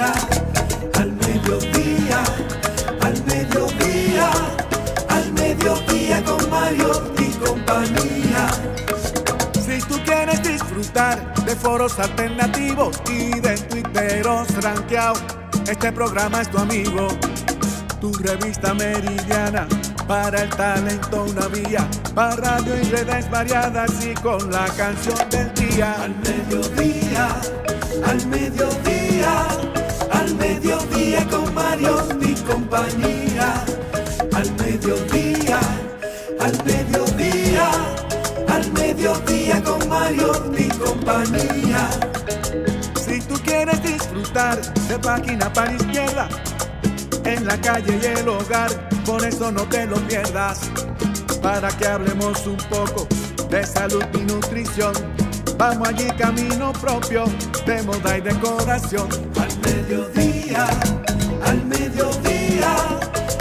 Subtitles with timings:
[0.00, 2.22] Al mediodía,
[3.00, 4.30] al mediodía,
[5.08, 8.46] al mediodía con Mariotti y compañía.
[9.54, 15.20] Si tú quieres disfrutar de foros alternativos y de twitteros rankeados,
[15.68, 17.08] este programa es tu amigo.
[18.00, 19.66] Tu revista meridiana
[20.06, 25.52] para el talento una vía, para radio y redes variadas y con la canción del
[25.54, 25.92] día.
[26.00, 27.28] Al mediodía,
[28.06, 29.46] al mediodía,
[30.38, 33.64] mediodía con Mario y compañía.
[34.34, 35.58] Al mediodía,
[36.40, 37.70] al mediodía,
[38.48, 41.88] al mediodía con Mario y compañía.
[43.04, 46.28] Si tú quieres disfrutar de página para izquierda,
[47.24, 48.70] en la calle y el hogar,
[49.04, 50.60] por eso no te lo pierdas.
[51.42, 53.06] Para que hablemos un poco
[53.50, 54.92] de salud y nutrición.
[55.58, 57.24] Vamos allí camino propio
[57.66, 59.08] de moda y decoración.
[59.40, 60.68] Al mediodía,
[61.44, 62.76] al mediodía,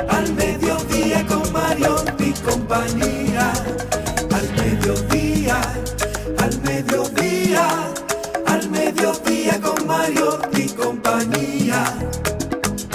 [0.09, 3.53] al mediodía con Mario y compañía.
[4.33, 5.61] Al mediodía,
[6.39, 7.67] al mediodía,
[8.47, 11.83] al mediodía con Mario y compañía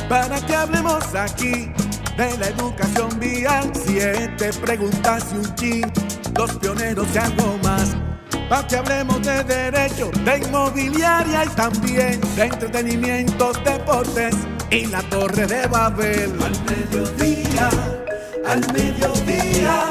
[0.08, 1.72] para que hablemos aquí
[2.16, 3.70] de la educación vial.
[3.86, 5.92] Siete preguntas y un chin,
[6.36, 7.96] los pioneros y algo más.
[8.48, 14.34] Para que hablemos de derecho, de inmobiliaria y también de entretenimientos, deportes
[14.70, 16.32] y la torre de Babel.
[16.42, 17.70] Al mediodía,
[18.46, 19.84] al mediodía,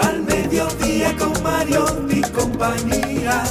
[0.00, 3.42] al mediodía con Mario y compañía.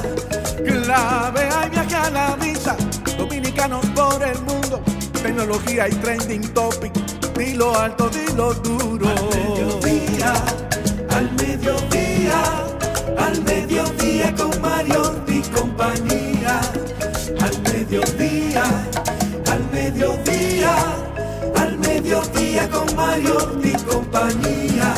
[0.65, 2.75] Clave hay viaje a la vista,
[3.17, 4.81] dominicanos por el mundo
[5.27, 6.93] tecnología y trending topic.
[7.37, 9.07] Dilo alto, dilo duro.
[9.07, 10.33] Al mediodía,
[11.09, 12.41] al mediodía,
[13.17, 16.59] al mediodía con Mario y compañía.
[17.39, 18.63] Al mediodía,
[19.51, 20.75] al mediodía,
[21.55, 24.93] al mediodía con Mario y compañía.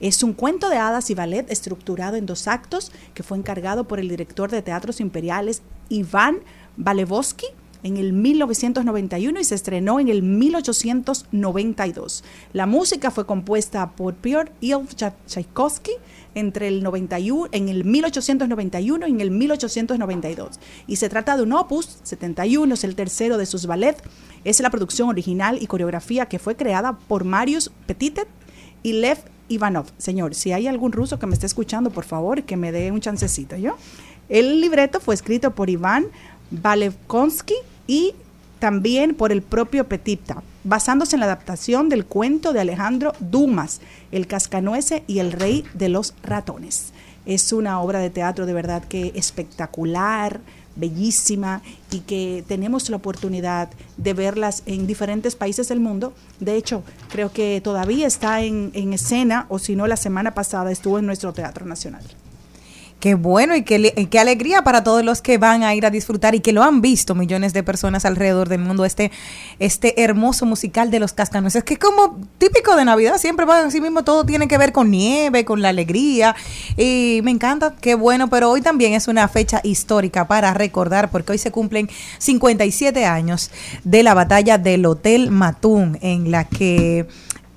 [0.00, 4.00] Es un cuento de hadas y ballet estructurado en dos actos que fue encargado por
[4.00, 6.38] el director de teatros imperiales Iván
[6.76, 7.46] Valevosky
[7.82, 12.24] en el 1991 y se estrenó en el 1892.
[12.52, 15.92] La música fue compuesta por Piotr Ilyich Tchaikovsky
[16.34, 20.60] entre el 91, en el 1891 y en el 1892.
[20.86, 23.96] Y se trata de un opus 71, es el tercero de sus ballet.
[24.44, 28.28] Es la producción original y coreografía que fue creada por Marius Petitet
[28.82, 29.18] y Lev
[29.50, 29.86] Ivanov.
[29.98, 33.00] Señor, si hay algún ruso que me esté escuchando, por favor, que me dé un
[33.00, 33.76] chancecito, ¿yo?
[34.30, 36.06] El libreto fue escrito por Iván
[36.50, 37.56] Valevkonsky
[37.86, 38.14] y
[38.60, 43.80] también por el propio Petita, basándose en la adaptación del cuento de Alejandro Dumas,
[44.12, 46.92] El cascanuece y el rey de los ratones.
[47.26, 50.40] Es una obra de teatro de verdad que espectacular,
[50.76, 56.12] bellísima y que tenemos la oportunidad de verlas en diferentes países del mundo.
[56.38, 60.70] De hecho, creo que todavía está en, en escena o si no, la semana pasada
[60.70, 62.02] estuvo en nuestro Teatro Nacional.
[63.00, 66.40] Qué bueno y qué, alegría para todos los que van a ir a disfrutar y
[66.40, 69.10] que lo han visto millones de personas alrededor del mundo, este,
[69.58, 73.80] este hermoso musical de los cascanueces, que es como típico de Navidad, siempre va así
[73.80, 76.36] mismo, todo tiene que ver con nieve, con la alegría,
[76.76, 81.32] y me encanta, qué bueno, pero hoy también es una fecha histórica para recordar, porque
[81.32, 81.88] hoy se cumplen
[82.18, 83.50] 57 años
[83.82, 87.06] de la batalla del Hotel Matún, en la que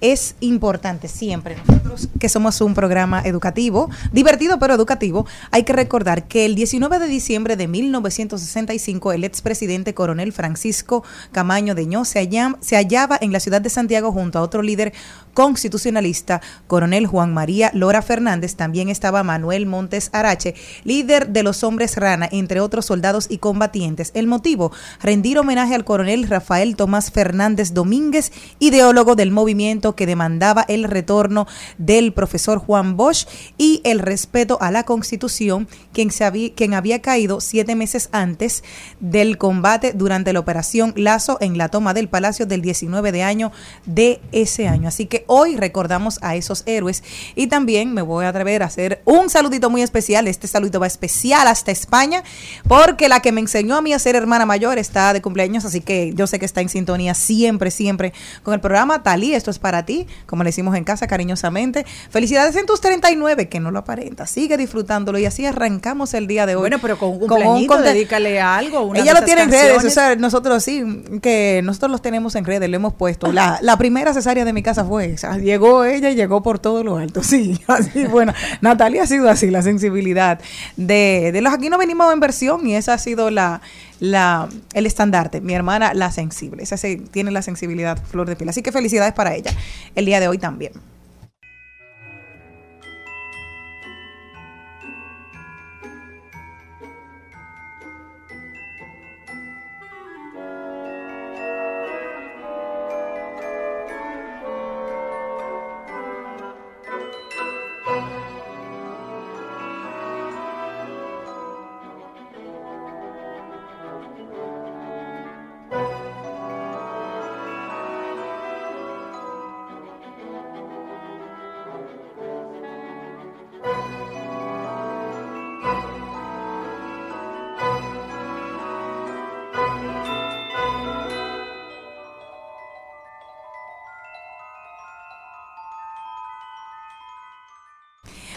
[0.04, 6.28] es importante siempre, nosotros que somos un programa educativo, divertido pero educativo, hay que recordar
[6.28, 12.30] que el 19 de diciembre de 1965 el expresidente coronel Francisco Camaño Deñó se,
[12.60, 14.92] se hallaba en la ciudad de Santiago junto a otro líder
[15.34, 21.98] constitucionalista, coronel Juan María Lora Fernández, también estaba Manuel Montes Arache, líder de los hombres
[21.98, 24.12] rana, entre otros soldados y combatientes.
[24.14, 24.72] El motivo,
[25.02, 31.48] rendir homenaje al coronel Rafael Tomás Fernández Domínguez, ideólogo del movimiento que demandaba el retorno
[31.78, 33.28] del profesor Juan Bosch
[33.58, 38.64] y el respeto a la constitución, quien, se había, quien había caído siete meses antes
[39.00, 43.52] del combate durante la operación Lazo en la toma del Palacio del 19 de año
[43.86, 44.88] de ese año.
[44.88, 47.04] Así que hoy recordamos a esos héroes
[47.36, 50.28] y también me voy a atrever a hacer un saludito muy especial.
[50.28, 52.24] Este saludito va especial hasta España
[52.68, 55.82] porque la que me enseñó a mí a ser hermana mayor está de cumpleaños, así
[55.82, 59.04] que yo sé que está en sintonía siempre, siempre con el programa.
[59.04, 61.86] Talí, esto es para ti, como le decimos en casa cariñosamente.
[62.10, 64.28] Felicidades en tus 39, que no lo aparenta.
[64.28, 66.62] Sigue disfrutándolo y así arrancamos el día de hoy.
[66.62, 68.94] Bueno, pero con un cumpleañito, dedícale algo.
[68.96, 70.84] Ella lo tiene en redes, o sea, nosotros sí,
[71.22, 73.32] que nosotros los tenemos en redes, le hemos puesto.
[73.32, 76.98] La, la primera cesárea de mi casa fue Llegó ella y llegó por todo lo
[76.98, 77.22] alto.
[77.34, 80.40] Sí, así, bueno, Natalia ha sido así, la sensibilidad
[80.78, 83.62] de, de los aquí no venimos en versión y esa ha sido la,
[84.00, 85.42] la, el estandarte.
[85.42, 86.62] Mi hermana, la sensible.
[86.62, 88.50] Esa se, tiene la sensibilidad flor de piel.
[88.50, 89.52] Así que felicidades para ella
[89.96, 90.74] el día de hoy también.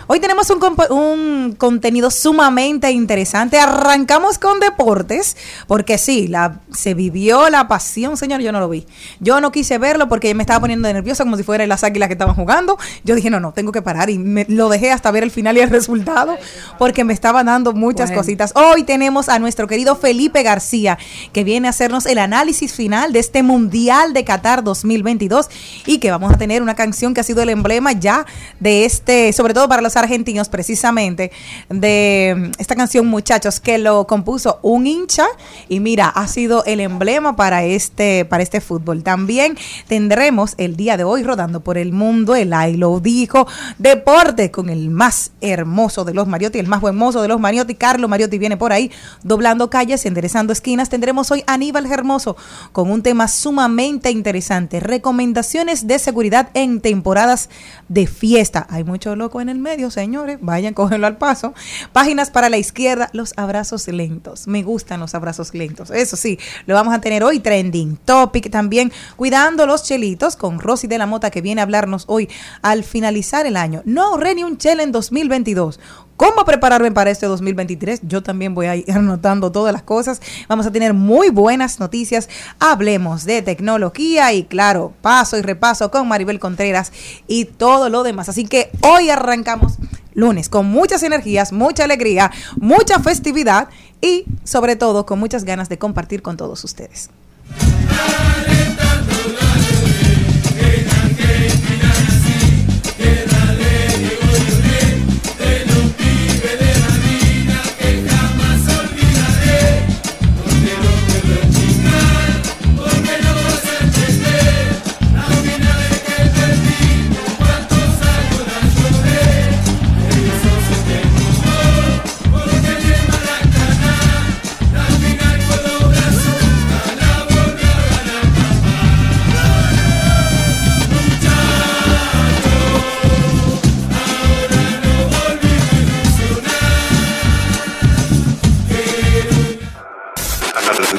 [0.09, 0.61] Hoy tenemos un,
[0.91, 3.59] un, contenido sumamente interesante.
[3.59, 5.37] Arrancamos con deportes,
[5.67, 8.41] porque sí, la, se vivió la pasión, señor.
[8.41, 8.87] Yo no lo vi.
[9.19, 12.13] Yo no quise verlo porque me estaba poniendo nerviosa como si fuera las águilas que
[12.13, 12.79] estaban jugando.
[13.03, 14.09] Yo dije, no, no, tengo que parar.
[14.09, 16.37] Y me, lo dejé hasta ver el final y el resultado,
[16.79, 18.23] porque me estaban dando muchas bueno.
[18.23, 18.53] cositas.
[18.55, 20.99] Hoy tenemos a nuestro querido Felipe García,
[21.33, 25.49] que viene a hacernos el análisis final de este Mundial de Qatar 2022
[25.85, 28.25] y que vamos a tener una canción que ha sido el emblema ya
[28.61, 31.33] de este, sobre todo para los argentinos precisamente
[31.69, 35.27] de esta canción Muchachos que lo compuso un hincha
[35.69, 39.03] y mira, ha sido el emblema para este para este fútbol.
[39.03, 43.47] También tendremos el día de hoy rodando por el mundo el I lo dijo
[43.79, 47.75] deporte con el más hermoso de los Mariotti, el más buen mozo de los Mariotti,
[47.75, 48.91] Carlos Mariotti viene por ahí
[49.23, 50.89] doblando calles, enderezando esquinas.
[50.89, 52.37] Tendremos hoy Aníbal Hermoso
[52.73, 57.49] con un tema sumamente interesante, recomendaciones de seguridad en temporadas
[57.89, 58.67] de fiesta.
[58.71, 61.55] Hay mucho loco en el medio, señores, vayan, cógenlo al paso.
[61.93, 64.47] Páginas para la izquierda, los abrazos lentos.
[64.47, 65.91] Me gustan los abrazos lentos.
[65.91, 70.87] Eso sí, lo vamos a tener hoy trending topic también, cuidando los chelitos con Rosy
[70.87, 72.29] de la Mota que viene a hablarnos hoy
[72.63, 73.83] al finalizar el año.
[73.85, 75.81] No ahorré ni un chel en 2022
[76.17, 78.01] cómo prepararme para este 2023.
[78.03, 80.21] Yo también voy a ir anotando todas las cosas.
[80.49, 82.29] Vamos a tener muy buenas noticias.
[82.59, 86.93] Hablemos de tecnología y claro, paso y repaso con Maribel Contreras
[87.27, 88.29] y todo lo demás.
[88.29, 89.75] Así que hoy arrancamos
[90.15, 93.69] lunes con muchas energías, mucha alegría, mucha festividad
[94.01, 97.11] y sobre todo con muchas ganas de compartir con todos ustedes.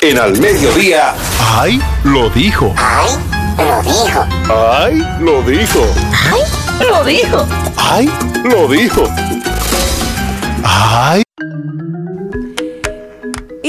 [0.09, 1.13] En al mediodía.
[1.59, 1.81] ¡Ay!
[2.05, 2.73] Lo dijo.
[2.77, 3.11] ¡Ay!
[3.59, 4.25] Lo dijo.
[4.49, 5.05] ¡Ay!
[5.19, 5.81] Lo dijo.
[6.31, 6.43] ¡Ay!
[6.79, 7.45] Lo dijo.
[7.75, 8.09] ¡Ay!
[8.45, 9.03] Lo dijo.
[10.63, 11.23] ¡Ay!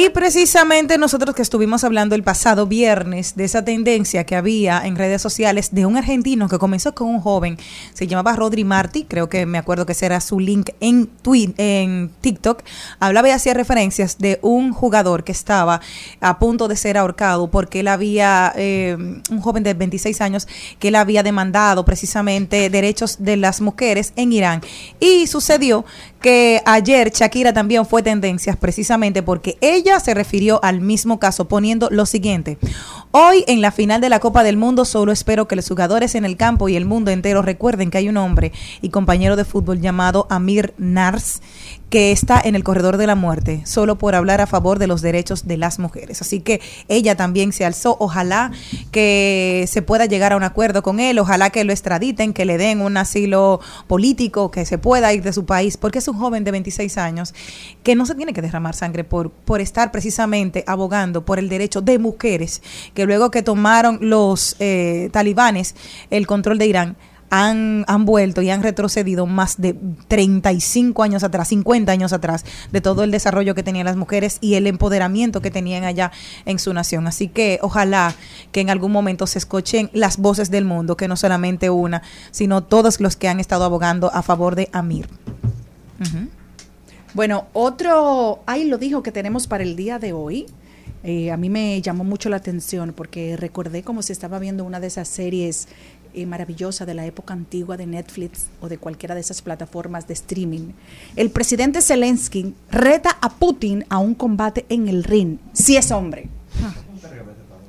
[0.01, 4.95] Y precisamente nosotros que estuvimos hablando el pasado viernes de esa tendencia que había en
[4.95, 7.59] redes sociales de un argentino que comenzó con un joven,
[7.95, 11.53] se llamaba Rodri Marti, creo que me acuerdo que ese era su link en, tweet,
[11.57, 12.63] en TikTok,
[13.01, 15.81] hablaba y hacía referencias de un jugador que estaba
[16.21, 20.47] a punto de ser ahorcado porque él había, eh, un joven de 26 años,
[20.79, 24.61] que él había demandado precisamente derechos de las mujeres en Irán.
[25.01, 25.85] Y sucedió
[26.21, 31.89] que ayer Shakira también fue tendencias precisamente porque ella se refirió al mismo caso poniendo
[31.91, 32.59] lo siguiente.
[33.11, 36.25] Hoy en la final de la Copa del Mundo solo espero que los jugadores en
[36.25, 38.53] el campo y el mundo entero recuerden que hay un hombre
[38.83, 41.41] y compañero de fútbol llamado Amir Nars
[41.91, 45.01] que está en el corredor de la muerte solo por hablar a favor de los
[45.01, 46.21] derechos de las mujeres.
[46.21, 47.97] Así que ella también se alzó.
[47.99, 48.53] Ojalá
[48.91, 52.59] que se pueda llegar a un acuerdo con él, ojalá que lo extraditen, que le
[52.59, 56.45] den un asilo político, que se pueda ir de su país, porque es un joven
[56.45, 57.35] de 26 años
[57.83, 61.81] que no se tiene que derramar sangre por, por estar precisamente abogando por el derecho
[61.81, 62.63] de mujeres,
[62.95, 65.75] que luego que tomaron los eh, talibanes
[66.11, 66.97] el control de Irán,
[67.31, 69.77] han, han vuelto y han retrocedido más de
[70.09, 74.55] 35 años atrás, 50 años atrás, de todo el desarrollo que tenían las mujeres y
[74.55, 76.13] el empoderamiento que tenían allá
[76.45, 77.07] en su nación.
[77.07, 78.15] Así que ojalá
[78.53, 82.63] que en algún momento se escuchen las voces del mundo, que no solamente una, sino
[82.63, 85.09] todos los que han estado abogando a favor de Amir.
[87.15, 90.47] Bueno, otro, ahí lo dijo que tenemos para el día de hoy.
[91.05, 94.81] Eh, a mí me llamó mucho la atención porque recordé como si estaba viendo una
[94.81, 95.69] de esas series
[96.15, 100.15] eh, maravillosas de la época antigua de Netflix o de cualquiera de esas plataformas de
[100.15, 100.73] streaming.
[101.17, 106.29] El presidente Zelensky reta a Putin a un combate en el ring, si es hombre.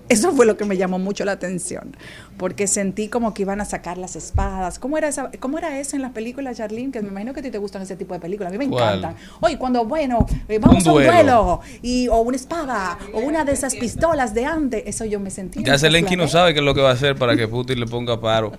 [0.09, 1.95] Eso fue lo que me llamó mucho la atención,
[2.37, 4.79] porque sentí como que iban a sacar las espadas.
[4.79, 6.91] ¿Cómo era esa, cómo era eso en las películas, Charlene?
[6.91, 8.51] Que me imagino que a ti te gustan ese tipo de películas.
[8.51, 8.97] A mí me ¿Cuál?
[8.97, 9.15] encantan.
[9.39, 11.13] Oye, cuando, bueno, eh, vamos Un a un duelo.
[11.13, 15.29] duelo, y, o una espada, o una de esas pistolas de antes, eso yo me
[15.29, 15.63] sentí.
[15.63, 17.85] Ya Zelensky no sabe qué es lo que va a hacer para que Putin le
[17.85, 18.51] ponga paro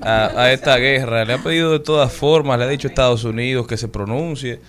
[0.00, 1.24] a, a esta guerra.
[1.24, 4.60] Le ha pedido de todas formas, le ha dicho a Estados Unidos que se pronuncie.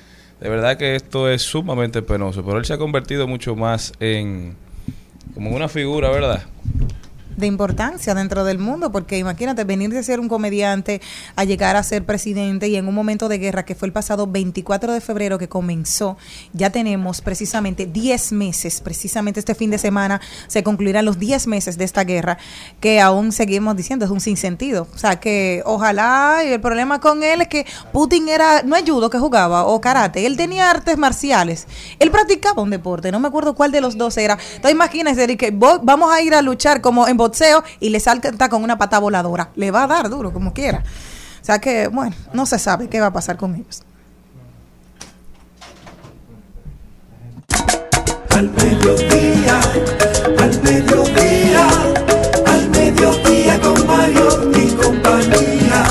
[0.42, 4.56] De verdad que esto es sumamente penoso, pero él se ha convertido mucho más en
[5.34, 6.44] como una figura, ¿verdad?
[7.38, 11.02] De importancia dentro del mundo, porque imagínate venir de ser un comediante
[11.36, 14.28] a llegar a ser presidente y en un momento de guerra que fue el pasado
[14.28, 16.18] 24 de febrero que comenzó,
[16.54, 21.78] ya tenemos precisamente 10 meses, precisamente este fin de semana se concluirán los 10 meses
[21.78, 22.38] de esta guerra,
[22.80, 24.88] que aún seguimos diciendo es un sinsentido.
[24.94, 28.84] O sea, que ojalá, y el problema con él es que Putin era, no es
[28.84, 31.68] judo que jugaba o karate, él tenía artes marciales,
[32.00, 34.38] él practicaba un deporte, no me acuerdo cuál de los dos era.
[34.56, 38.64] Entonces imagínense que vamos a ir a luchar como en boxeo y le salta con
[38.64, 40.84] una pata voladora, le va a dar duro como quiera.
[41.42, 43.84] O sea que, bueno, no se sabe qué va a pasar con ellos.
[48.30, 49.60] Al mediodía,
[50.40, 51.68] al mediodía,
[52.46, 55.84] al mediodía con Mario y compañía.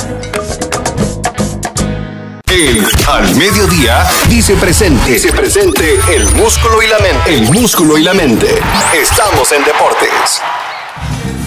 [2.48, 5.12] El Al Mediodía dice presente.
[5.12, 7.34] Dice presente el músculo y la mente.
[7.34, 8.46] El músculo y la mente.
[8.94, 10.42] Estamos en deportes.
[11.12, 11.41] Bye.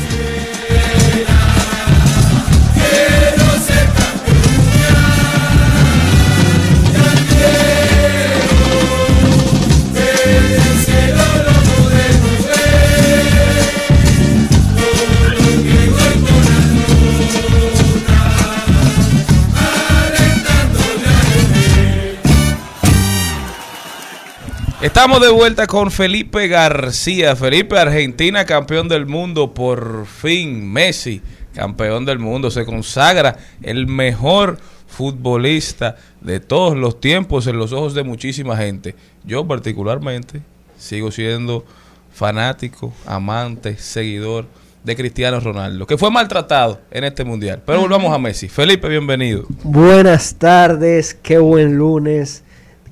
[24.85, 27.35] Estamos de vuelta con Felipe García.
[27.35, 29.51] Felipe, Argentina, campeón del mundo.
[29.51, 31.23] Por fin, Messi,
[31.55, 32.51] campeón del mundo.
[32.51, 38.93] Se consagra el mejor futbolista de todos los tiempos en los ojos de muchísima gente.
[39.23, 40.43] Yo particularmente
[40.77, 41.65] sigo siendo
[42.13, 44.45] fanático, amante, seguidor
[44.83, 47.63] de Cristiano Ronaldo, que fue maltratado en este mundial.
[47.65, 48.49] Pero volvamos a Messi.
[48.49, 49.45] Felipe, bienvenido.
[49.63, 52.43] Buenas tardes, qué buen lunes.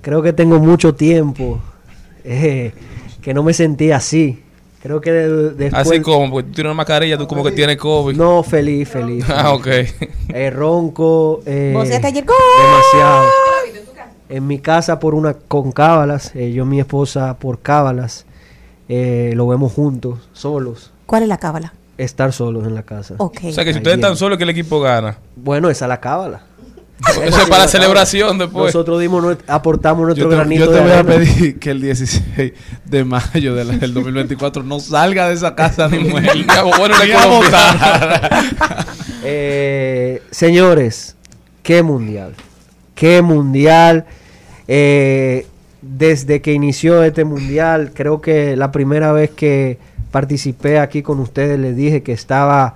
[0.02, 1.62] Creo que tengo mucho tiempo
[2.24, 2.74] eh,
[3.22, 4.42] que no me sentía así.
[4.82, 5.88] Creo que de- después...
[5.88, 8.16] Así como, porque tú tienes una mascarilla, tú como que tienes COVID.
[8.18, 9.24] No, feliz, feliz.
[9.30, 9.68] Ah, ok.
[10.34, 11.42] Eh, ronco.
[11.46, 13.26] eh, demasiado.
[14.30, 18.26] En mi casa por una con cábalas, eh, yo y mi esposa por cábalas,
[18.90, 21.74] eh, lo vemos juntos, solos, ¿Cuál es la cábala?
[21.98, 23.16] estar solos en la casa.
[23.20, 23.38] Ok.
[23.46, 25.18] O sea que si Ahí ustedes están solos, que el equipo gana.
[25.36, 26.42] Bueno, esa es la cábala.
[27.10, 28.68] Eso es para la celebración después.
[28.68, 31.82] Nosotros dimos aportamos nuestro Yo te, granito yo te de voy a pedir que el
[31.82, 32.54] 16
[32.86, 36.04] de mayo de del 2024 no salga de esa casa ni.
[36.78, 37.30] Bueno, le votar.
[37.30, 38.46] votar.
[39.26, 41.16] Eh, señores,
[41.62, 42.36] qué mundial.
[42.94, 44.06] Qué mundial.
[44.68, 45.48] Eh,
[45.82, 49.78] desde que inició este mundial, creo que la primera vez que
[50.12, 52.76] participé aquí con ustedes les dije que estaba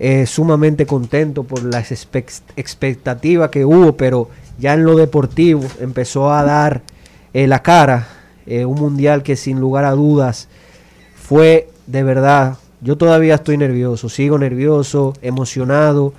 [0.00, 4.28] eh, sumamente contento por las expec- expectativas que hubo, pero
[4.58, 6.80] ya en lo deportivo empezó a dar
[7.34, 8.08] eh, la cara.
[8.46, 10.48] Eh, un mundial que sin lugar a dudas
[11.14, 16.14] fue de verdad, yo todavía estoy nervioso, sigo nervioso, emocionado,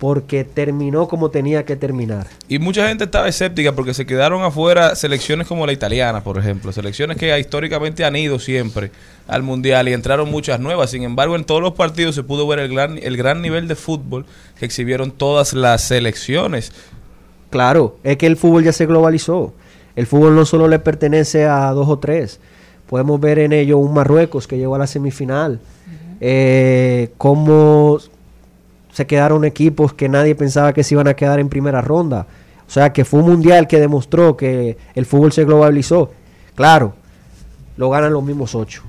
[0.00, 2.26] porque terminó como tenía que terminar.
[2.48, 6.72] Y mucha gente estaba escéptica porque se quedaron afuera selecciones como la italiana, por ejemplo.
[6.72, 8.92] Selecciones que históricamente han ido siempre
[9.28, 10.90] al Mundial y entraron muchas nuevas.
[10.90, 13.74] Sin embargo, en todos los partidos se pudo ver el gran, el gran nivel de
[13.74, 14.24] fútbol
[14.58, 16.72] que exhibieron todas las selecciones.
[17.50, 19.52] Claro, es que el fútbol ya se globalizó.
[19.96, 22.40] El fútbol no solo le pertenece a dos o tres.
[22.88, 25.60] Podemos ver en ello un Marruecos que llegó a la semifinal.
[26.22, 27.98] Eh, cómo
[28.92, 32.26] se quedaron equipos que nadie pensaba que se iban a quedar en primera ronda.
[32.66, 36.12] O sea, que fue un mundial que demostró que el fútbol se globalizó.
[36.54, 36.94] Claro,
[37.76, 38.82] lo ganan los mismos ocho.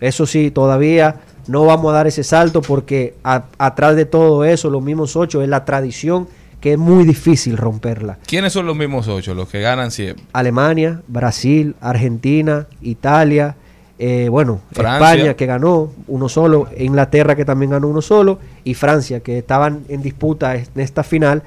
[0.00, 4.70] Eso sí, todavía no vamos a dar ese salto porque a- atrás de todo eso,
[4.70, 6.26] los mismos ocho es la tradición
[6.60, 8.18] que es muy difícil romperla.
[8.26, 10.24] ¿Quiénes son los mismos ocho, los que ganan siempre?
[10.32, 13.56] Alemania, Brasil, Argentina, Italia,
[14.04, 15.12] eh, bueno, Francia.
[15.12, 19.84] España que ganó uno solo, Inglaterra que también ganó uno solo y Francia que estaban
[19.88, 21.44] en disputa en esta final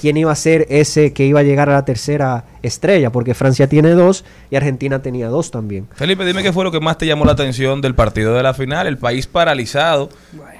[0.00, 3.68] quién iba a ser ese que iba a llegar a la tercera estrella, porque Francia
[3.68, 5.86] tiene dos y Argentina tenía dos también.
[5.96, 8.54] Felipe, dime qué fue lo que más te llamó la atención del partido de la
[8.54, 8.86] final.
[8.86, 10.08] El país paralizado.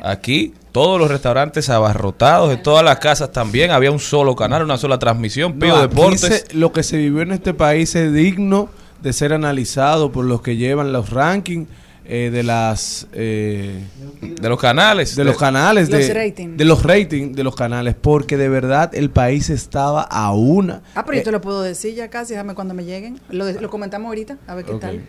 [0.02, 3.70] Aquí, todos los restaurantes abarrotados, en todas las casas también.
[3.70, 5.52] Había un solo canal, una sola transmisión.
[5.58, 6.46] Pío No, Deportes.
[6.48, 8.68] se- lo que se vivió en este país es digno
[9.02, 11.68] de ser analizado por los que llevan los rankings
[12.10, 13.82] eh, de las eh,
[14.22, 15.14] de los canales.
[15.14, 16.56] de los canales Los de, ratings.
[16.56, 21.04] de los ratings de los canales porque de verdad el país estaba a una Ah,
[21.04, 23.20] pero yo Eh, te lo puedo decir ya casi, déjame cuando me lleguen.
[23.30, 25.02] Lo, lo comentamos ahorita, a ver qué tal.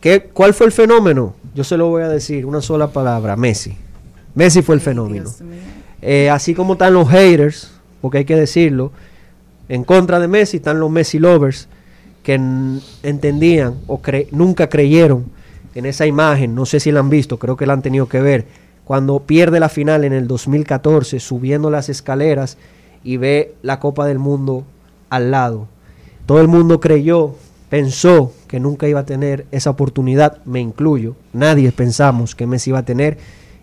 [0.00, 1.34] ¿Qué, ¿Cuál fue el fenómeno?
[1.54, 3.76] Yo se lo voy a decir, una sola palabra, Messi.
[4.34, 5.30] Messi fue el fenómeno.
[6.02, 8.92] Eh, así como están los haters, porque hay que decirlo,
[9.68, 11.68] en contra de Messi están los Messi lovers,
[12.26, 12.34] que
[13.04, 15.26] entendían o cre- nunca creyeron
[15.76, 18.20] en esa imagen, no sé si la han visto, creo que la han tenido que
[18.20, 18.46] ver,
[18.84, 22.58] cuando pierde la final en el 2014, subiendo las escaleras
[23.04, 24.64] y ve la Copa del Mundo
[25.08, 25.68] al lado.
[26.26, 27.36] Todo el mundo creyó,
[27.68, 32.80] pensó que nunca iba a tener esa oportunidad, me incluyo, nadie pensamos que Messi iba
[32.80, 33.18] a tener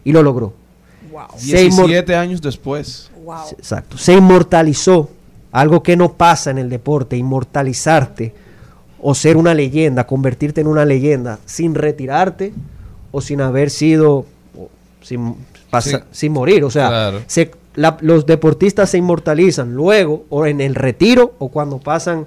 [0.05, 0.53] y lo logró.
[1.11, 1.35] Inmor-
[1.87, 3.35] 17 años después Wow.
[3.57, 3.97] Exacto.
[3.97, 5.09] Se inmortalizó.
[5.51, 8.33] Algo que no pasa en el deporte, inmortalizarte
[9.05, 12.53] o ser una leyenda, convertirte en una leyenda sin retirarte
[13.11, 14.25] o sin haber sido,
[15.01, 15.35] sin,
[15.69, 16.03] pasa- Sí.
[16.11, 16.63] sin morir.
[16.63, 17.19] O sea, Claro.
[17.27, 22.25] se- la- los deportistas se inmortalizan luego o en el retiro o cuando pasan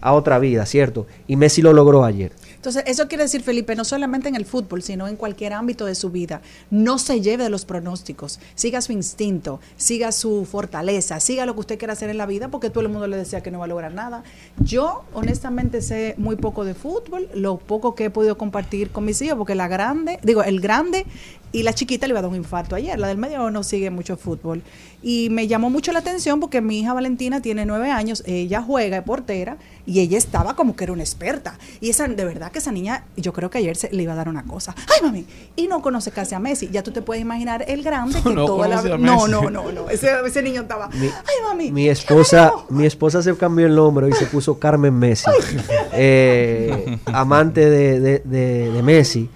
[0.00, 1.06] a otra vida, ¿cierto?
[1.28, 2.32] Y Messi lo logró ayer.
[2.66, 5.94] Entonces, eso quiere decir, Felipe, no solamente en el fútbol, sino en cualquier ámbito de
[5.94, 6.42] su vida.
[6.68, 8.40] No se lleve de los pronósticos.
[8.56, 12.48] Siga su instinto, siga su fortaleza, siga lo que usted quiera hacer en la vida,
[12.48, 14.24] porque todo el mundo le decía que no va a lograr nada.
[14.58, 19.22] Yo, honestamente, sé muy poco de fútbol, lo poco que he podido compartir con mis
[19.22, 21.06] hijos, porque la grande, digo, el grande
[21.52, 22.98] y la chiquita le iba a dar un infarto ayer.
[22.98, 24.62] La del medio no sigue mucho fútbol.
[25.08, 28.96] Y me llamó mucho la atención porque mi hija Valentina tiene nueve años, ella juega
[28.96, 31.56] de portera y ella estaba como que era una experta.
[31.80, 34.16] Y esa de verdad que esa niña, yo creo que ayer se, le iba a
[34.16, 34.74] dar una cosa.
[34.92, 35.24] ¡Ay, mami!
[35.54, 36.70] Y no conoce casi a Messi.
[36.72, 39.88] Ya tú te puedes imaginar el grande que No toda la No, no, no, no.
[39.90, 40.88] Ese, ese niño estaba.
[40.88, 41.70] Mi- ¡Ay, mami!
[41.70, 45.30] Mi esposa, mi esposa se cambió el nombre y se puso Carmen Messi,
[45.92, 49.30] eh, amante de, de- de- de Messi.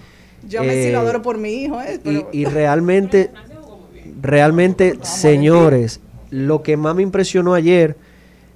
[0.48, 2.00] Yo a Messi lo Eh, adoro por mi hijo, ¿eh?
[2.32, 3.30] Y realmente,
[4.20, 7.96] realmente, señores, lo que más me impresionó ayer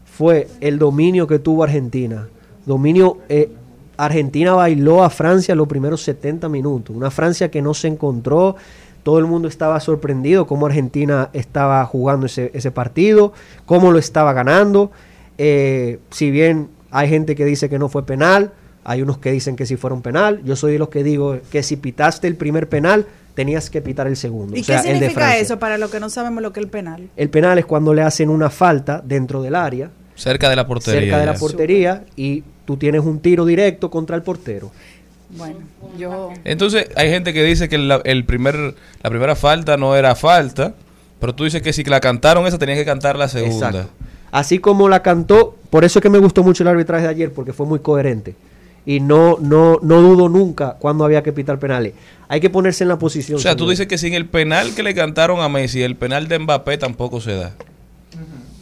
[0.04, 2.28] fue el dominio que tuvo Argentina.
[2.66, 3.50] Dominio, eh,
[3.96, 6.94] Argentina bailó a Francia los primeros 70 minutos.
[6.94, 8.56] Una Francia que no se encontró.
[9.02, 13.32] Todo el mundo estaba sorprendido cómo Argentina estaba jugando ese, ese partido,
[13.66, 14.92] cómo lo estaba ganando.
[15.36, 18.52] Eh, si bien hay gente que dice que no fue penal,
[18.84, 20.42] hay unos que dicen que sí fueron penal.
[20.44, 24.06] Yo soy de los que digo que si pitaste el primer penal, tenías que pitar
[24.06, 24.56] el segundo.
[24.56, 26.60] ¿Y o sea, qué el de significa eso para los que no sabemos lo que
[26.60, 27.08] es el penal?
[27.16, 31.00] El penal es cuando le hacen una falta dentro del área, Cerca de la portería.
[31.00, 31.38] cerca de la ya.
[31.40, 34.70] portería, y tú tienes un tiro directo contra el portero.
[35.30, 35.56] Bueno,
[35.98, 36.30] yo.
[36.44, 40.74] Entonces, hay gente que dice que la, el primer, la primera falta no era falta,
[41.18, 43.68] pero tú dices que si la cantaron esa, tenías que cantar la segunda.
[43.70, 43.90] Exacto.
[44.30, 47.32] Así como la cantó, por eso es que me gustó mucho el arbitraje de ayer,
[47.32, 48.36] porque fue muy coherente.
[48.86, 51.94] Y no, no, no dudo nunca cuando había que pitar penales.
[52.28, 53.38] Hay que ponerse en la posición.
[53.38, 56.28] O sea, tú dices que sin el penal que le cantaron a Messi, el penal
[56.28, 57.52] de Mbappé tampoco se da.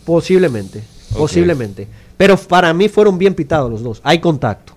[0.05, 0.83] Posiblemente,
[1.17, 1.89] posiblemente.
[2.17, 4.01] Pero para mí fueron bien pitados los dos.
[4.05, 4.75] Hay contacto.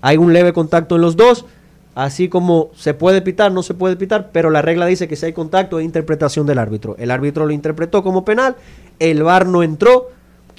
[0.00, 1.46] Hay un leve contacto en los dos.
[1.94, 5.26] Así como se puede pitar, no se puede pitar, pero la regla dice que si
[5.26, 6.96] hay contacto es interpretación del árbitro.
[6.98, 8.56] El árbitro lo interpretó como penal,
[8.98, 10.10] el VAR no entró,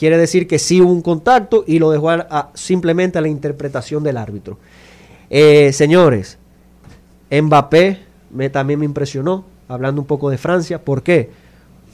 [0.03, 4.03] quiere decir que sí hubo un contacto y lo dejó a- simplemente a la interpretación
[4.03, 4.57] del árbitro.
[5.29, 6.37] Eh, señores,
[7.31, 7.99] Mbappé
[8.51, 10.83] también me impresionó, hablando un poco de Francia.
[10.83, 11.29] ¿Por qué?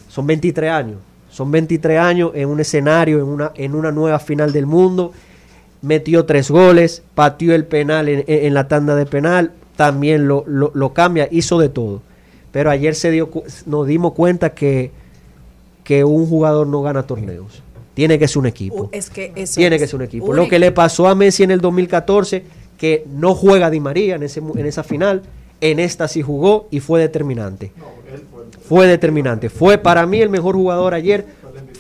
[0.08, 0.98] Son 23 años.
[1.30, 5.12] Son 23 años en un escenario, en una, en una nueva final del mundo.
[5.84, 11.28] Metió tres goles, pateó el penal en, la tanda de penal, también lo, lo- cambia,
[11.30, 12.02] hizo de todo.
[12.52, 13.30] Pero ayer se dio,
[13.68, 14.90] nos dimos cuenta que,
[15.84, 17.62] que un jugador no gana torneos.
[18.00, 18.84] Tiene que ser un equipo.
[18.84, 19.82] Uh, es que eso Tiene es.
[19.82, 20.28] que ser un equipo.
[20.28, 22.44] Un Lo que le pasó a Messi en el 2014,
[22.78, 25.24] que no juega Di María en, ese, en esa final,
[25.60, 27.74] en esta sí jugó y fue determinante.
[28.64, 29.50] Fue determinante.
[29.50, 31.26] Fue para mí el mejor jugador ayer,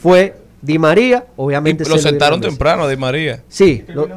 [0.02, 1.88] fue Di María, obviamente.
[1.88, 2.50] lo sentaron Messi.
[2.50, 3.42] temprano a Di María.
[3.48, 4.10] Sí, lo-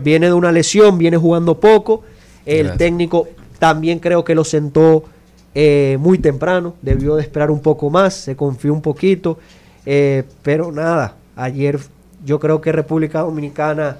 [0.00, 2.04] viene de una lesión, viene jugando poco.
[2.46, 2.78] El Gracias.
[2.78, 3.26] técnico
[3.58, 5.02] también creo que lo sentó
[5.56, 9.38] eh, muy temprano, debió de esperar un poco más, se confió un poquito,
[9.84, 11.78] eh, pero nada, ayer
[12.24, 13.98] yo creo que República Dominicana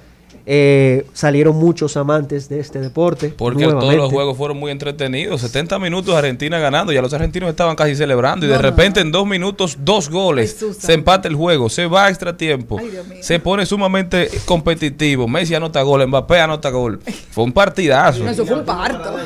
[0.51, 3.29] eh, salieron muchos amantes de este deporte.
[3.37, 5.42] Porque todos los juegos fueron muy entretenidos.
[5.42, 6.90] 70 minutos Argentina ganando.
[6.90, 8.46] Ya los argentinos estaban casi celebrando.
[8.46, 10.53] Y No, de no, repente en dos minutos, dos goles.
[10.55, 11.68] Jesús se empata el juego.
[11.68, 12.79] Se va a extra tiempo.
[12.81, 12.90] Ay.
[13.22, 15.29] Se pone sumamente competitivo.
[15.29, 16.07] Messi anota gol.
[16.07, 17.01] Mbappé anota gol.
[17.31, 18.27] Fue un partidazo.
[18.27, 19.16] Eso fue un parto.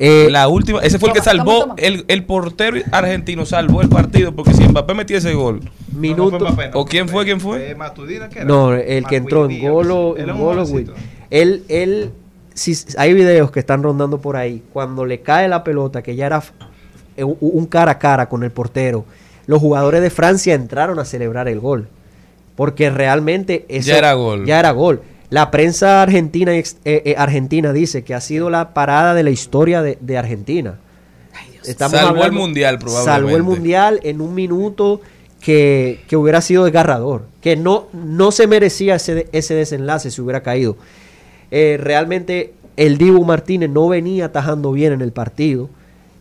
[0.00, 1.74] Eh, La última, ese fue el que salvó, toma.
[1.78, 5.60] el, el portero argentino salvó el partido, porque si Mbappé metía ese gol,
[5.92, 6.46] minuto.
[6.74, 7.70] ¿o quién fue, quién fue?
[7.70, 8.48] Eh, Matudina, ¿qué era?
[8.48, 9.60] No, el que entró en.
[9.60, 10.64] Golo, Él en Golo.
[10.64, 10.90] Win.
[11.30, 12.10] Él, él,
[12.54, 16.26] si, hay videos que están rondando por ahí, cuando le cae la pelota, que ya
[16.26, 16.42] era
[17.16, 19.04] eh, un, cara a cara con el portero,
[19.46, 21.88] los jugadores de Francia entraron a celebrar el gol.
[22.56, 24.44] Porque realmente eso Ya era gol.
[24.44, 25.02] Ya era gol.
[25.30, 29.80] La prensa argentina, eh, eh, argentina dice que ha sido la parada de la historia
[29.80, 30.78] de, de Argentina.
[31.64, 33.10] Estamos Salvó el mundial, probablemente.
[33.10, 35.00] Salvó el mundial en un minuto
[35.42, 37.24] que, hubiera sido desgarrador.
[37.40, 40.76] Que no, no se merecía ese, ese desenlace si hubiera caído.
[41.50, 45.68] Eh, realmente el Dibu Martínez no venía atajando bien en el partido.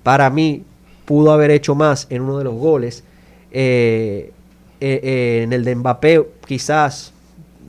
[0.04, 0.64] Para mí
[1.06, 3.04] pudo haber hecho más en uno de los goles.
[3.52, 4.32] Eh,
[4.80, 7.14] eh, en el de Mbappé quizás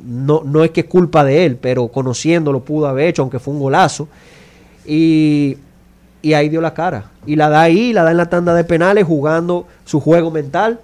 [0.05, 3.53] no, no es que es culpa de él, pero conociéndolo pudo haber hecho, aunque fue
[3.53, 4.09] un golazo.
[4.87, 5.59] Y,
[6.23, 7.11] y ahí dio la cara.
[7.27, 10.81] Y la da ahí, la da en la tanda de penales, jugando su juego mental,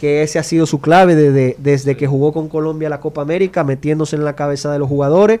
[0.00, 3.64] que ese ha sido su clave desde, desde que jugó con Colombia la Copa América,
[3.64, 5.40] metiéndose en la cabeza de los jugadores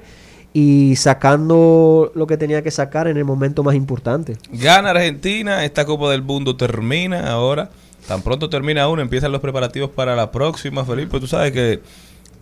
[0.52, 4.36] y sacando lo que tenía que sacar en el momento más importante.
[4.52, 7.70] Gana Argentina, esta Copa del Mundo termina ahora.
[8.06, 11.20] Tan pronto termina uno, empiezan los preparativos para la próxima, Felipe.
[11.20, 11.80] Tú sabes que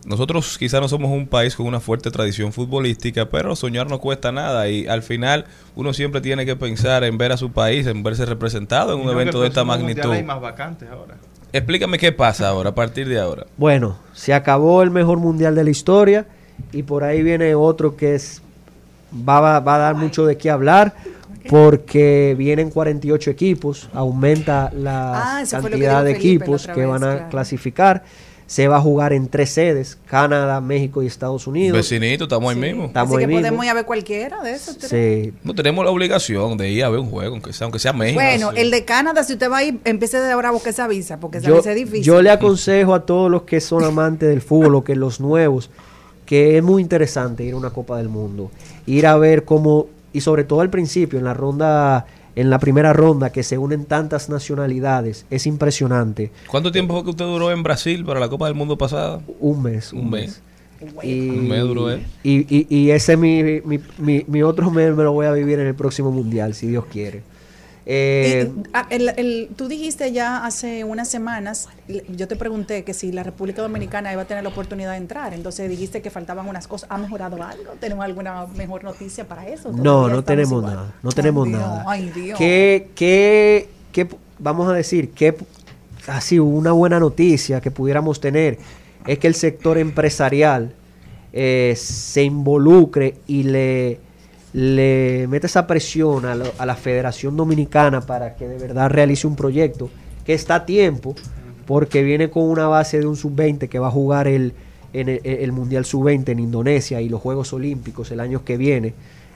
[0.05, 4.31] nosotros quizás no somos un país con una fuerte tradición futbolística, pero soñar no cuesta
[4.31, 8.01] nada y al final uno siempre tiene que pensar en ver a su país, en
[8.03, 10.11] verse representado en Y un no evento de esta magnitud.
[10.11, 11.15] Hay más vacantes ahora.
[11.51, 13.45] Explícame qué pasa ahora, a partir de ahora.
[13.57, 16.25] Bueno, se acabó el mejor mundial de la historia
[16.71, 18.41] y por ahí viene otro que es
[19.27, 20.93] va, va- va a dar mucho de qué hablar
[21.49, 27.13] porque vienen 48 equipos, aumenta la Ah, cantidad de Felipe equipos que vez, van a
[27.15, 27.29] claro.
[27.31, 28.03] clasificar.
[28.49, 31.77] Se va a jugar en tres sedes, Canadá, México y Estados Unidos.
[31.77, 32.85] Vecinito, estamos ahí mismo.
[32.85, 33.41] Estamos Así que ahí mismo.
[33.41, 34.75] podemos ir a ver cualquiera de esos.
[34.79, 34.89] tres.
[34.89, 37.93] Sí, No tenemos la obligación de ir a ver un juego, aunque sea, aunque sea
[37.93, 38.19] México.
[38.19, 38.61] Bueno, Sí.
[38.61, 41.19] el de Canadá, si usted va a ir, empiece de ahora a buscar esa visa,
[41.19, 42.01] porque esa yo, visa es difícil.
[42.01, 45.69] yo le aconsejo a todos los que son amantes del fútbol o que los nuevos,
[46.25, 48.49] que es muy interesante ir a una Copa del Mundo.
[48.87, 52.93] Ir a ver cómo, y sobre todo al principio, en la ronda, en la primera
[52.93, 56.31] ronda, que se unen tantas nacionalidades, es impresionante.
[56.47, 59.21] ¿Cuánto tiempo fue que usted duró en Brasil para la Copa del Mundo pasada?
[59.39, 59.93] Un mes.
[59.93, 60.41] Un mes.
[61.03, 62.05] Y, Un mes duró él.
[62.23, 65.59] y, y- y ese mi, mi, mi, mi otro mes me lo voy a vivir
[65.59, 67.21] en el próximo mundial, si Dios quiere.
[67.91, 71.69] Eh, Y, ah, el- el- tú dijiste ya hace unas semanas,
[72.15, 75.33] yo te pregunté que si la República Dominicana iba a tener la oportunidad de entrar,
[75.33, 76.87] entonces dijiste que faltaban unas cosas.
[76.91, 77.71] ¿Ha mejorado algo?
[77.79, 79.71] ¿Tenemos alguna mejor noticia para eso?
[79.71, 80.73] No, ¿Todavía no tenemos igual?
[80.75, 81.83] nada, no tenemos Ay, Dios, nada.
[81.87, 82.37] Ay, Dios.
[82.37, 85.35] ¿Qué, qué, qué vamos a decir, que
[86.05, 88.59] así una buena noticia que pudiéramos tener
[89.07, 90.73] es que el sector empresarial
[91.33, 93.99] eh, se involucre y le,
[94.53, 99.27] le mete esa presión a, lo- a la Federación Dominicana para que de verdad realice
[99.27, 99.89] un proyecto
[100.25, 101.15] que está a tiempo
[101.65, 104.53] porque viene con una base de un sub-20 que va a jugar el,
[104.93, 108.93] en el, el Mundial sub-20 en Indonesia y los Juegos Olímpicos el año que viene.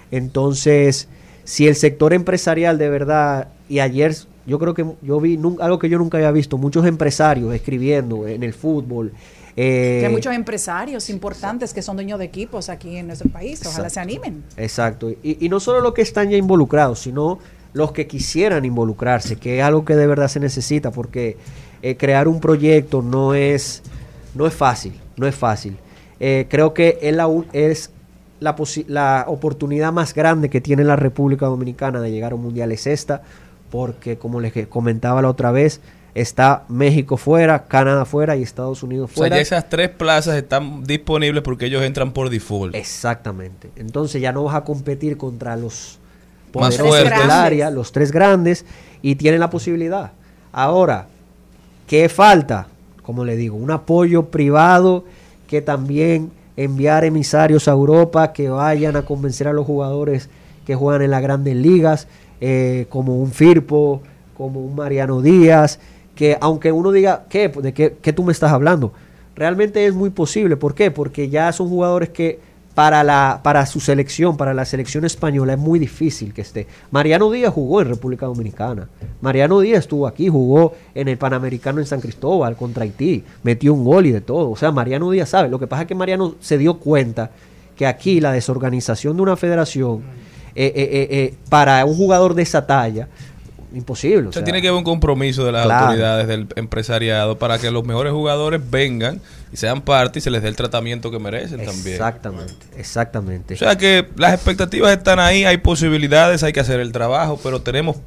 [0.09, 1.07] Entonces,
[1.43, 4.15] si el sector empresarial de verdad, y ayer
[4.47, 8.27] yo creo que yo vi nun- algo que yo nunca había visto, muchos empresarios escribiendo
[8.27, 9.11] en el fútbol.
[9.55, 13.61] Eh, Que hay muchos empresarios importantes que son dueños de equipos aquí en nuestro país.
[13.61, 13.93] Ojalá Exacto.
[13.93, 14.43] se animen.
[14.57, 15.09] Exacto.
[15.09, 17.39] Y, y no solo los que están ya involucrados, sino
[17.73, 21.37] los que quisieran involucrarse, que es algo que de verdad se necesita, porque
[21.81, 23.81] eh, crear un proyecto no es,
[24.35, 25.77] no es fácil, no es fácil.
[26.19, 27.89] Eh, creo que es la, es
[28.39, 28.55] la,
[28.87, 32.87] la oportunidad más grande que tiene la República Dominicana de llegar a un mundial es
[32.87, 33.23] esta,
[33.71, 35.81] porque como les comentaba la otra vez,
[36.15, 39.35] está México fuera, Canadá fuera y Estados Unidos O sea, fuera.
[39.37, 42.75] ya esas tres plazas están disponibles porque ellos entran por default.
[42.75, 43.71] Exactamente.
[43.75, 45.99] Entonces ya no vas a competir contra los
[46.51, 48.65] poderosos del área, los tres grandes,
[49.01, 50.11] y tienen la posibilidad.
[50.51, 51.07] Ahora,
[51.87, 52.67] ¿qué falta?
[53.01, 55.03] Como le digo, un apoyo privado
[55.47, 60.29] que también enviar emisarios a Europa que vayan a convencer a los jugadores
[60.65, 62.07] que juegan en las grandes ligas,
[62.39, 64.01] eh, como un Firpo,
[64.37, 65.79] como un Mariano Díaz,
[66.15, 67.49] que aunque uno diga, ¿qué?
[67.49, 68.93] ¿De qué, qué tú me estás hablando?
[69.35, 70.57] Realmente es muy posible.
[70.57, 70.91] ¿Por qué?
[70.91, 72.39] Porque ya son jugadores que
[72.75, 76.67] para, la, para su selección, para la selección española, es muy difícil que esté.
[76.91, 78.89] Mariano Díaz jugó en República Dominicana.
[79.21, 83.83] Mariano Díaz estuvo aquí, jugó en el Panamericano en San Cristóbal contra Haití, metió un
[83.83, 84.49] gol y de todo.
[84.49, 85.49] O sea, Mariano Díaz sabe.
[85.49, 87.31] Lo que pasa es que Mariano se dio cuenta
[87.75, 90.01] que aquí la desorganización de una federación
[90.55, 93.07] eh, eh, eh, para un jugador de esa talla,
[93.73, 94.27] imposible.
[94.27, 95.85] o O sea, tiene que haber un compromiso de las Claro.
[95.85, 99.19] autoridades del empresariado para que los mejores jugadores vengan
[99.51, 101.93] y sean parte y se les dé el tratamiento que merecen también.
[101.95, 103.53] Exactamente, exactamente.
[103.53, 107.61] O sea que las expectativas están ahí, hay posibilidades, hay que hacer el trabajo, pero
[107.61, 107.97] tenemos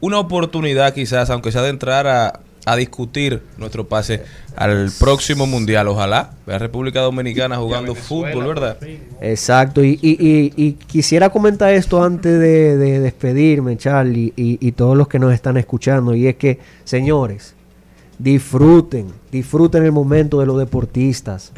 [0.00, 4.22] una oportunidad quizás, aunque sea de entrar a, a discutir nuestro pase
[4.56, 5.88] al próximo mundial.
[5.88, 8.76] Ojalá la República Dominicana jugando fútbol, ¿verdad?
[9.20, 14.72] Exacto, y, y- y- y quisiera comentar esto antes de, de despedirme, Charlie, y, y
[14.72, 17.54] todos los que nos están escuchando, y es que, señores,
[18.18, 21.52] disfruten, disfruten el momento de los deportistas.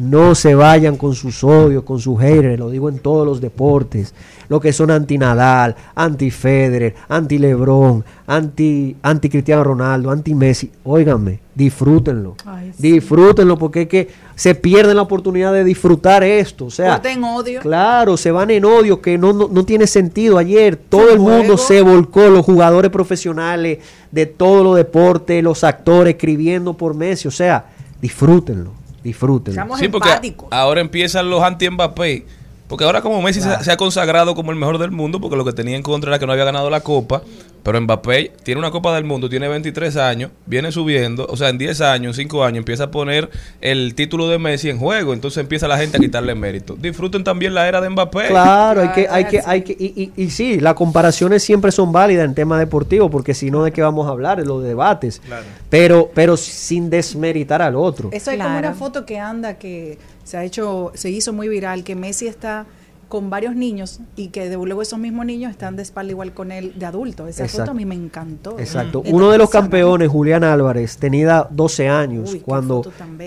[0.00, 4.14] No se vayan con sus odios, con sus haters, lo digo en todos los deportes.
[4.48, 10.72] Lo que son anti-Nadal, anti-Federer, anti-Lebron, anti, anti-Cristiano Ronaldo, anti-Messi.
[10.84, 12.34] Óiganme, disfrútenlo.
[12.46, 12.92] Ay, sí.
[12.92, 16.64] Disfrútenlo porque es que se pierden la oportunidad de disfrutar esto.
[16.64, 17.60] O sea, Corten odio.
[17.60, 20.38] Claro, se van en odio que no, no, no tiene sentido.
[20.38, 26.14] Ayer todo el mundo se volcó, los jugadores profesionales de todos los deportes, los actores
[26.14, 27.28] escribiendo por Messi.
[27.28, 27.66] O sea,
[28.00, 28.72] disfrútenlo,
[29.52, 30.48] Seamos Sí, porque empáticos.
[30.52, 32.26] ahora empiezan los anti-Mbappé.
[32.70, 35.44] Porque ahora como Messi se, se ha consagrado como el mejor del mundo, porque lo
[35.44, 37.20] que tenía en contra era que no había ganado la Copa,
[37.62, 41.58] pero Mbappé tiene una Copa del Mundo, tiene 23 años, viene subiendo, o sea, en
[41.58, 43.28] 10 años, 5 años, empieza a poner
[43.60, 46.76] el título de Messi en juego, entonces empieza la gente a quitarle mérito.
[46.76, 48.28] Disfruten también la era de Mbappé.
[48.28, 51.92] Claro, hay que, hay que, hay que, y, y, y sí, las comparaciones siempre son
[51.92, 54.38] válidas en tema deportivo, porque si no, ¿de qué vamos a hablar?
[54.38, 55.20] De los debates.
[55.68, 58.10] Pero, pero sin desmeritar al otro.
[58.12, 61.84] Eso es como una foto que anda que se ha hecho, se hizo muy viral,
[61.84, 62.66] que Messi está
[63.10, 66.50] con varios niños y que de- luego esos mismos niños están de espalda igual con
[66.52, 67.26] él de adulto.
[67.26, 67.62] Esa Exacto.
[67.64, 68.58] foto a mí me encantó.
[68.58, 69.02] Exacto.
[69.04, 72.82] Uno de los campeones, Julián Álvarez, tenía 12 años Uy, cuando,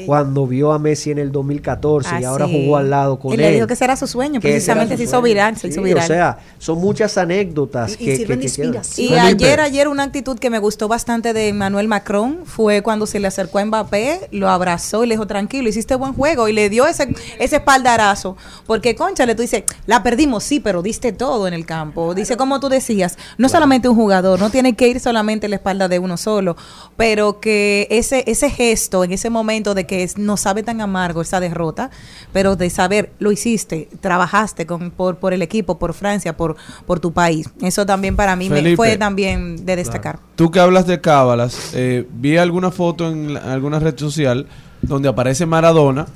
[0.07, 2.53] cuando vio a Messi en el 2014 y Ah, ahora sí.
[2.63, 3.41] jugó al lado con Y él.
[3.41, 5.23] le dijo que ese era su sueño, precisamente se hizo sueño.
[5.25, 6.03] viral, se hizo Sí, viral.
[6.03, 8.41] O sea, son muchas anécdotas Y- y que, sirven.
[8.41, 9.19] Y Felipe.
[9.19, 13.27] ayer, ayer una actitud que me gustó bastante de Manuel Macron fue cuando se le
[13.27, 16.87] acercó a Mbappé, lo abrazó y le dijo, tranquilo, hiciste buen juego y le dio
[16.87, 18.37] ese, ese espaldarazo.
[18.65, 22.13] Porque, conchale, tú dices, la perdimos, sí, pero diste todo en el campo.
[22.15, 25.87] Dice, como tú decías, no solamente un jugador, no tiene que ir solamente la espalda
[25.87, 26.55] de uno solo,
[26.97, 31.21] pero que ese, ese gesto en ese momento de que es- no sabe tan amargo
[31.21, 31.89] esa derrota,
[32.31, 36.55] pero de saber, lo hiciste, trabajaste con, por, por el equipo, por Francia, por,
[36.85, 37.49] por tu país.
[37.61, 38.75] Eso también para mí me Felipe.
[38.75, 40.19] fue también de destacar.
[40.35, 44.47] Tú que hablas de cábalas, eh, vi alguna foto en la- alguna red social
[44.81, 46.07] donde aparece Maradona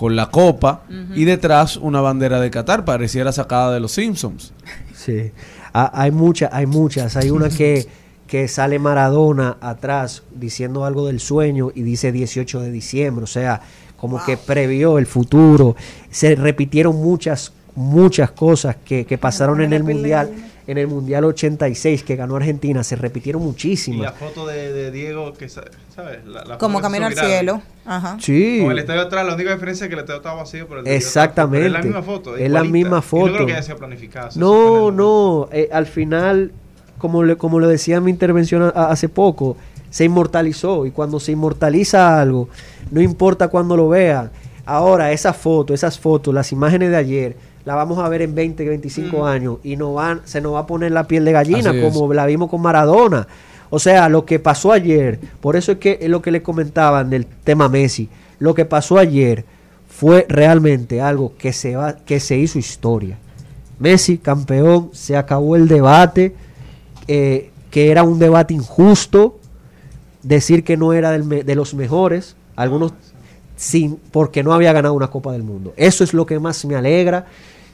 [0.00, 0.84] con la copa
[1.14, 4.54] y detrás una bandera de Qatar, pareciera sacada de los Simpsons.
[4.94, 5.30] Sí.
[5.74, 7.18] Ah, hay muchas, hay muchas.
[7.18, 7.86] Hay una que,
[8.26, 13.24] que sale Maradona atrás diciendo algo del sueño y dice 18 de diciembre.
[13.24, 13.60] O sea,
[13.98, 15.76] como que previó el futuro.
[16.10, 20.30] Se repitieron muchas, muchas cosas que, que pasaron en el Mundial.
[20.70, 24.00] En el Mundial 86 que ganó Argentina, se repitieron Y muchísimas.
[24.02, 26.24] la foto de, de Diego, que sa- ¿sabes?
[26.26, 27.60] La- la Como camino al cielo.
[27.84, 28.16] Ajá.
[28.20, 28.60] Sí.
[28.62, 30.86] Con el estadio atrás, la única diferencia es que el estadio estaba vacío, pero el
[30.86, 31.64] Exactamente.
[31.64, 32.36] pero Es la misma foto.
[32.36, 33.32] Es la misma Y no foto.
[33.34, 34.28] creo que haya sido planificada.
[34.28, 35.48] eso No, no.
[35.50, 36.52] eh, al final,
[36.98, 39.56] como le, como le decía en mi intervención a- hace poco,
[39.90, 40.86] se inmortalizó.
[40.86, 42.48] Y cuando se inmortaliza algo,
[42.92, 44.30] no importa cuándo lo vean.
[44.66, 48.64] Ahora, esa foto, esas fotos, las imágenes de ayer, la vamos a ver en 20,
[48.64, 51.78] 25 años y no van, se nos va a poner la piel de gallina, Así
[51.78, 51.92] es.
[51.92, 53.26] como la vimos con Maradona.
[53.68, 57.10] O sea, lo que pasó ayer, por eso es que es lo que le comentaban
[57.10, 59.44] del tema Messi, lo que pasó ayer
[59.88, 63.18] fue realmente algo que se va, que se hizo historia.
[63.78, 66.34] Messi, campeón, se acabó el debate,
[67.06, 69.38] eh, que era un debate injusto,
[70.22, 72.92] decir que no era del de los mejores, algunos
[73.60, 75.74] sin, porque no había ganado una Copa del Mundo.
[75.76, 77.26] Eso es lo que más me alegra.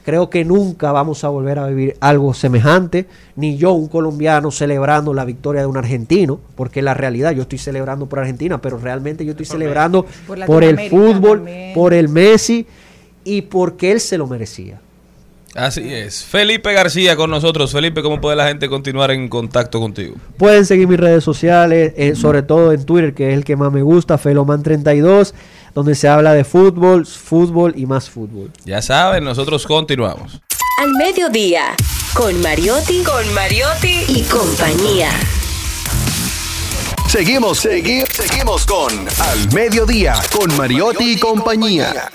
[0.03, 3.05] Creo que nunca vamos a volver a vivir algo semejante,
[3.37, 7.57] ni yo, un colombiano, celebrando la victoria de un argentino, porque la realidad, yo estoy
[7.57, 11.73] celebrando por Argentina, pero realmente yo estoy celebrando Por por el fútbol, también.
[11.73, 12.67] por el Messi
[13.23, 14.81] y porque él se lo merecía.
[15.55, 16.23] Así es.
[16.23, 17.71] Felipe García con nosotros.
[17.71, 20.15] Felipe, ¿cómo puede la gente continuar en contacto contigo?
[20.37, 23.71] Pueden seguir mis redes sociales, eh, sobre todo en Twitter, que es el que más
[23.71, 25.33] me gusta, Feloman32,
[25.77, 28.51] donde se habla de fútbol, fútbol y más fútbol.
[28.65, 30.41] Ya saben, nosotros continuamos.
[30.81, 31.75] Al mediodía,
[32.15, 35.11] con Mariotti, con Mariotti y compañía.
[37.07, 42.09] Seguimos, seguimos, seguimos con Al Mediodía, con Mariotti y compañía.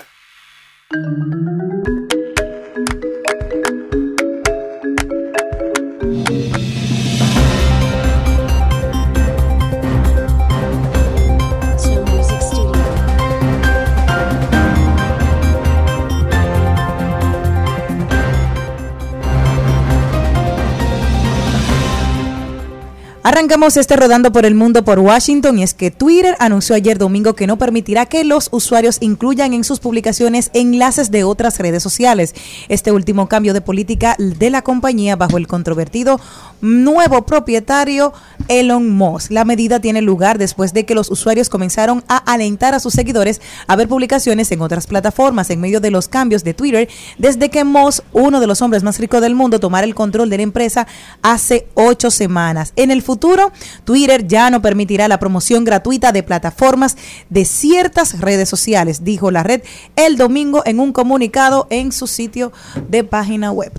[23.25, 27.35] Arrancamos este rodando por el mundo por Washington y es que Twitter anunció ayer domingo
[27.35, 32.35] que no permitirá que los usuarios incluyan en sus publicaciones enlaces de otras redes sociales.
[32.67, 36.19] Este último cambio de política de la compañía bajo el controvertido
[36.59, 38.11] nuevo propietario
[38.47, 39.31] Elon Musk.
[39.31, 43.41] La medida tiene lugar después de que los usuarios comenzaron a alentar a sus seguidores
[43.67, 47.63] a ver publicaciones en otras plataformas en medio de los cambios de Twitter desde que
[47.63, 50.87] Musk, uno de los hombres más ricos del mundo, tomara el control de la empresa
[51.21, 52.73] hace ocho semanas.
[52.75, 53.51] En el futuro,
[53.83, 56.97] Twitter ya no permitirá la promoción gratuita de plataformas
[57.29, 59.61] de ciertas redes sociales, dijo la red
[59.95, 62.51] el domingo en un comunicado en su sitio
[62.89, 63.71] de página web.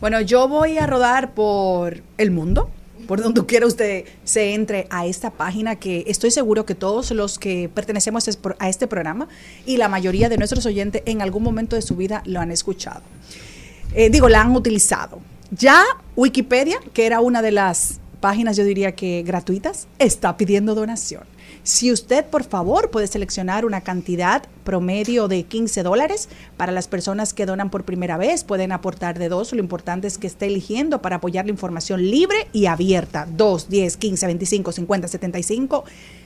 [0.00, 2.70] Bueno, yo voy a rodar por el mundo,
[3.10, 7.40] por donde quiera usted se entre a esta página que estoy seguro que todos los
[7.40, 8.28] que pertenecemos
[8.60, 9.26] a este programa
[9.66, 13.02] y la mayoría de nuestros oyentes en algún momento de su vida lo han escuchado.
[13.96, 15.18] Eh, digo, la han utilizado.
[15.50, 15.82] Ya
[16.14, 21.24] Wikipedia, que era una de las páginas, yo diría que gratuitas, está pidiendo donación.
[21.70, 27.32] Si usted, por favor, puede seleccionar una cantidad promedio de 15 dólares para las personas
[27.32, 29.52] que donan por primera vez, pueden aportar de dos.
[29.52, 33.28] Lo importante es que esté eligiendo para apoyar la información libre y abierta.
[33.30, 35.84] 2, 10, 15, 25, 50, 75.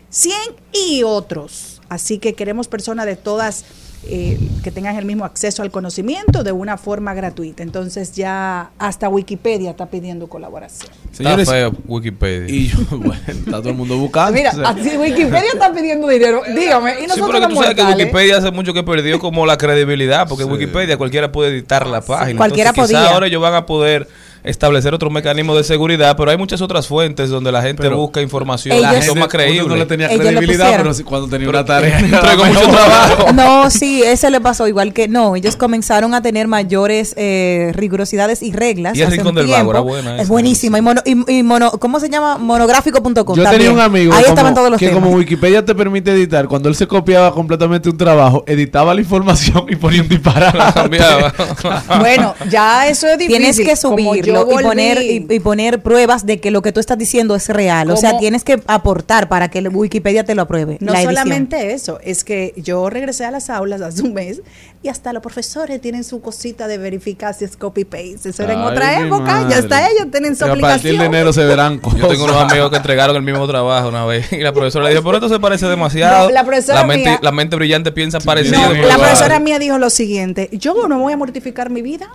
[0.08, 0.34] 100
[0.72, 1.82] y otros.
[1.90, 3.66] Así que queremos personas de todas
[4.08, 7.62] eh, que tengan el mismo acceso al conocimiento de una forma gratuita.
[7.62, 10.90] Entonces ya hasta Wikipedia está pidiendo colaboración.
[11.12, 12.54] Señores, Está feo Wikipedia.
[12.54, 14.32] y yo, bueno, está todo el mundo buscando.
[14.32, 14.68] Mira, o sea.
[14.68, 16.42] así Wikipedia está pidiendo dinero.
[16.54, 17.82] Dígame, y Sí, nosotros pero que tú sabes que?
[17.82, 22.36] Wikipedia hace mucho que perdió como la credibilidad, porque Wikipedia cualquiera puede editar la página.
[22.38, 23.14] Cualquiera Entonces, quizá podía.
[23.14, 24.08] ahora ellos van a poder
[24.44, 28.20] establecer otro mecanismo de seguridad, pero hay muchas otras fuentes donde la gente Pero busca
[28.20, 29.64] información ellos- La son gente- más creíbles.
[29.64, 31.98] uno no le tenía Ellos credibilidad, pero cuando tenía una tarea.
[32.00, 33.26] Entregó mucho trabajo.
[33.34, 35.34] No, sí, ese le pasó igual que no.
[35.34, 38.96] Ellos comenzaron a tener mayores eh, rigurosidades y reglas.
[38.96, 40.78] Y el Rincón del Vago era buena Es buenísima.
[40.78, 42.36] Y, mono, y, y mono- ¿cómo se llama?
[42.38, 43.14] Monográfico.com.
[43.14, 43.50] Yo también.
[43.50, 45.02] tenía un amigo Ahí como- estaban todos los que temas.
[45.02, 49.64] como Wikipedia te permite editar, cuando él se copiaba completamente un trabajo, editaba la información
[49.68, 50.58] y ponía un disparate.
[50.58, 51.32] La cambiaba.
[51.98, 53.38] Bueno, ya eso es difícil.
[53.38, 56.98] Tienes que Como y poner y, y poner pruebas de que lo que tú estás
[56.98, 57.90] diciendo es real.
[57.90, 60.78] O sea, tienes que aportar para que Wikipedia te lo apruebe.
[60.80, 64.42] No solamente eso, es que yo regresé a las aulas hace un mes
[64.82, 68.28] y hasta los profesores tienen su cosita de verificar si es copy-paste.
[68.28, 69.50] Eso era en otra época, madre.
[69.50, 70.98] ya está ellos tienen su Que a partir aplicación.
[70.98, 72.00] de enero se verán cosas.
[72.04, 74.90] Yo tengo unos amigos que entregaron el mismo trabajo una vez y la profesora le
[74.90, 76.26] dijo, pero esto se parece demasiado.
[76.26, 78.60] No, la profesora mente, mía- la mente brillante piensa parecido.
[78.60, 82.08] No, la profesora mía dijo lo siguiente, yo no voy a mortificar mi vida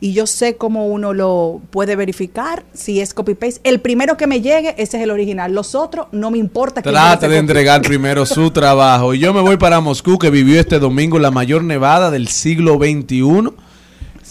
[0.00, 3.60] y yo sé cómo uno lo puede verificar si es copy-paste.
[3.64, 5.54] El primero que me llegue, ese es el original.
[5.54, 9.14] Los otros, no me importa que Trate de entregar primero su trabajo.
[9.14, 12.76] Y yo me voy para Moscú, que vivió este domingo la mayor nevada del siglo
[12.76, 13.50] XXI,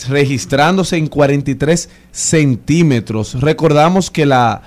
[0.09, 3.41] registrándose en 43 centímetros.
[3.41, 4.61] Recordamos que la,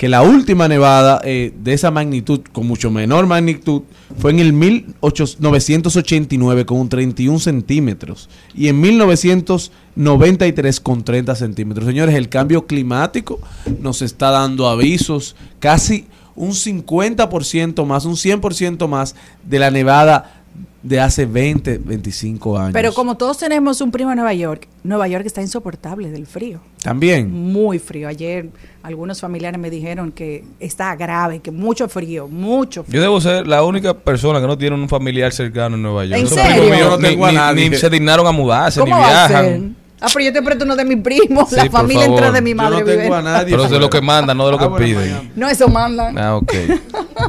[0.00, 3.82] que la última nevada eh, de esa magnitud, con mucho menor magnitud,
[4.16, 11.84] fue en el 1989 con un 31 centímetros y en 1993 con 30 centímetros.
[11.84, 13.40] Señores, el cambio climático
[13.78, 20.39] nos está dando avisos casi un 50% más, un 100% más de la nevada
[20.82, 22.72] de hace 20, 25 años.
[22.72, 26.60] Pero como todos tenemos un primo en Nueva York, Nueva York está insoportable del frío.
[26.82, 27.30] También.
[27.30, 28.08] Muy frío.
[28.08, 28.48] Ayer
[28.82, 32.94] algunos familiares me dijeron que está grave, que mucho frío, mucho frío.
[32.96, 36.20] Yo debo ser la única persona que no tiene un familiar cercano en Nueva York.
[36.20, 36.96] ¿En serio?
[36.98, 37.70] ni- a ni- nadie.
[37.70, 39.42] Ni se dignaron a mudarse, ni ¿Cómo va a ser?
[39.42, 39.76] viajan.
[40.00, 41.50] Ah, pero yo te presto uno de mis primos.
[41.50, 43.14] Sí, la familia entera de mi Yo madre no tengo vive.
[43.16, 43.50] a nadie.
[43.50, 45.32] Pero es de lo que mandan, no de lo que Ah, bueno, piden.
[45.36, 46.16] No, eso mandan.
[46.18, 46.52] Ah, ok.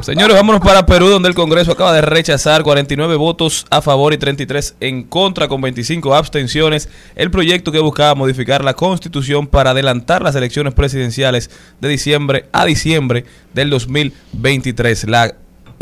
[0.02, 4.18] Señores, vámonos para Perú, donde el Congreso acaba de rechazar 49 votos a favor y
[4.18, 10.22] 33 en contra, con 25 abstenciones, el proyecto que buscaba modificar la constitución para adelantar
[10.22, 11.50] las elecciones presidenciales
[11.80, 15.04] de diciembre a diciembre del 2023.
[15.08, 15.34] La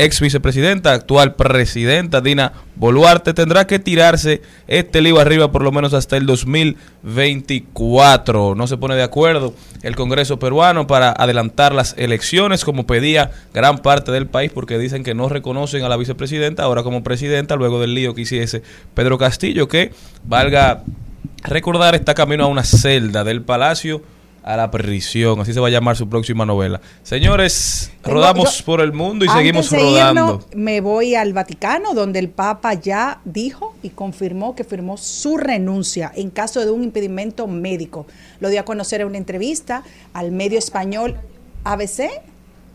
[0.03, 5.93] ex vicepresidenta, actual presidenta Dina Boluarte, tendrá que tirarse este lío arriba por lo menos
[5.93, 8.55] hasta el 2024.
[8.55, 13.77] No se pone de acuerdo el Congreso peruano para adelantar las elecciones como pedía gran
[13.77, 17.79] parte del país porque dicen que no reconocen a la vicepresidenta ahora como presidenta luego
[17.79, 18.63] del lío que hiciese
[18.95, 19.91] Pedro Castillo que
[20.23, 20.83] valga
[21.43, 24.01] recordar está camino a una celda del palacio
[24.43, 26.81] a la prisión, así se va a llamar su próxima novela.
[27.03, 30.21] Señores, Tengo- rodamos yo- por el mundo y seguimos de rodando.
[30.25, 35.37] irnos, me voy al Vaticano, donde el Papa ya dijo y confirmó que firmó su
[35.37, 38.07] renuncia en caso de un impedimento médico.
[38.39, 39.83] Lo dio a conocer en una entrevista
[40.13, 41.17] al medio español
[41.63, 42.09] ABC,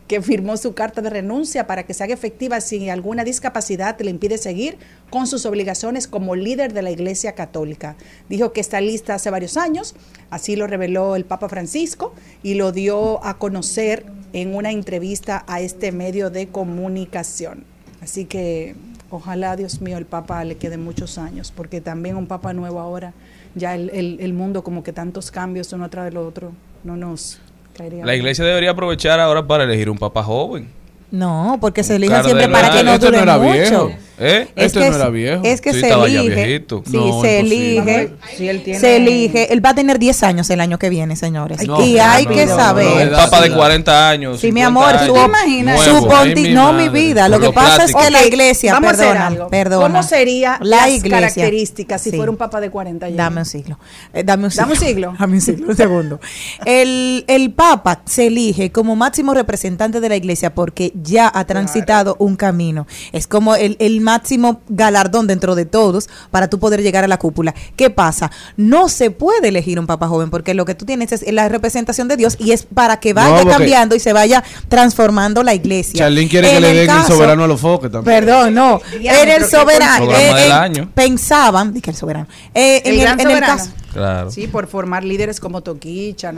[0.08, 4.10] que firmó su carta de renuncia para que se haga efectiva si alguna discapacidad le
[4.10, 4.78] impide seguir
[5.10, 7.96] con sus obligaciones como líder de la Iglesia Católica.
[8.28, 9.94] Dijo que está lista hace varios años,
[10.30, 15.60] así lo reveló el Papa Francisco y lo dio a conocer en una entrevista a
[15.60, 17.64] este medio de comunicación.
[18.00, 18.76] Así que
[19.10, 23.12] ojalá, Dios mío, el Papa le quede muchos años, porque también un Papa nuevo ahora,
[23.56, 26.52] ya el, el- el mundo como que tantos cambios uno atrás del otro,
[26.84, 27.40] no nos
[27.76, 28.00] caería.
[28.04, 28.22] La bien.
[28.22, 30.68] iglesia debería aprovechar ahora para elegir un papa joven.
[31.10, 33.52] No, porque se elige siempre para que no no dure era mucho.
[33.52, 33.90] viejo.
[34.18, 34.48] ¿Eh?
[34.56, 35.42] Es Este que no era es- viejo.
[35.44, 36.34] Es que Sí, se elige.
[36.34, 36.82] viejito.
[36.86, 37.38] Sí, No, se imposible.
[37.40, 38.12] elige.
[38.36, 39.52] Si él tiene- Se elige.
[39.52, 41.66] Él va a tener 10 años el año que viene, señores.
[41.66, 43.10] No, y no, hay no, que no, no, saber.
[43.10, 43.54] No, papa de sí.
[43.54, 44.40] 40 años.
[44.40, 45.80] Sí, mi 50 amor, años, su, ¿Tú te imaginas?
[45.82, 47.28] su conti- no mi vida.
[47.28, 47.98] Lo Por que lo pasa plástico.
[48.00, 49.48] es que la Ok, iglesia, vamos a hacer perdona, algo.
[49.48, 49.86] perdona.
[49.86, 51.10] ¿Cómo sería la las iglesia?
[51.10, 52.16] características si Sí.
[52.16, 53.18] fuera un papa de 40 años?
[53.18, 53.78] Dame un siglo.
[54.14, 54.62] Eh, dame un siglo.
[54.62, 55.14] Dame un siglo.
[55.18, 56.20] Dame un siglo, un segundo.
[56.64, 62.16] El, el Papa se elige como máximo representante de la iglesia porque ya ha transitado
[62.18, 62.86] un camino.
[63.12, 67.18] Es como el, el máximo galardón dentro de todos para tú poder llegar a la
[67.18, 67.54] cúpula.
[67.74, 68.30] ¿Qué pasa?
[68.56, 72.06] No se puede elegir un Papa joven porque lo que tú tienes es la representación
[72.08, 75.98] de Dios y es para que vaya cambiando y se vaya transformando la iglesia.
[75.98, 78.24] Charlín quiere que le den el soberano a los foques también.
[78.24, 78.80] Perdón, no.
[79.02, 80.12] Era el soberano.
[80.12, 80.90] Eh, del eh, año.
[80.94, 82.26] Pensaban, dije el soberano.
[82.54, 83.70] Eh, El en, gran el, en el caso.
[83.92, 84.30] Claro.
[84.30, 86.32] Sí, por formar líderes como Toquicha,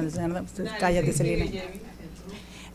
[0.78, 1.46] cállate, Celina.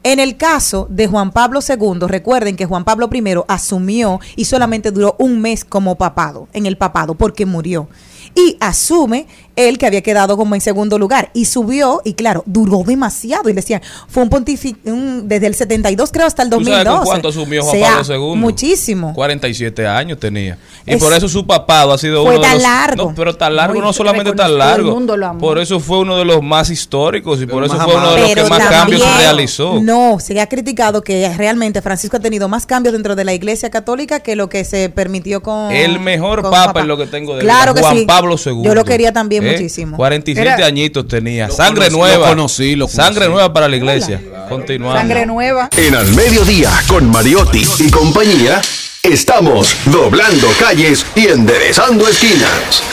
[0.05, 4.91] En el caso de Juan Pablo II, recuerden que Juan Pablo I asumió y solamente
[4.91, 7.87] duró un mes como papado, en el papado, porque murió.
[8.35, 12.83] Y asume él que había quedado como en segundo lugar y subió y claro, duró
[12.85, 14.77] demasiado y le decían, fue un pontificio
[15.23, 16.83] desde el 72 creo hasta el ¿Tú 2012.
[16.83, 18.39] sabes con cuánto asumió Juan O sea, Pablo II?
[18.39, 19.13] Muchísimo.
[19.13, 20.57] 47 años tenía.
[20.85, 22.63] Y Es- por eso su papado ha sido Fue uno de tan los...
[22.63, 23.09] largo.
[23.09, 24.91] No, pero tan largo, Muy no solamente tan todo el largo.
[24.91, 25.39] mundo lo amó.
[25.39, 28.19] Por eso fue uno de los más históricos y por Pero eso fue uno de
[28.21, 29.79] los Pero que más cambios realizó.
[29.81, 33.69] No, se ha criticado que realmente Francisco ha tenido más cambios dentro de la Iglesia
[33.69, 37.35] Católica que lo que se permitió con El mejor con papa es lo que tengo
[37.35, 38.05] de Claro vida, que Juan sí.
[38.05, 38.61] Pablo II.
[38.63, 39.42] Yo lo quería también.
[39.51, 39.97] Muchísimo.
[39.97, 41.47] 47 Era- añitos tenía.
[41.47, 42.17] Lo Sangre conocí, nueva.
[42.17, 44.21] lo conocí, lo Sangre nueva para la iglesia.
[44.49, 44.99] Continuamos.
[44.99, 45.69] Sangre nueva.
[45.77, 48.61] En Al Mediodía, con Mariotti y compañía,
[49.01, 52.83] estamos doblando calles y enderezando esquinas.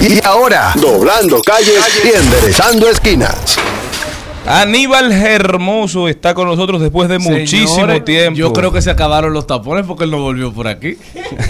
[0.00, 3.56] Y ahora, doblando calles y enderezando esquinas.
[4.46, 8.38] Aníbal Hermoso está con nosotros después de muchísimo tiempo.
[8.38, 10.96] Yo creo que se acabaron los tapones porque él no volvió por aquí.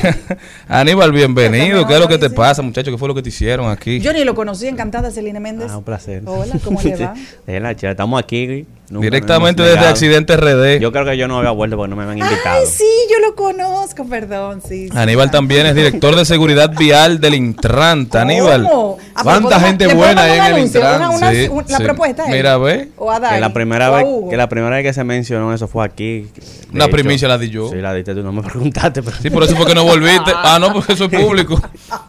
[0.69, 1.87] Aníbal, bienvenido.
[1.87, 2.91] ¿Qué es lo que te pasa, muchacho?
[2.91, 4.01] ¿Qué fue lo que te hicieron aquí?
[4.01, 5.71] Yo ni lo conocí, encantada, Celine Méndez.
[5.71, 6.23] Ah, un placer.
[6.27, 7.15] Hola, ¿cómo le va?
[7.47, 8.67] De la chévere, Estamos aquí.
[8.91, 9.87] Nunca Directamente desde.
[9.87, 10.79] Accidente RD.
[10.81, 12.59] Yo creo que yo no había vuelto porque no me habían invitado.
[12.61, 14.89] Ay, sí, yo lo conozco, perdón, sí.
[14.91, 14.97] sí.
[14.99, 18.23] Aníbal también es director de seguridad vial del Intranta.
[18.23, 18.65] Aníbal.
[18.65, 18.99] ¿Cómo?
[19.23, 20.81] ¿Cuánta gente ¿le buena hay en el anuncio?
[20.81, 20.97] Intran?
[20.97, 21.85] Una- una- Sí, un- La sí.
[21.85, 22.31] propuesta es.
[22.31, 22.89] Mira, ve.
[22.97, 25.05] O a Dani, Que la primera o a vez que la primera vez que se
[25.05, 26.27] mencionó eso fue aquí.
[26.73, 27.69] Una primicia la di yo.
[27.71, 29.03] Sí, la diste tú, no me preguntaste.
[29.03, 30.33] Pero Sí, por eso fue que no volviste.
[30.35, 31.61] Ah, no, porque eso es público.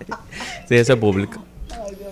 [0.68, 1.44] sí, eso es público.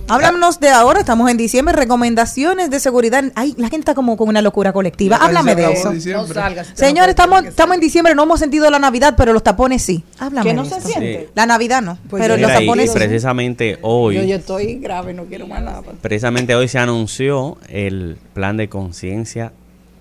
[0.10, 3.24] Háblanos de ahora, estamos en diciembre, recomendaciones de seguridad.
[3.36, 5.18] Ay, la gente está como con una locura colectiva.
[5.18, 5.93] Háblame de eso.
[5.93, 6.72] No salgas.
[6.74, 10.03] Señores, estamos, estamos en diciembre, no hemos sentido la Navidad, pero los tapones sí.
[10.18, 10.89] Háblame Que no de se esto.
[10.89, 11.30] siente.
[11.36, 12.93] La Navidad no, Pues pero los y- tapones y sí.
[12.95, 15.82] precisamente hoy, Yo, yo estoy grave, no quiero más nada.
[16.01, 19.51] precisamente hoy se anunció el plan de conciencia,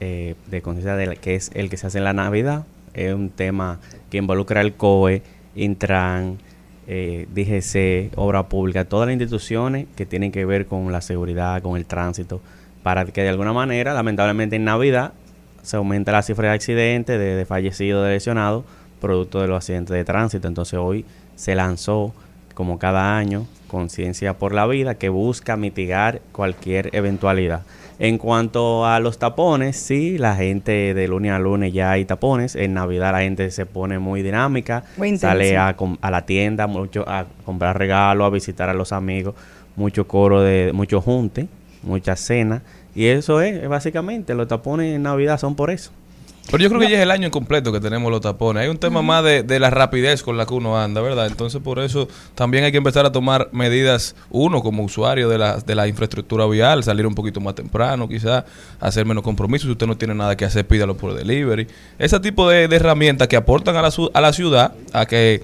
[0.01, 2.65] eh, de conciencia de la- que es el que se hace en la Navidad.
[2.95, 3.79] Es un tema
[4.11, 5.23] que involucra el COE,
[5.55, 6.39] Intran,
[6.89, 11.77] eh, DGC, Obra Pública, todas las instituciones que tienen que ver con la seguridad, con
[11.77, 12.41] el tránsito,
[12.83, 15.13] para que de alguna manera, lamentablemente en Navidad,
[15.63, 18.65] se aumenta la cifra de accidentes, de, de fallecidos, de lesionados,
[19.01, 20.49] producto de los accidentes de tránsito.
[20.49, 21.05] Entonces hoy
[21.37, 22.15] se lanzó,
[22.55, 27.65] como cada año, Conciencia por la Vida, que busca mitigar cualquier eventualidad.
[28.01, 32.55] En cuanto a los tapones, sí, la gente de lunes a lunes ya hay tapones.
[32.55, 37.05] En Navidad la gente se pone muy dinámica, Muy sale a, a la tienda, mucho
[37.09, 39.35] a comprar regalos, a visitar a los amigos,
[39.75, 41.49] mucho coro de, mucho junte,
[41.83, 42.63] mucha cena.
[42.95, 45.91] Y eso es, básicamente, los tapones en Navidad son por eso.
[46.51, 48.63] Pero yo creo que ya es el año en completo que tenemos los tapones.
[48.63, 51.27] Hay un tema más de, de la rapidez con la que uno anda, ¿verdad?
[51.27, 55.59] Entonces, por eso también hay que empezar a tomar medidas, uno como usuario de la,
[55.59, 58.45] de la infraestructura vial, salir un poquito más temprano, quizás,
[58.81, 59.67] hacer menos compromisos.
[59.67, 61.67] Si usted no tiene nada que hacer, pídalo por delivery.
[61.99, 65.43] Ese tipo de, de herramientas que aportan a la, a la ciudad, a que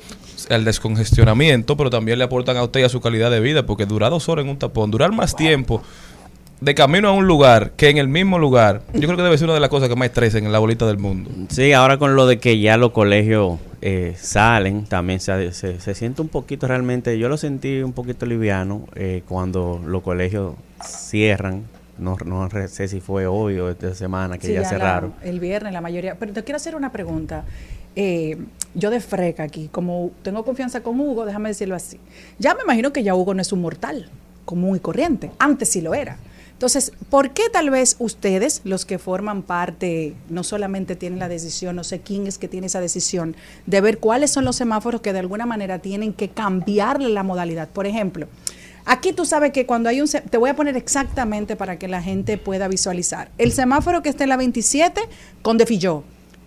[0.49, 3.87] el descongestionamiento, pero también le aportan a usted y a su calidad de vida, porque
[3.87, 5.83] durar dos horas en un tapón, durar más tiempo
[6.61, 9.47] de camino a un lugar que en el mismo lugar, yo creo que debe ser
[9.47, 11.31] una de las cosas que más estresen en la bolita del mundo.
[11.51, 15.95] Sí, ahora con lo de que ya los colegios eh, salen, también se, se, se
[15.95, 21.65] siente un poquito realmente, yo lo sentí un poquito liviano eh, cuando los colegios cierran,
[21.99, 25.13] no, no sé si fue hoy o esta semana que Sí, ya cerraron.
[25.23, 26.17] el viernes, la mayoría.
[26.19, 27.45] Pero te quiero hacer una pregunta.
[27.97, 28.37] Eh,
[28.75, 32.01] yo de freca aquí, como tengo confianza con Hugo, déjame decirlo así.
[32.39, 34.09] Ya me imagino que ya Hugo no es un mortal
[34.45, 35.31] común y corriente.
[35.39, 36.17] Antes sí lo era.
[36.65, 41.77] Entonces, ¿por qué tal vez ustedes, los que forman parte, no solamente tienen la decisión,
[41.77, 43.37] no sé quién es que tiene esa decisión,
[43.67, 47.69] de ver cuáles son los semáforos que de alguna manera tienen que cambiarle la modalidad?
[47.69, 48.29] Por ejemplo,
[48.87, 50.09] Aquí tú sabes que cuando hay un...
[50.09, 53.31] Te voy a poner exactamente para que la gente pueda visualizar.
[53.37, 55.03] El semáforo que está en la 27
[55.43, 56.05] con Defilló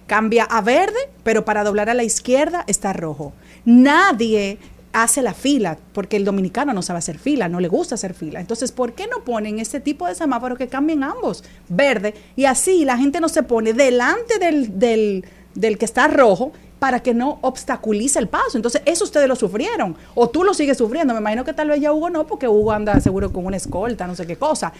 [0.07, 3.33] cambia a verde, pero para doblar a la izquierda está rojo.
[3.65, 4.59] Nadie
[5.03, 8.39] hace la fila, porque el dominicano no sabe hacer fila, no le gusta hacer fila.
[8.39, 11.43] Entonces, ¿por qué no ponen ese tipo de semáforos que cambien ambos?
[11.69, 12.15] Verde.
[12.35, 17.01] Y así la gente no se pone delante del, del, del que está rojo para
[17.01, 18.57] que no obstaculice el paso.
[18.57, 19.95] Entonces, eso ustedes lo sufrieron.
[20.15, 21.13] O tú lo sigues sufriendo.
[21.13, 24.07] Me imagino que tal vez ya Hugo no, porque Hugo anda seguro con una escolta,
[24.07, 24.73] no sé qué cosa.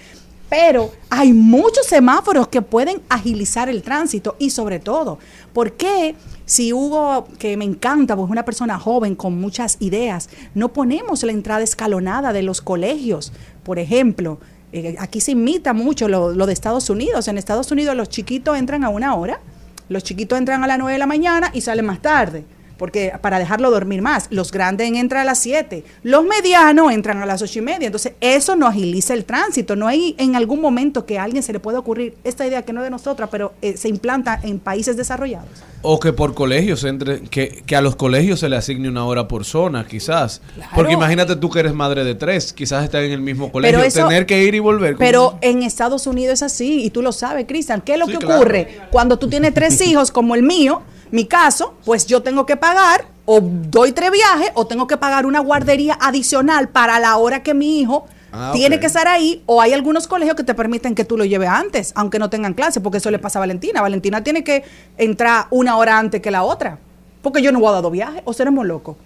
[0.50, 5.20] Pero hay muchos semáforos que pueden agilizar el tránsito y sobre todo,
[5.54, 10.30] ¿por qué si Hugo, que me encanta, pues es una persona joven con muchas ideas,
[10.56, 13.34] no ponemos la entrada escalonada de los colegios?
[13.64, 14.40] Por ejemplo,
[14.72, 17.28] eh, aquí se imita mucho lo, lo de Estados Unidos.
[17.28, 19.42] En Estados Unidos los chiquitos entran a una hora,
[19.90, 22.46] los chiquitos entran a las 9 de la mañana y salen más tarde.
[22.78, 24.28] Porque para dejarlo dormir más.
[24.30, 27.88] Los grandes entran a las 7, los medianos entran a las ocho y media.
[27.88, 29.76] Entonces, eso no agiliza el tránsito.
[29.76, 32.74] No hay en algún momento que a alguien se le pueda ocurrir esta idea que
[32.74, 35.50] no es de nosotras, pero eh, se implanta en países desarrollados.
[35.82, 39.28] O que por colegios entre, que, que a los colegios se le asigne una hora
[39.28, 40.42] por zona, quizás.
[40.76, 44.08] Porque imagínate tú que eres madre de tres, quizás estás en el mismo colegio, eso-
[44.08, 44.96] tener que ir y volver.
[44.98, 47.82] Pero en Estados Unidos es así, y tú lo sabes, Cristian.
[47.82, 48.36] ¿Qué es lo Sí, que claro.
[48.42, 48.80] ocurre?
[48.92, 50.82] Cuando tú tienes tres hijos, como el mío,
[51.12, 55.26] mi caso, pues yo tengo que pagar, o doy tres viajes, o tengo que pagar
[55.26, 59.62] una guardería adicional para la hora que mi hijo Ah, tiene que estar ahí, o
[59.62, 62.82] hay algunos colegios que te permiten que tú lo lleves antes, aunque no tengan clase,
[62.82, 63.82] porque eso le pasa a Valentina.
[63.82, 64.64] Valentina tiene que
[64.98, 66.78] entrar una hora antes que la otra,
[67.22, 68.98] porque yo no voy a dar dos viajes, o seremos locos.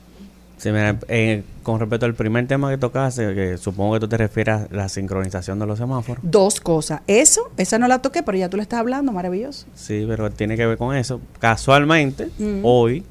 [0.61, 4.15] Sí, mira, eh, con respecto al primer tema que tocaste, que supongo que tú te
[4.17, 6.23] refieres a la sincronización de los semáforos.
[6.23, 7.01] Dos cosas.
[7.07, 9.65] Eso, esa no la toqué, pero ya tú le estás hablando, maravilloso.
[9.73, 11.19] Sí, pero tiene que ver con eso.
[11.39, 12.59] Casualmente, Mm.
[12.63, 13.03] hoy,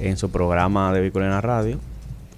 [0.00, 1.78] en su programa de Vehículo en la Radio,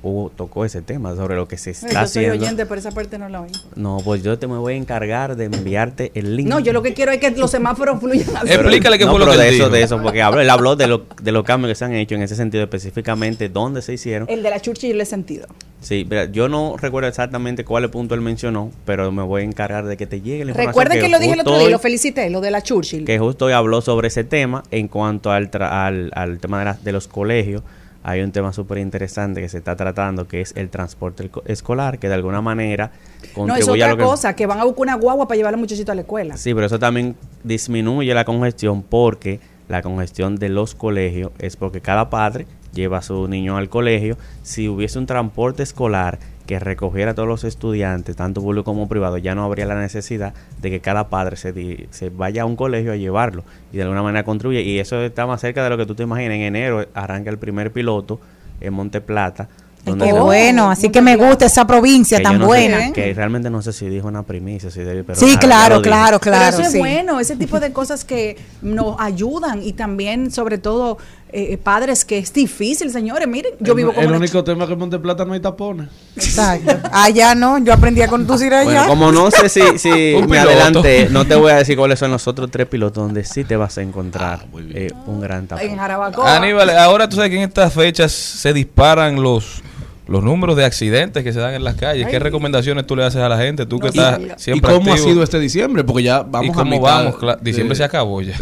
[0.03, 2.45] hubo, tocó ese tema sobre lo que se está yo soy haciendo.
[2.45, 3.51] oyente, pero esa parte no la oí.
[3.77, 6.49] No, pues yo te me voy a encargar de enviarte el link.
[6.49, 8.53] No, yo lo que quiero es que los semáforos fluyan así.
[8.53, 9.77] Explícale qué no, fue lo que de él eso, dijo.
[9.77, 12.15] de eso, porque habló, él habló de, lo- de los cambios que se han hecho
[12.15, 14.29] en ese sentido específicamente, dónde se hicieron.
[14.31, 15.47] El de la Churchill he sentido.
[15.81, 19.87] Sí, mira, yo no recuerdo exactamente cuál punto él mencionó, pero me voy a encargar
[19.87, 20.69] de que te llegue la información.
[20.85, 23.05] Recuerden que, lo dije el otro día hoy- lo felicité, lo de la Churchill.
[23.07, 26.65] que justo hoy habló sobre ese tema en cuanto al, tra- al, al tema de,
[26.67, 27.63] la- de los colegios.
[28.03, 32.09] Hay un tema súper interesante que se está tratando, que es el transporte escolar, que
[32.09, 34.05] de alguna manera no, es contribuye a otra lo que...
[34.05, 36.37] cosa, que van a buscar una guagua para llevar a los muchachitos a la escuela.
[36.37, 41.81] Sí, pero eso también disminuye la congestión porque la congestión de los colegios es porque
[41.81, 44.17] cada padre lleva a su niño al colegio.
[44.43, 46.19] Si hubiese un transporte escolar
[46.51, 50.35] que recogiera a todos los estudiantes, tanto público como privado, ya no habría la necesidad
[50.61, 54.03] de que cada padre se, se vaya a un colegio a llevarlo y de alguna
[54.03, 54.63] manera contribuye.
[54.63, 56.35] Y eso está más cerca de lo que tú te imaginas.
[56.35, 58.19] En enero arranca el primer piloto
[58.61, 59.49] en Monte Plata.
[59.85, 62.93] Qué bueno, así que me gusta esa provincia que tan no sé- buena.
[62.93, 66.21] que realmente no sé si dijo una primicia, si debe- pero Sí, nada, claro, claro,
[66.21, 66.57] Pero claro.
[66.59, 66.79] eso es sí.
[66.79, 70.99] bueno, ese tipo de cosas que nos ayudan y también, sobre todo,
[71.33, 73.27] eh, padres que es difícil, señores.
[73.29, 75.89] Miren, yo el, vivo como el único tema que en Monte Plata no hay tapones.
[76.17, 76.77] Exacto.
[76.93, 78.65] Allá no, yo aprendí a conducir allá.
[78.87, 80.41] Bueno, como no sé si, si me piloto.
[80.51, 83.57] adelanté, no te voy a decir cuáles son los otros tres pilotos donde sí te
[83.57, 85.65] vas a encontrar Ah, eh, un gran tapón.
[85.67, 86.37] en Jarabacoa.
[86.37, 89.63] Aníbal, ahora tú sabes que en estas fechas se disparan los
[90.11, 92.07] los números de accidentes que se dan en las calles.
[92.09, 92.19] ¿Qué Ay.
[92.23, 93.65] recomendaciones tú le haces a la gente?
[93.65, 94.19] Tú que estás.
[94.21, 95.85] ¿Y siempre cómo ha sido este diciembre?
[95.85, 97.21] Porque ya vamos ¿Y a cómo mitad vamos?
[97.21, 98.35] De- Diciembre se acabó ya.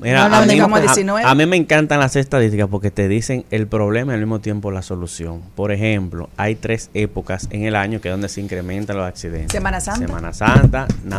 [0.00, 1.22] Mira, No, no, a, mí, digamos a- 19.
[1.26, 4.70] a mí me encantan las estadísticas porque te dicen el problema y al mismo tiempo
[4.70, 5.40] la solución.
[5.54, 9.52] Por ejemplo, hay tres épocas en el año que es donde se incrementan los accidentes.
[9.52, 10.06] Semana Santa.
[10.06, 11.18] Semana Santa, Navidad,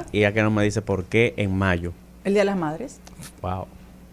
[0.00, 0.06] Navidad.
[0.12, 1.92] y ya que no me dice por qué en mayo.
[2.24, 2.98] El Día de las Madres.
[3.40, 3.66] Wow.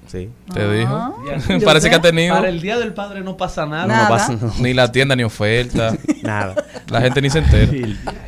[0.07, 0.29] Sí.
[0.53, 1.15] Te Ah, dijo.
[1.59, 1.89] yo Parece sé.
[1.89, 3.87] que ha tenido Para el Día del Padre no pasa nada.
[3.87, 4.03] Nada.
[4.03, 5.95] No pasa ni la tienda ni oferta.
[6.23, 6.55] nada.
[6.89, 7.71] La gente ni se entera.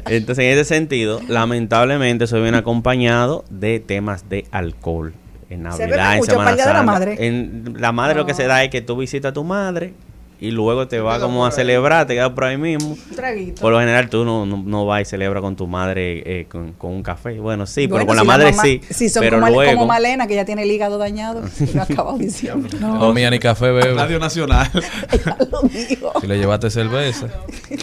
[0.06, 5.14] Entonces, en ese sentido, lamentablemente, eso viene acompañado de temas de alcohol.
[5.50, 6.84] En Se Navidad, en mucho Semana de la Santa.
[6.84, 7.16] Madre.
[7.28, 9.94] En la madre lo que se da es que tú visitas a tu madre
[10.40, 12.98] y luego te vas como a celebrar, te quedas por ahí mismo.
[13.16, 13.62] Traguito.
[13.62, 16.74] Por lo general, tú no, no, no vas y celebras con tu madre eh, con,
[16.74, 17.40] con un café.
[17.40, 18.82] Bueno, sí, Bueno, pero con la madre mamá- sí.
[18.90, 21.42] Si son pero como, luego, como Malena, que ya tiene el hígado dañado.
[21.60, 22.68] y lo acabado diciendo.
[22.80, 23.94] No, mía ni café bebe.
[23.94, 24.70] Radio Nacional.
[25.26, 26.14] Ya lo dijo.
[26.22, 27.28] Si le llevaste cerveza.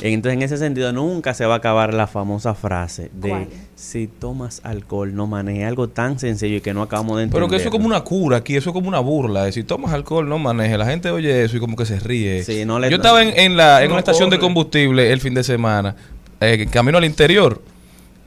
[0.02, 3.48] Entonces, en ese sentido, nunca se va a acabar la famosa frase de ¿Cuál?
[3.76, 5.66] Si tomas alcohol, no manejes.
[5.66, 7.40] Algo tan sencillo y que no acabamos de entender.
[7.42, 9.50] Pero que eso es como una cura aquí, eso es como una burla.
[9.52, 10.78] Si tomas alcohol, no manejes.
[10.78, 12.44] La gente oye eso y como que se ríe.
[12.44, 15.20] Sí, no le- Yo estaba en, en la, en No una estación de combustible el
[15.20, 15.96] fin de semana,
[16.40, 17.60] eh, camino al interior,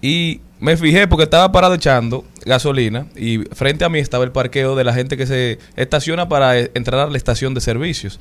[0.02, 4.76] y me fijé porque estaba parado echando gasolina y frente a mí estaba el parqueo
[4.76, 8.20] de la gente que se estaciona para eh, entrar a la estación de servicios.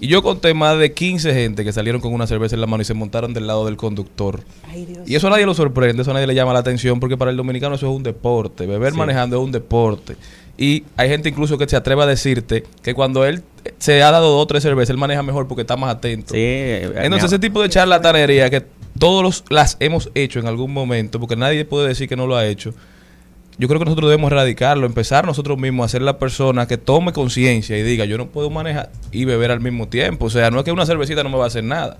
[0.00, 2.82] Y yo conté más de 15 gente que salieron con una cerveza en la mano
[2.82, 4.40] y se montaron del lado del conductor.
[4.68, 5.08] Ay, Dios.
[5.08, 7.30] Y eso a nadie lo sorprende, eso a nadie le llama la atención, porque para
[7.32, 8.66] el dominicano eso es un deporte.
[8.66, 8.98] Beber Sí.
[8.98, 10.14] manejando es un deporte.
[10.56, 13.42] Y hay gente incluso que se atreve a decirte que cuando él
[13.78, 16.34] se ha dado dos o tres cervezas, él maneja mejor porque está más atento.
[16.34, 18.64] Sí, eh, Entonces ese tipo de charlatanería que
[18.98, 22.36] todos los- las hemos hecho en algún momento, porque nadie puede decir que no lo
[22.36, 22.72] ha hecho,
[23.58, 27.12] yo creo que nosotros debemos erradicarlo, empezar nosotros mismos a ser la persona que tome
[27.12, 30.26] conciencia y diga, yo no puedo manejar y beber al mismo tiempo.
[30.26, 31.98] O sea, no es que una cervecita no me va a hacer nada.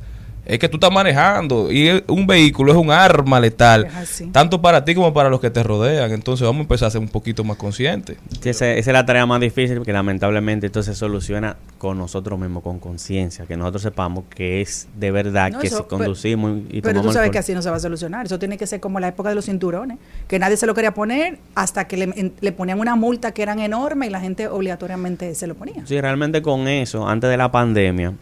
[0.49, 3.87] Es que tú estás manejando y un vehículo es un arma letal,
[4.33, 6.11] tanto para ti como para los que te rodean.
[6.11, 8.17] Entonces vamos a empezar a ser un poquito más conscientes.
[8.41, 12.39] Sí, esa, esa es la tarea más difícil porque lamentablemente esto se soluciona con nosotros
[12.41, 16.61] mismos, con conciencia, que nosotros sepamos que es de verdad No, que eso- si conducimos
[16.71, 18.25] y Pero tú sabes que así no se va a solucionar.
[18.25, 20.95] Eso tiene que ser como la época de los cinturones, que nadie se lo quería
[20.95, 24.49] poner hasta que le, en- le ponían una multa que eran enormes y la gente
[24.49, 25.85] obligatoriamente se lo ponía.
[25.87, 28.15] Sí, realmente con eso, antes de la pandemia,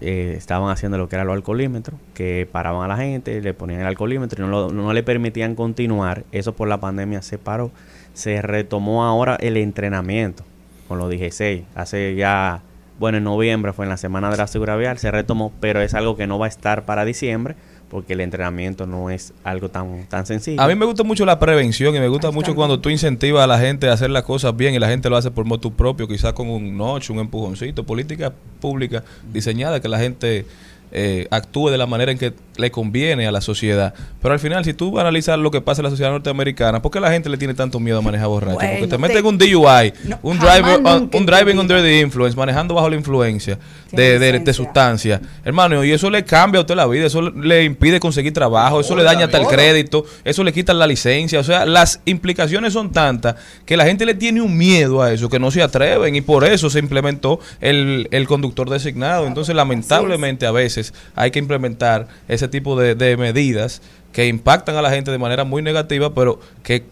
[0.00, 3.80] eh, estaban haciendo lo que era los alcoholímetros, que paraban a la gente, le ponían
[3.80, 6.24] el alcoholímetro y no, lo- no le permitían continuar.
[6.32, 7.70] Eso por la pandemia se paró.
[8.14, 10.44] Se retomó ahora el entrenamiento
[10.88, 11.64] con los 16.
[11.74, 12.62] Hace ya,
[12.98, 15.94] bueno, en noviembre fue en la semana de la seguridad vial, se retomó, pero es
[15.94, 17.54] algo que no va a estar para diciembre
[17.90, 20.60] porque el entrenamiento no es algo tan, tan sencillo.
[20.60, 23.46] A mí me gusta mucho la prevención y me gusta mucho cuando tú incentivas a
[23.46, 26.06] la gente a hacer las cosas bien y la gente lo hace por motu propio,
[26.06, 30.44] quizás con un noche, un empujoncito, política pública diseñada que la gente
[30.92, 33.94] eh, actúe de la manera en que le conviene a la sociedad.
[34.20, 37.00] Pero al final, si tú analizas lo que pasa en la sociedad norteamericana, ¿por qué
[37.00, 38.58] la gente le tiene tanto miedo a manejar borracho?
[38.58, 39.92] Porque te meten te- un DUI,
[40.22, 43.58] un, jamás driver, un driving under the influence, manejando bajo la influencia
[43.92, 45.20] de, de, sustancia.
[45.44, 48.96] Hermano, y eso le cambia a usted la vida, eso le impide conseguir trabajo, eso
[48.96, 51.38] le daña hasta el crédito, eso le quita la licencia.
[51.38, 55.28] O sea, las implicaciones son tantas que la gente le tiene un miedo a eso,
[55.28, 59.28] que no se atreven y por eso se implementó el, el conductor designado.
[59.28, 63.82] Entonces, lamentablemente, a veces hay que implementar ese tipo de, de medidas
[64.12, 66.84] que impactan a la gente de manera muy negativa, pero que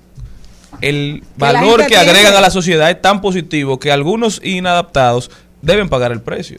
[0.80, 5.30] el valor que agregan a la sociedad es tan positivo que algunos inadaptados
[5.62, 6.59] deben pagar el precio.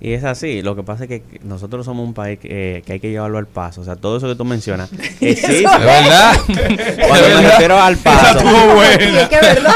[0.00, 2.92] Y es así, lo que pasa es que nosotros somos un país que, eh, que
[2.94, 3.80] hay que llevarlo al paso.
[3.80, 4.90] O sea, todo eso que tú mencionas
[5.20, 5.58] existe.
[5.58, 6.34] Es verdad.
[6.46, 7.50] Cuando Es me verdad.
[7.50, 8.38] refiero al paso.
[8.38, 9.20] estuvo buena.
[9.22, 9.72] Es que es verdad.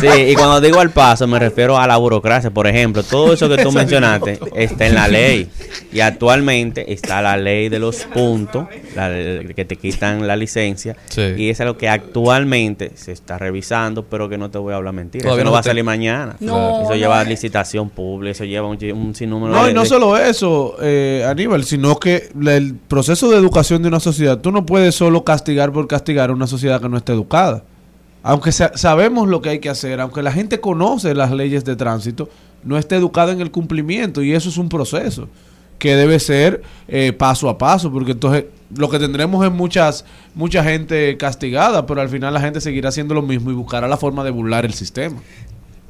[0.00, 2.50] Sí, y cuando digo al paso me refiero a la burocracia.
[2.50, 5.48] Por ejemplo, todo eso que tú mencionaste está en la ley.
[5.92, 10.96] Y actualmente está la ley de los puntos, la de- que te quitan la licencia.
[11.10, 11.22] Sí.
[11.36, 14.76] Y eso es lo que actualmente se está revisando, pero que no te voy a
[14.76, 15.22] hablar mentira.
[15.22, 16.36] Todavía eso no no va a te- salir mañana.
[16.40, 16.96] No, eso no.
[16.96, 19.65] lleva licitación pública, eso lleva un, un sinnúmero No, de...
[19.70, 24.00] y no de- solo eso, eh, Aníbal, sino que el proceso de educación de una
[24.00, 27.64] sociedad, tú no puedes solo castigar por castigar a una sociedad que no esté educada.
[28.22, 31.76] Aunque sa- sabemos lo que hay que hacer, aunque la gente conoce las leyes de
[31.76, 32.28] tránsito,
[32.64, 35.28] no está educada en el cumplimiento y eso es un proceso
[35.78, 40.04] que debe ser eh, paso a paso, porque entonces lo que tendremos es muchas
[40.34, 43.96] mucha gente castigada, pero al final la gente seguirá haciendo lo mismo y buscará la
[43.96, 45.18] forma de burlar el sistema.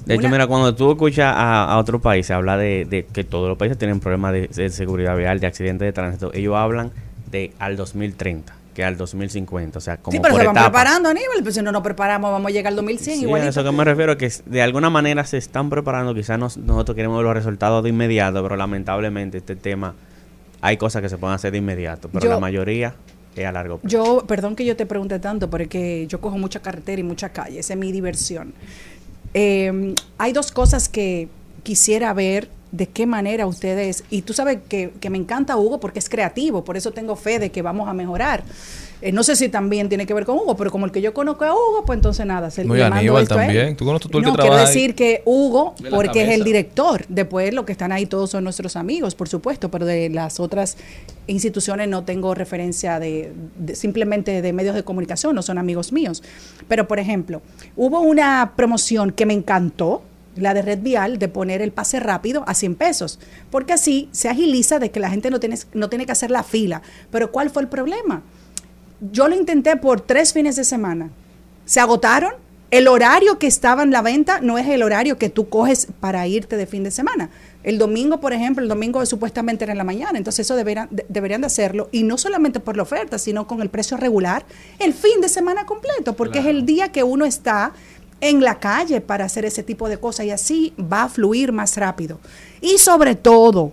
[0.06, 3.24] De hecho, Una- mira, cuando tú escuchas a, a otros países hablar de, de que
[3.24, 6.92] todos los países tienen problemas de, de seguridad vial, de accidentes de tránsito, ellos hablan
[7.30, 10.70] de al 2030, que al 2050, o sea, como sí, pero por se van etapas.
[10.70, 11.42] preparando, Aníbal.
[11.42, 13.50] Pues si no nos preparamos, vamos a llegar al 2100 Sí, a igualito.
[13.50, 16.94] eso que me refiero es que de alguna manera se están preparando, quizás nos- nosotros
[16.94, 19.94] queremos ver los resultados de inmediato, pero lamentablemente este tema
[20.60, 22.94] hay cosas que se pueden hacer de inmediato, pero Yo- la mayoría
[23.34, 23.92] es a largo plazo.
[24.20, 27.58] Yo, perdón que yo te pregunte tanto, porque yo cojo mucha carretera y mucha calle,
[27.58, 28.54] esa es mi diversión.
[29.38, 31.28] Eh, hay dos cosas que
[31.62, 35.98] quisiera ver de qué manera ustedes, y tú sabes que, que me encanta Hugo porque
[35.98, 38.44] es creativo, por eso tengo fe de que vamos a mejorar.
[39.06, 41.14] Eh, no sé si también tiene que ver con Hugo, pero como el que yo
[41.14, 43.46] conozco a Hugo, pues entonces nada, se No, y le mando Aníbal esto a él.
[43.54, 43.76] también.
[43.76, 44.74] Tú conoces todo el que no, quiero trabaja ahí.
[44.74, 48.74] decir que Hugo, porque es el director, después los que están ahí todos son nuestros
[48.74, 50.76] amigos, por supuesto, pero de las otras
[51.26, 56.22] instituciones no tengo referencia de, de- simplemente de medios de comunicación, no son amigos míos.
[56.68, 57.42] Pero, por ejemplo,
[57.76, 60.02] hubo una promoción que me encantó,
[60.36, 63.18] la de Red Vial, de poner el pase rápido a 100 pesos,
[63.50, 66.42] porque así se agiliza de que la gente no tiene, no tiene que hacer la
[66.42, 66.82] fila.
[67.10, 68.22] Pero ¿cuál fue el problema?
[69.00, 71.10] Yo lo intenté por tres fines de semana.
[71.64, 72.32] Se agotaron.
[72.68, 76.26] El horario que estaba en la venta no es el horario que tú coges para
[76.26, 77.30] irte de fin de semana.
[77.62, 81.06] El domingo, por ejemplo, el domingo supuestamente era en la mañana, entonces eso deberían de,
[81.08, 84.44] deberían de hacerlo y no solamente por la oferta, sino con el precio regular
[84.80, 87.72] el fin de semana completo, porque es el día que uno está
[88.20, 91.76] en la calle para hacer ese tipo de cosas y así va a fluir más
[91.76, 92.18] rápido.
[92.60, 93.72] Y sobre todo,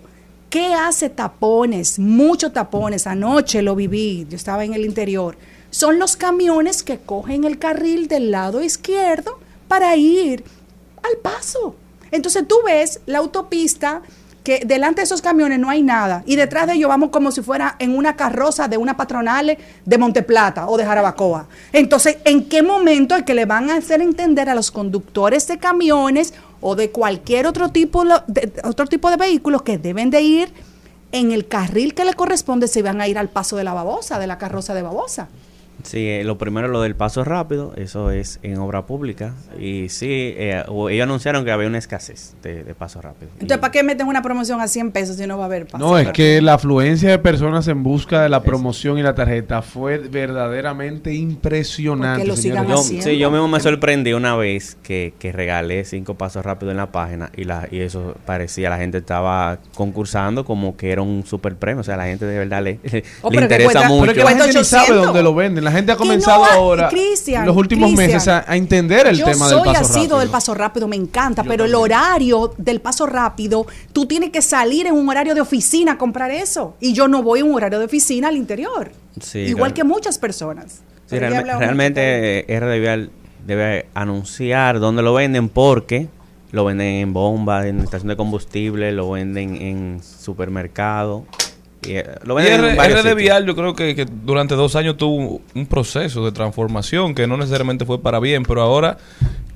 [0.54, 1.98] ¿Qué hace tapones?
[1.98, 3.08] Muchos tapones.
[3.08, 5.36] Anoche lo viví, yo estaba en el interior.
[5.70, 10.44] Son los camiones que cogen el carril del lado izquierdo para ir
[11.02, 11.74] al paso.
[12.12, 14.02] Entonces tú ves la autopista
[14.44, 17.42] que delante de esos camiones no hay nada y detrás de ellos vamos como si
[17.42, 21.48] fuera en una carroza de una patronal de Monteplata o de Jarabacoa.
[21.72, 25.58] Entonces, ¿en qué momento es que le van a hacer entender a los conductores de
[25.58, 26.32] camiones
[26.66, 30.52] o de cualquier otro tipo de, otro tipo de vehículos que deben de ir
[31.12, 34.18] en el carril que le corresponde si van a ir al paso de la babosa,
[34.18, 35.28] de la carroza de babosa?
[35.84, 39.34] Sí, eh, lo primero lo del paso rápido, eso es en obra pública.
[39.58, 43.30] Y sí, eh, ellos anunciaron que había una escasez de, de paso rápido.
[43.34, 45.78] Entonces, ¿para qué meten una promoción a 100 pesos si no va a haber paso?
[45.84, 49.62] No, es que la afluencia de personas en busca de la promoción y la tarjeta
[49.62, 52.18] fue verdaderamente impresionante.
[52.24, 52.62] Porque lo señores.
[52.62, 53.04] sigan Yo, haciendo.
[53.04, 56.90] sí, yo mismo me sorprendí una vez que, que regalé cinco pasos rápidos en la
[56.92, 61.56] página y, la, y eso parecía, la gente estaba concursando como que era un super
[61.56, 61.80] premio.
[61.80, 62.80] O sea, la gente de verdad le,
[63.22, 64.00] Oh, le que interesa cuesta- mucho.
[64.02, 65.06] Pero que la gente ni sabe 800.
[65.06, 65.64] dónde lo venden.
[65.64, 66.90] La gente ha no comenzado ahora,
[67.44, 70.18] los últimos meses, a, a entender el yo tema soy del paso asido rápido.
[70.20, 74.86] del paso rápido, me encanta, pero el horario del paso rápido, tú tienes que salir
[74.86, 76.76] en un horario de oficina a comprar eso.
[76.80, 78.92] Y yo no voy en un horario de oficina al interior.
[79.20, 80.80] Sí, Igual que muchas personas.
[81.06, 83.10] Sí, realme- realmente RD Vial
[83.46, 86.08] debe anunciar dónde lo venden porque
[86.50, 91.24] lo venden en bombas, en estación de combustible, lo venden en supermercado.
[91.86, 93.14] Y, eh, lo Y R- RD.
[93.14, 97.36] Vial yo creo que, que durante dos años tuvo un proceso de transformación que no
[97.36, 98.98] necesariamente fue para bien, pero ahora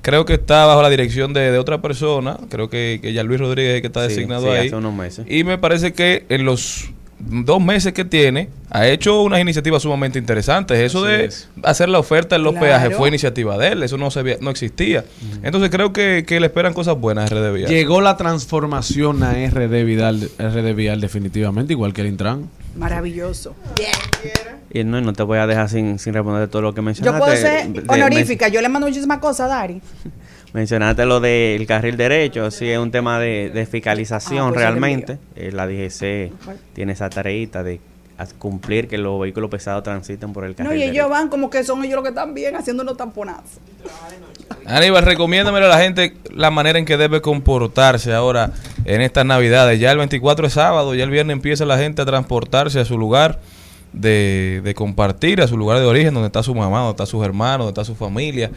[0.01, 3.39] creo que está bajo la dirección de, de otra persona, creo que, que ya Luis
[3.39, 4.67] Rodríguez que está Sí, designado sí, ahí.
[4.67, 5.25] hace unos meses.
[5.29, 6.89] Y me parece que en los
[7.19, 10.77] dos meses que tiene ha hecho unas iniciativas sumamente interesantes.
[10.79, 11.49] Eso Así de es.
[11.63, 12.67] hacer la oferta en los Claro.
[12.67, 15.03] peajes fue iniciativa de él, eso no se no existía.
[15.43, 17.69] Entonces creo que, que le esperan cosas buenas a RD Vial.
[17.69, 22.49] Llegó la transformación a RD Vidal, RD Vial definitivamente, igual que el Intran.
[22.77, 23.55] Maravilloso.
[24.71, 26.83] Y no, y no te voy a dejar sin, sin responder todo lo que Yo
[26.83, 27.19] mencionaste.
[27.19, 29.81] puedo ser De- honorífica, yo le mando muchísimas cosas a Dari.
[30.53, 35.17] Mencionaste lo del carril derecho, sí, es un tema de, de fiscalización Ah, pues realmente.
[35.35, 36.31] Eh, la DGC
[36.73, 37.79] tiene esa tareita de
[38.37, 40.93] cumplir que los vehículos pesados transiten por el carril No, y derecho.
[41.01, 43.59] ellos van como que son ellos los que están bien haciendo unos tamponazos.
[44.65, 48.51] Aníbal, recomiéndamele a la gente la manera en que debe comportarse ahora
[48.85, 49.79] en estas navidades.
[49.79, 52.97] Ya el 24 es sábado, ya el viernes empieza la gente a transportarse a su
[52.97, 53.39] lugar
[53.93, 57.23] de, de compartir, a su lugar de origen, donde está su mamá, donde está sus
[57.23, 58.51] hermanos, donde está su familia.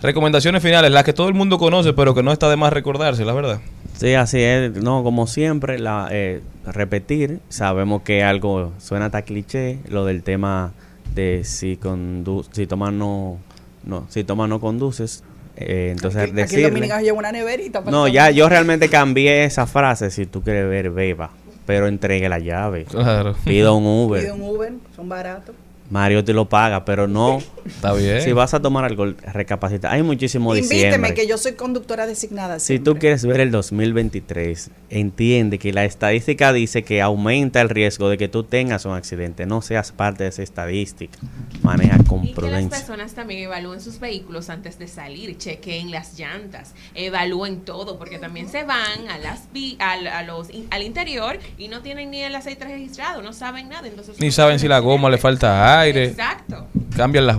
[0.00, 3.24] Recomendaciones finales, las que todo el mundo conoce, pero que no está de más recordarse,
[3.24, 3.60] la verdad.
[3.96, 4.72] Sí, así es.
[4.76, 7.40] No, como siempre, la, eh, repetir.
[7.48, 10.72] Sabemos que algo suena hasta cliché, lo del tema
[11.14, 13.38] de si condu si tomas no,
[13.84, 15.24] no, si tomas no conduces.
[15.56, 17.80] Eh, entonces Aquí, aquí el decirle- dominicano lleva una neverita.
[17.80, 18.12] para No, tomar.
[18.12, 20.12] ya yo realmente cambié esa frase.
[20.12, 21.30] Si tú quieres ver, beba.
[21.66, 22.84] Pero entregue la llave.
[22.84, 23.34] Claro.
[23.44, 24.20] Pida un Uber.
[24.22, 25.56] Pide un Uber, son baratos.
[25.90, 27.40] Mario te lo paga, pero no.
[27.68, 28.22] Está bien.
[28.22, 29.90] Si vas a tomar algo, recapacita.
[29.92, 31.14] Hay muchísimo Invíteme, diciembre.
[31.14, 32.58] que yo soy conductora designada.
[32.58, 38.08] Si tú quieres ver el 2023, entiende que la estadística dice que aumenta el riesgo
[38.08, 39.46] de que tú tengas un accidente.
[39.46, 41.18] No seas parte de esa estadística.
[41.62, 42.78] Maneja con Y que las prudencia.
[42.78, 48.48] personas también evalúen sus vehículos antes de salir, chequeen las llantas, evalúen todo, porque también
[48.48, 52.22] se van a las vi- al, a los, in- al interior y no tienen ni
[52.22, 53.86] el aceite registrado, no saben nada.
[53.88, 56.66] Entonces Ni saben si la goma le falta aire, Exacto.
[56.96, 57.36] cambian las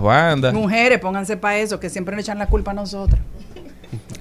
[0.52, 3.20] Mujeres, pónganse para eso, que siempre nos echan la culpa a nosotras.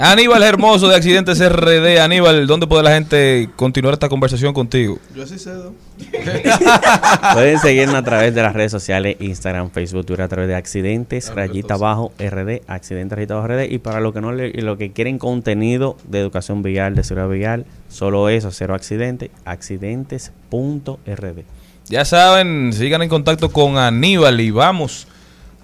[0.01, 1.99] Aníbal Hermoso de Accidentes RD.
[1.99, 4.97] Aníbal, ¿dónde puede la gente continuar esta conversación contigo?
[5.13, 5.73] Yo sí cedo.
[7.33, 11.35] Pueden seguirnos a través de las redes sociales, Instagram, Facebook, Twitter, a través de accidentes,
[11.35, 13.69] rayita abajo, RD, accidentes, rayita abajo, RD.
[13.69, 17.03] Y para los que no le, y los que quieren contenido de educación vial, de
[17.03, 21.39] seguridad vial, solo eso, cero accidente, accidentes.rd.
[21.89, 25.07] Ya saben, sigan en contacto con Aníbal y vamos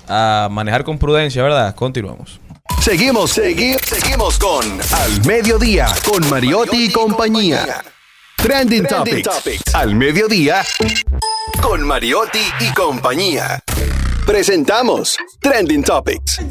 [0.07, 1.75] a manejar con prudencia, ¿verdad?
[1.75, 2.39] Continuamos.
[2.81, 7.83] Seguimos, segui- seguimos con Al Mediodía, con Mariotti y compañía.
[8.37, 9.61] Trending, Topics.
[9.73, 10.61] Al Mediodía,
[11.61, 13.59] con Mariotti y compañía.
[14.25, 16.41] Presentamos Trending Topics.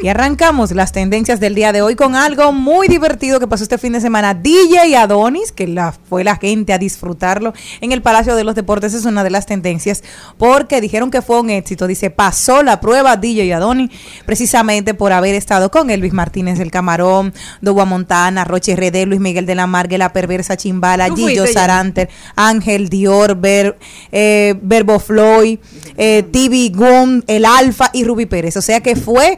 [0.00, 3.78] Y arrancamos las tendencias del día de hoy con algo muy divertido que pasó este
[3.78, 4.32] fin de semana.
[4.32, 8.94] DJ Adonis, que la, fue la gente a disfrutarlo en el Palacio de los Deportes,
[8.94, 10.04] es una de las tendencias,
[10.36, 11.88] porque dijeron que fue un éxito.
[11.88, 13.90] Dice, pasó la prueba DJ Adonis,
[14.24, 19.46] precisamente por haber estado con Elvis Martínez del Camarón, Doba Montana, Roche RD, Luis Miguel
[19.46, 23.76] de la Margue, La Perversa Chimbala, ¿Tú Gillo Saranter, Ángel Dior, Ver,
[24.12, 25.58] eh, Verbo Floyd,
[25.96, 26.70] eh, TV
[27.08, 28.56] Gun, El Alfa y Ruby Pérez.
[28.56, 29.36] O sea que fue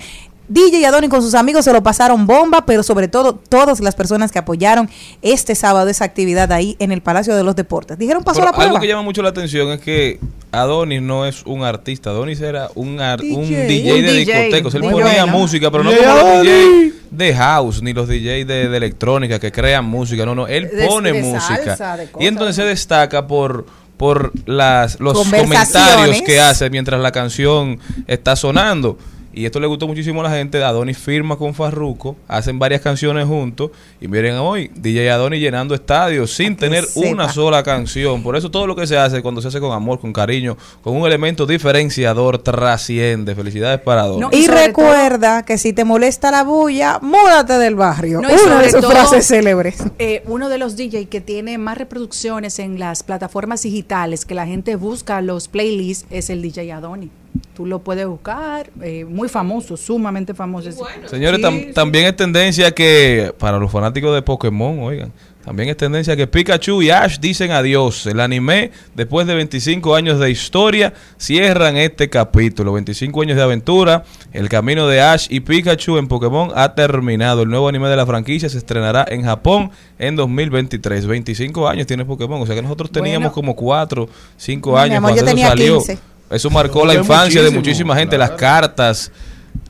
[0.48, 4.32] DJ Adonis con sus amigos se lo pasaron bomba, pero sobre todo todas las personas
[4.32, 4.90] que apoyaron
[5.22, 7.96] este sábado esa actividad ahí en el Palacio de los Deportes.
[7.98, 8.70] Dijeron, pasó Pero la prueba.
[8.72, 10.18] algo que llama mucho la atención es que
[10.50, 12.10] Adonis no es un artista.
[12.10, 13.92] Adonis era un, ar- un DJ.
[13.94, 14.24] Un de DJ.
[14.42, 14.74] discotecos.
[14.74, 15.26] Él ponía bueno.
[15.28, 16.42] música, pero no DJ como los.
[16.42, 20.26] DJ de house, ni los DJ de, de electrónica que crean música.
[20.26, 21.76] No, no, él De- pone de música.
[21.76, 22.64] salsa, de y entonces ¿no?
[22.64, 23.66] se destaca por
[24.00, 28.96] por las los comentarios que hace mientras la canción está sonando.
[29.32, 30.62] Y esto le gustó muchísimo a la gente.
[30.62, 33.70] Adonis firma con Farruko, hacen varias canciones juntos.
[34.00, 38.22] Y miren hoy, DJ Adonis llenando estadios sin tener una sola canción.
[38.22, 40.96] Por eso todo lo que se hace, cuando se hace con amor, con cariño, con
[40.96, 43.34] un elemento diferenciador, trasciende.
[43.34, 44.36] Felicidades para Adonis.
[44.38, 48.20] y recuerda que si te molesta la bulla, múdate del barrio.
[48.20, 49.76] No, Una de sus todo, frases célebres.
[49.98, 54.46] eh, uno de los DJ que tiene más reproducciones en las plataformas digitales que la
[54.46, 57.10] gente busca los playlists es el DJ Adoni.
[57.54, 60.70] Tú lo puedes buscar, eh, muy famoso, sumamente famoso.
[61.06, 65.12] Señores, Sí, tam- también es tendencia que, para los fanáticos de Pokémon, oigan,
[65.44, 68.06] también es tendencia que Pikachu y Ash dicen adiós.
[68.06, 72.72] El anime, después de 25 años de historia, cierran este capítulo.
[72.74, 74.04] 25 años de aventura.
[74.32, 77.42] El camino de Ash y Pikachu en Pokémon ha terminado.
[77.42, 81.06] El nuevo anime de la franquicia se estrenará en Japón en 2023.
[81.06, 82.40] 25 años tiene Pokémon.
[82.42, 83.34] O sea que nosotros teníamos Bueno.
[83.34, 85.78] como 4, 5 No, mi años amor, cuando yo eso tenía salió.
[85.78, 85.98] 15.
[86.30, 88.16] Eso marcó la infancia de muchísima gente.
[88.16, 89.10] Las cartas,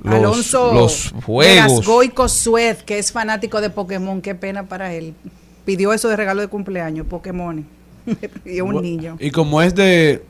[0.02, 1.84] los, Alonso los juegos.
[1.86, 5.14] Goico Suez, que es fanático de Pokémon, qué pena para él.
[5.64, 7.64] Pidió eso de regalo de cumpleaños, Pokémon.
[8.44, 9.16] Pidió un niño.
[9.20, 10.22] Y como es de,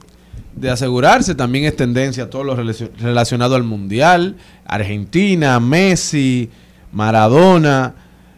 [0.55, 6.51] de asegurarse, también es tendencia a todo lo relacio- relacionado al Mundial, Argentina, Messi,
[6.93, 7.95] Maradona,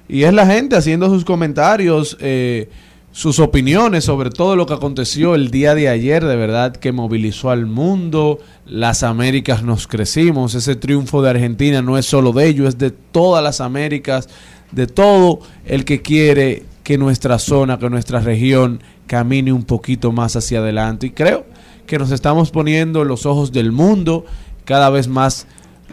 [0.09, 2.69] y es la gente haciendo sus comentarios, eh,
[3.13, 7.51] sus opiniones sobre todo lo que aconteció el día de ayer, de verdad que movilizó
[7.51, 12.69] al mundo, las Américas nos crecimos, ese triunfo de Argentina no es solo de ellos,
[12.69, 14.31] es de todas las Américas,
[14.73, 20.35] de todo el que quiere que nuestra zona, que nuestra región camine un poquito más
[20.35, 21.09] hacia adelante.
[21.09, 21.45] Y creo
[21.87, 24.25] que nos estamos poniendo en los ojos del mundo,
[24.65, 25.47] cada vez más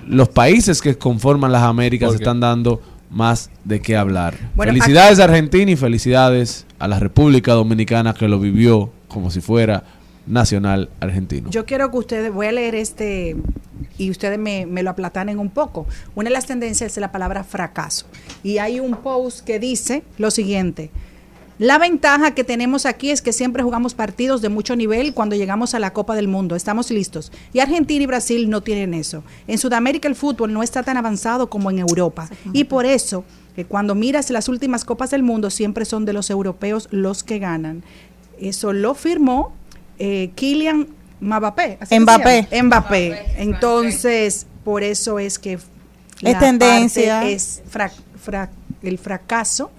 [0.07, 4.35] los países que conforman las Américas están dando más de qué hablar.
[4.55, 9.83] Bueno, felicidades Argentina y felicidades a la República Dominicana que lo vivió como si fuera
[10.25, 11.49] nacional argentino.
[11.49, 13.35] Yo quiero que ustedes, voy a leer este
[13.97, 15.85] y ustedes me, me lo aplatanen un poco.
[16.15, 18.05] Una de las tendencias es la palabra fracaso.
[18.43, 20.91] Y hay un post que dice lo siguiente.
[21.59, 25.73] La ventaja que tenemos aquí es que siempre jugamos partidos de mucho nivel cuando llegamos
[25.73, 26.55] a la Copa del Mundo.
[26.55, 27.33] Estamos listos.
[27.51, 29.25] Y Argentina y Brasil no tienen eso.
[29.45, 32.29] En Sudamérica el fútbol no está tan avanzado como en Europa.
[32.53, 33.25] Y por eso,
[33.59, 37.39] que cuando miras las últimas Copas del Mundo, siempre son de los europeos los que
[37.39, 37.83] ganan.
[38.39, 39.53] Eso lo firmó
[39.97, 40.87] eh, Kylian
[41.19, 41.77] Mbappé.
[41.81, 42.47] ¿así que se Mbappé.
[42.63, 43.25] Mbappé.
[43.37, 45.59] Entonces, por eso es que
[46.21, 47.15] Es tendencia.
[47.19, 47.91] parte Es fra-
[48.21, 48.49] fra-
[48.81, 49.71] el fracaso.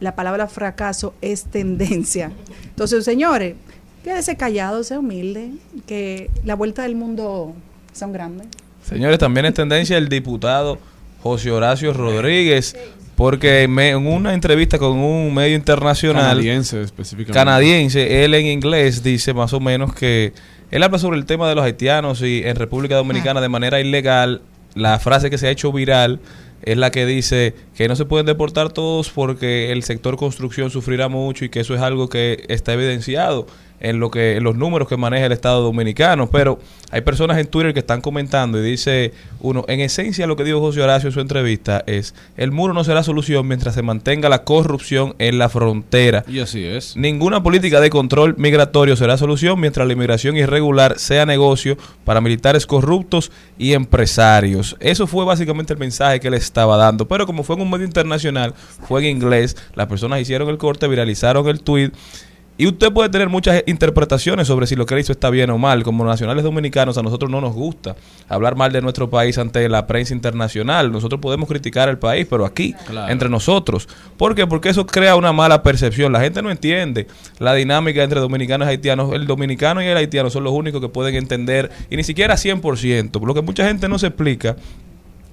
[0.00, 2.32] La palabra fracaso es tendencia.
[2.64, 3.54] Entonces, señores,
[4.02, 5.52] quédese callado, sea humilde,
[5.86, 7.54] que la vuelta del mundo
[7.92, 8.48] son grandes.
[8.84, 10.78] Señores, también es tendencia el diputado
[11.22, 12.76] José Horacio Rodríguez,
[13.16, 17.32] porque me- en una entrevista con un medio internacional Canadiense específicamente.
[17.38, 20.32] canadiense, él en inglés dice más o menos que
[20.70, 24.42] él habla sobre el tema de los haitianos y en República Dominicana de manera ilegal,
[24.74, 26.20] la frase que se ha hecho viral
[26.62, 31.08] es la que dice que no se pueden deportar todos porque el sector construcción sufrirá
[31.08, 33.46] mucho y que eso es algo que está evidenciado
[33.80, 36.58] en lo que en los números que maneja el Estado dominicano, pero
[36.90, 40.60] hay personas en Twitter que están comentando y dice uno, en esencia lo que dijo
[40.60, 44.44] José Horacio en su entrevista es, el muro no será solución mientras se mantenga la
[44.44, 46.24] corrupción en la frontera.
[46.28, 46.96] Y así es.
[46.96, 52.66] Ninguna política de control migratorio será solución mientras la inmigración irregular sea negocio para militares
[52.66, 54.76] corruptos y empresarios.
[54.80, 57.08] Eso fue básicamente el mensaje que él estaba dando.
[57.08, 58.54] Pero como fue en un medio internacional,
[58.86, 61.90] fue en inglés, las personas hicieron el corte, viralizaron el tweet.
[62.58, 65.58] Y usted puede tener muchas interpretaciones sobre si lo que él hizo está bien o
[65.58, 65.82] mal.
[65.82, 67.96] Como nacionales dominicanos, a nosotros no nos gusta
[68.30, 70.90] hablar mal de nuestro país ante la prensa internacional.
[70.90, 73.12] Nosotros podemos criticar al país, pero aquí, Claro.
[73.12, 73.88] entre nosotros.
[74.16, 74.46] ¿Por qué?
[74.46, 76.12] Porque eso crea una mala percepción.
[76.12, 77.06] La gente no entiende
[77.38, 79.12] la dinámica entre dominicanos y haitianos.
[79.12, 83.26] El dominicano y el haitiano son los únicos que pueden entender, y ni siquiera 100%.
[83.26, 84.56] Lo que mucha gente no se explica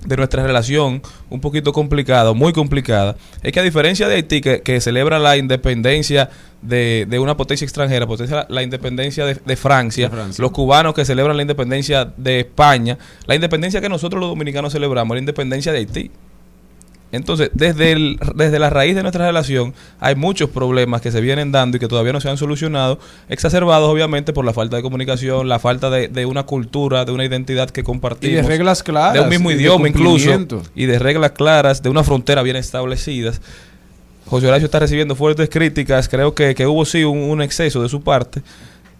[0.05, 4.61] de nuestra relación un poquito complicada, muy complicada, es que a diferencia de Haití, que,
[4.61, 6.29] que celebra la independencia
[6.63, 10.41] de, de una potencia extranjera, potencia, la independencia de, de Francia, De Francia.
[10.41, 12.97] los cubanos que celebran la independencia de España,
[13.27, 16.11] la independencia que nosotros los dominicanos celebramos, la independencia de Haití.
[17.11, 21.51] Entonces, desde, el, desde la raíz de nuestra relación hay muchos problemas que se vienen
[21.51, 22.97] dando y que todavía no se han solucionado,
[23.29, 27.23] exacerbados obviamente por la falta de comunicación, la falta de, de una cultura, de una
[27.23, 28.33] identidad que compartimos.
[28.33, 30.31] Y de reglas claras, De un mismo idioma incluso.
[30.73, 33.41] Y de reglas claras, de una frontera bien establecidas.
[34.25, 37.89] José Horacio está recibiendo fuertes críticas, creo que, que hubo sí un, un exceso de
[37.89, 38.41] su parte.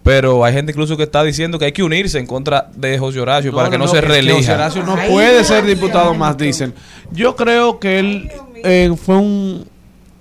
[0.03, 3.21] Pero hay gente incluso que está diciendo que hay que unirse en contra de José
[3.21, 4.36] Horacio para que no, se que relija.
[4.36, 6.74] José Horacio no puede ser diputado más, dicen.
[7.11, 8.30] Yo creo que él
[8.65, 9.65] eh, fue un,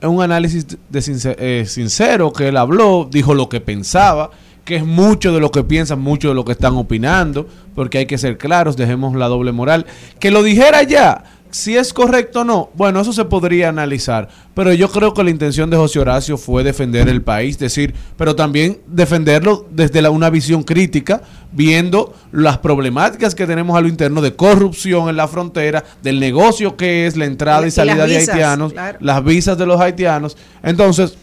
[0.02, 4.30] un análisis de sincer- eh, sincero, que él habló, dijo lo que pensaba,
[4.64, 8.06] que es mucho de lo que piensan, mucho de lo que están opinando, porque hay
[8.06, 9.86] que ser claros, dejemos la doble moral.
[10.20, 14.72] Que lo dijera ya, si es correcto o no, bueno, eso se podría analizar, pero
[14.72, 18.80] yo creo que la intención de José Horacio fue defender el país, decir, pero también
[18.88, 21.22] defenderlo desde la- una visión crítica,
[21.52, 26.76] viendo las problemáticas que tenemos a lo interno de corrupción en la frontera, del negocio
[26.76, 28.98] que es la entrada Y- salida de haitianos, claro.
[29.00, 30.36] las visas de los haitianos.
[30.62, 31.16] Entonces,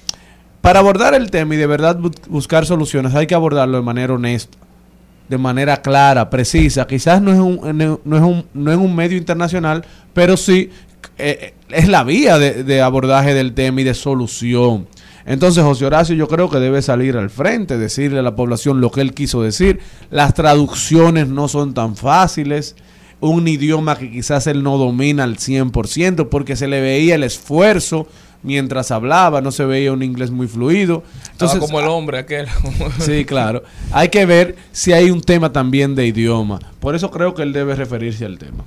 [0.61, 4.13] para abordar el tema y de verdad bu- buscar soluciones, hay que abordarlo de manera
[4.13, 4.57] honesta,
[5.29, 6.85] de manera clara, precisa.
[6.87, 10.69] Quizás no es un, no es un, no es un medio internacional, pero sí
[11.17, 14.87] eh, es la vía de, de abordaje del tema y de solución.
[15.25, 18.89] Entonces José Horacio yo creo que debe salir al frente, decirle a la población lo
[18.89, 19.79] que él quiso decir.
[20.09, 22.75] Las traducciones no son tan fáciles.
[23.19, 28.07] Un idioma que quizás él no domina al 100% porque se le veía el esfuerzo
[28.43, 31.03] mientras hablaba, no se veía un inglés muy fluido.
[31.15, 32.47] Estaba Entonces, como el hombre aquel.
[32.99, 33.63] Sí, claro.
[33.91, 36.59] Hay que ver si hay un tema también de idioma.
[36.79, 38.63] Por eso creo que él debe referirse al tema.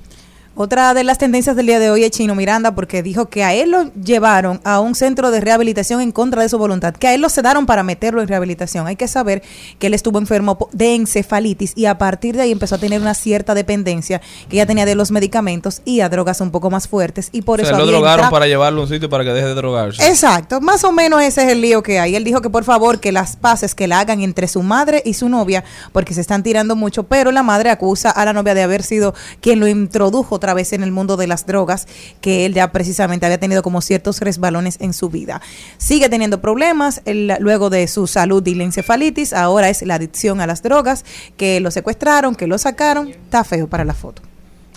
[0.55, 3.55] Otra de las tendencias del día de hoy es Chino Miranda porque dijo que a
[3.55, 7.15] él lo llevaron a un centro de rehabilitación en contra de su voluntad, que a
[7.15, 8.85] él lo sedaron para meterlo en rehabilitación.
[8.85, 9.41] Hay que saber
[9.79, 13.15] que él estuvo enfermo de encefalitis y a partir de ahí empezó a tener una
[13.15, 17.29] cierta dependencia que ya tenía de los medicamentos y a drogas un poco más fuertes
[17.31, 19.47] y por O sea, eso lo drogaron para llevarlo a un sitio para que deje
[19.47, 20.07] de drogarse.
[20.07, 22.15] Exacto, más o menos ese es el lío que hay.
[22.15, 25.15] Él dijo que por favor que las paces que la hagan entre su madre y
[25.15, 28.61] su novia, porque se están tirando mucho, pero la madre acusa a la novia de
[28.61, 31.87] haber sido quien lo introdujo otra vez en el mundo de las drogas,
[32.19, 35.41] que él ya precisamente había tenido como ciertos resbalones en su vida.
[35.77, 40.47] Sigue teniendo problemas luego de su salud y la encefalitis, ahora es la adicción a
[40.47, 41.05] las drogas,
[41.37, 44.21] que lo secuestraron, que lo sacaron, está feo para la foto.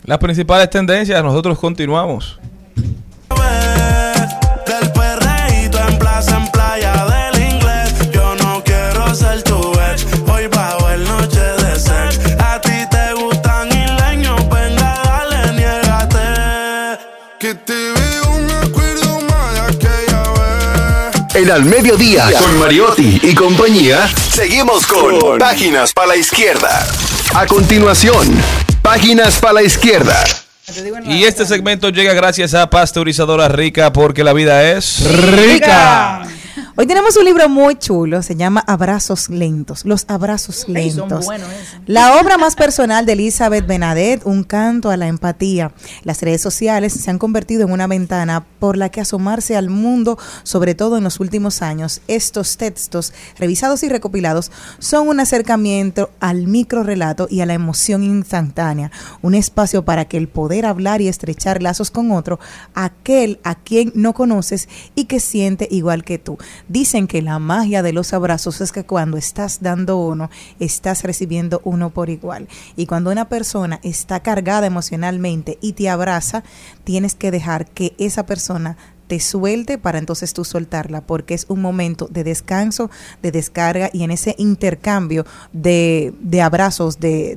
[0.04, 2.38] Las principales tendencias, nosotros continuamos.
[21.36, 26.86] En al mediodía, con Mariotti y compañía, seguimos con Páginas para la Izquierda.
[27.34, 28.40] A continuación,
[28.80, 30.24] Páginas para la Izquierda.
[31.04, 36.22] Y este segmento llega gracias a Pasteurizadora Rica porque la vida es Rica.
[36.78, 41.26] Hoy tenemos un libro muy chulo, se llama Abrazos Lentos, los abrazos lentos.
[41.86, 45.72] La obra más personal de Elizabeth Benadet, Un canto a la empatía.
[46.04, 50.18] Las redes sociales se han convertido en una ventana por la que asomarse al mundo,
[50.42, 52.02] sobre todo en los últimos años.
[52.08, 58.90] Estos textos, revisados y recopilados, son un acercamiento al microrelato y a la emoción instantánea,
[59.22, 62.38] un espacio para que el poder hablar y estrechar lazos con otro,
[62.74, 66.36] aquel a quien no conoces y que siente igual que tú.
[66.68, 71.60] Dicen que la magia de los abrazos es que cuando estás dando uno, estás recibiendo
[71.64, 72.48] uno por igual.
[72.76, 76.42] Y cuando una persona está cargada emocionalmente y te abraza,
[76.82, 78.76] tienes que dejar que esa persona
[79.06, 82.90] te suelte para entonces tú soltarla, porque es un momento de descanso,
[83.22, 87.36] de descarga y en ese intercambio de, de abrazos, de,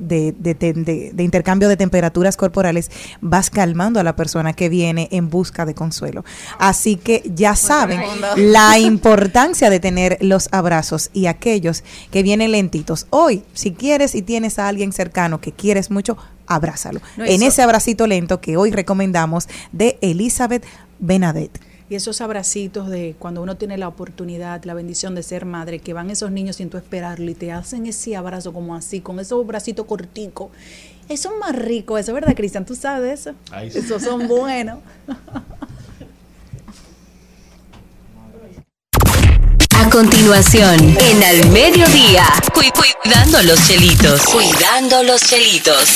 [1.18, 2.90] intercambio de temperaturas corporales,
[3.20, 6.24] vas calmando a la persona que viene en busca de consuelo.
[6.58, 8.00] Así que ya saben
[8.36, 13.06] la importancia de tener los abrazos y aquellos que vienen lentitos.
[13.10, 16.16] Hoy, si quieres y tienes a alguien cercano que quieres mucho,
[16.46, 17.00] abrázalo.
[17.16, 20.64] No, en ese abracito lento que hoy recomendamos de Elizabeth
[21.00, 21.60] Benadet.
[21.88, 25.92] Y esos abracitos de cuando uno tiene la oportunidad, la bendición de ser madre, que
[25.92, 29.44] van esos niños sin tú esperarlo y te hacen ese abrazo como así, con esos
[29.44, 30.50] bracitos corticos.
[31.08, 32.64] Eso es más rico, eso, ¿verdad, Cristian?
[32.64, 33.34] ¿Tú sabes eso?
[33.50, 33.78] Ay, sí.
[33.80, 34.78] Esos son buenos.
[39.74, 42.24] A continuación, en Al Mediodía,
[42.54, 42.60] cu-
[43.02, 44.22] cuidando los chelitos.
[44.26, 45.88] Cuidando los chelitos.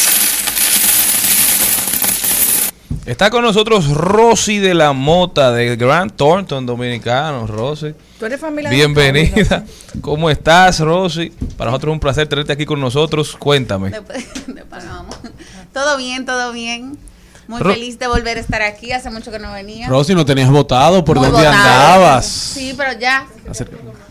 [3.06, 7.46] Está con nosotros Rosy de la Mota de Grand Thornton Dominicano.
[7.46, 9.62] Rosy, ¿Tú eres familia de bienvenida.
[10.00, 11.28] ¿Cómo estás, Rosy?
[11.58, 13.36] Para nosotros es un placer tenerte aquí con nosotros.
[13.36, 13.90] Cuéntame.
[13.90, 15.16] Después- después vamos.
[15.74, 16.96] Todo bien, todo bien.
[17.46, 18.92] Muy Ro- feliz de volver a estar aquí.
[18.92, 19.86] Hace mucho que no venía.
[19.86, 21.04] Rosy, no tenías votado.
[21.04, 21.94] ¿Por Muy dónde botada.
[21.94, 22.24] andabas?
[22.24, 23.26] Sí, pero ya,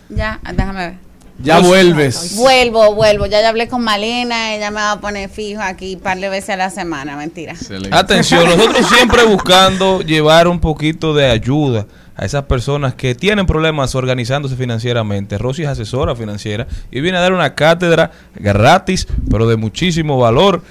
[0.10, 0.98] ya, déjame ver.
[1.40, 2.36] Ya vuelves.
[2.36, 3.26] Vuelvo, vuelvo.
[3.26, 6.30] Ya, ya hablé con Malena, ella me va a poner fijo aquí un par de
[6.30, 7.56] veces a la semana, mentira.
[7.92, 13.96] Atención, nosotros siempre buscando llevar un poquito de ayuda a esas personas que tienen problemas
[13.96, 15.38] organizándose financieramente.
[15.38, 20.62] Rosy es asesora financiera y viene a dar una cátedra gratis, pero de muchísimo valor.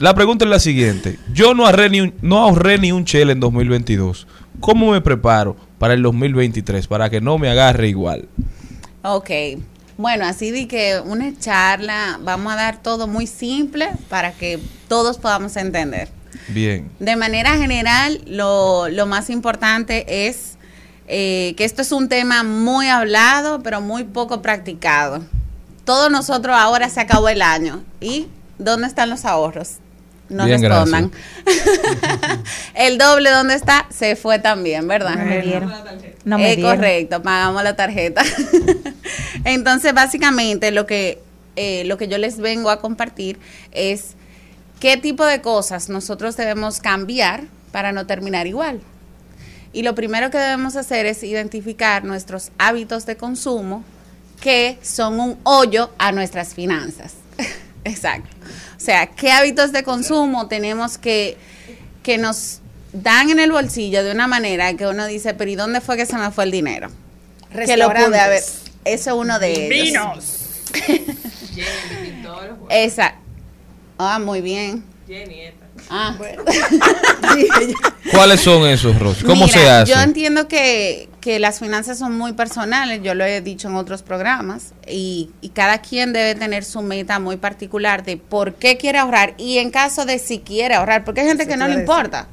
[0.00, 1.18] La pregunta es la siguiente.
[1.32, 4.26] Yo no ahorré ni un, no ahorré ni un chel en 2022.
[4.60, 8.28] ¿Cómo me preparo para el 2023 para que no me agarre igual?
[9.02, 9.30] Ok.
[9.96, 15.18] Bueno, así de que una charla, vamos a dar todo muy simple para que todos
[15.18, 16.08] podamos entender.
[16.48, 16.90] Bien.
[16.98, 20.56] De manera general, lo, lo más importante es
[21.08, 25.22] eh, que esto es un tema muy hablado, pero muy poco practicado.
[25.84, 27.84] Todos nosotros ahora se acabó el año.
[28.00, 28.28] ¿Y
[28.58, 29.76] dónde están los ahorros?
[30.28, 31.12] No Bien, respondan.
[32.74, 33.86] el doble, ¿dónde está?
[33.90, 35.16] Se fue también, ¿verdad?
[35.16, 36.11] Me.
[36.24, 38.22] No me Eh, correcto, pagamos la tarjeta.
[39.44, 41.20] Entonces, básicamente, lo que,
[41.56, 43.38] eh, lo que yo les vengo a compartir
[43.72, 44.14] es
[44.80, 48.80] qué tipo de cosas nosotros debemos cambiar para no terminar igual.
[49.72, 53.84] Y lo primero que debemos hacer es identificar nuestros hábitos de consumo
[54.40, 57.14] que son un hoyo a nuestras finanzas.
[57.84, 58.28] Exacto.
[58.76, 61.36] O sea, ¿qué hábitos de consumo tenemos que,
[62.02, 62.61] que nos
[62.92, 66.06] dan en el bolsillo de una manera que uno dice, pero ¿y dónde fue que
[66.06, 66.90] se me fue el dinero?
[67.52, 68.42] Que lo pude haber.
[68.84, 69.68] Eso es uno de ellos.
[69.68, 70.38] Vinos.
[71.54, 72.58] Jenny, todos los.
[72.70, 73.14] Esa.
[73.98, 74.84] Ah, muy bien.
[75.06, 75.52] Jenny,
[75.90, 76.16] Ah.
[78.10, 79.24] ¿Cuáles son esos, Rosy?
[79.24, 79.92] ¿Cómo Mira, se hace?
[79.92, 84.02] Yo entiendo que, que las finanzas son muy personales, yo lo he dicho en otros
[84.02, 88.98] programas, y, y cada quien debe tener su meta muy particular de por qué quiere
[88.98, 92.28] ahorrar y en caso de si quiere ahorrar, porque hay gente que no le importa.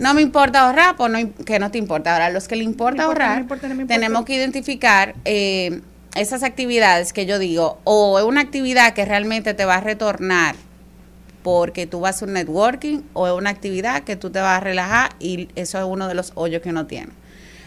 [0.00, 2.12] No me importa ahorrar, pues no, que no te importa.
[2.14, 3.94] Ahora, los que le importa No me importa, no me ahorrar, no importa.
[3.94, 5.80] tenemos que identificar eh,
[6.14, 10.56] esas actividades que yo digo, o es una actividad que realmente te va a retornar
[11.44, 14.60] porque tú vas a un networking o es una actividad que tú te vas a
[14.60, 17.12] relajar y eso es uno de los hoyos que uno tiene.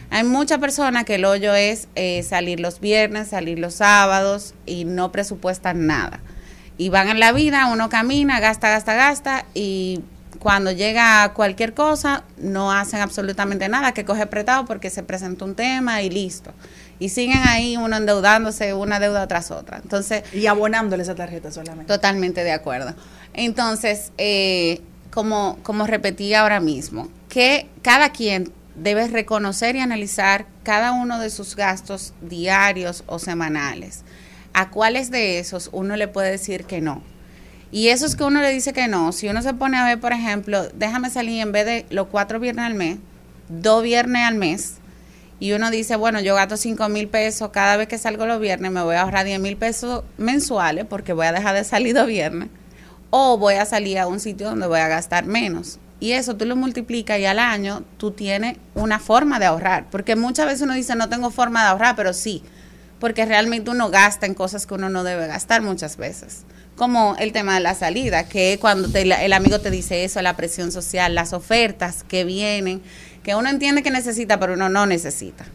[0.09, 4.85] Hay muchas personas que el hoyo es eh, salir los viernes, salir los sábados y
[4.85, 6.21] no presupuestan nada.
[6.79, 10.01] Y van en la vida, uno camina, gasta, gasta, gasta y
[10.39, 15.53] cuando llega cualquier cosa no hacen absolutamente nada, que coge apretado porque se presentó un
[15.53, 16.51] tema y listo.
[16.97, 19.77] Y siguen ahí uno endeudándose una deuda tras otra.
[19.83, 21.93] Entonces, Y abonándole esa tarjeta solamente.
[21.93, 22.95] Totalmente de acuerdo.
[23.37, 24.81] Entonces, eh,
[25.11, 31.29] como, como repetí ahora mismo, que cada quien debe reconocer y analizar cada uno de
[31.29, 34.03] sus gastos diarios o semanales.
[34.53, 37.01] ¿A cuáles de esos uno le puede decir que no?
[37.71, 40.13] Y esos que uno le dice que no, si uno se pone a ver, por
[40.13, 42.97] ejemplo, déjame salir en vez de los cuatro viernes al mes,
[43.49, 44.75] dos viernes al mes,
[45.39, 48.71] y uno dice, bueno, yo gasto cinco mil pesos cada vez que salgo los viernes,
[48.71, 52.07] me voy a ahorrar 10 mil pesos mensuales porque voy a dejar de salir los
[52.07, 52.49] viernes,
[53.09, 55.79] o voy a salir a un sitio donde voy a gastar menos.
[55.99, 60.15] Y eso tú lo multiplicas y al año tú tienes una forma de ahorrar, porque
[60.15, 62.43] muchas veces uno dice, no tengo forma de ahorrar, pero sí,
[62.99, 66.43] porque realmente uno gasta en cosas que uno no debe gastar muchas veces.
[66.75, 70.35] Como el tema de la salida, que cuando te- el amigo te dice eso, la
[70.35, 72.83] presión social, las ofertas que vienen,
[73.23, 75.45] que uno entiende que necesita, pero uno no necesita.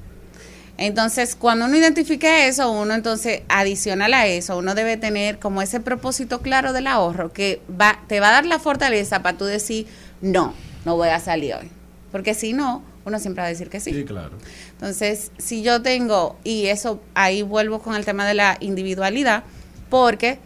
[0.84, 5.78] Entonces, cuando uno identifique eso, uno entonces, adicional a eso, uno debe tener como ese
[5.78, 9.86] propósito claro del ahorro que va, te va a dar la fortaleza para tú decir,
[10.20, 10.54] no,
[10.84, 11.68] no voy a salir hoy.
[12.10, 13.92] Porque si no, uno siempre va a decir que sí.
[13.92, 14.32] Sí, claro.
[14.72, 19.44] Entonces, si yo tengo, y eso ahí vuelvo con el tema de la individualidad,
[19.88, 20.40] porque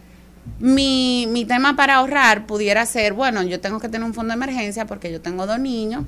[0.59, 4.35] mi, mi tema para ahorrar pudiera ser, bueno, yo tengo que tener un fondo de
[4.35, 6.05] emergencia porque yo tengo dos niños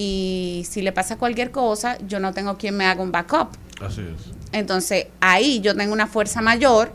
[0.00, 3.48] y si le pasa cualquier cosa, yo no tengo quien me haga un backup.
[3.84, 4.30] Así es.
[4.52, 6.92] Entonces, ahí yo tengo una fuerza mayor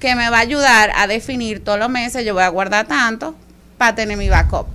[0.00, 3.34] que me va a ayudar a definir todos los meses, yo voy a guardar tanto
[3.76, 4.68] para tener mi backup.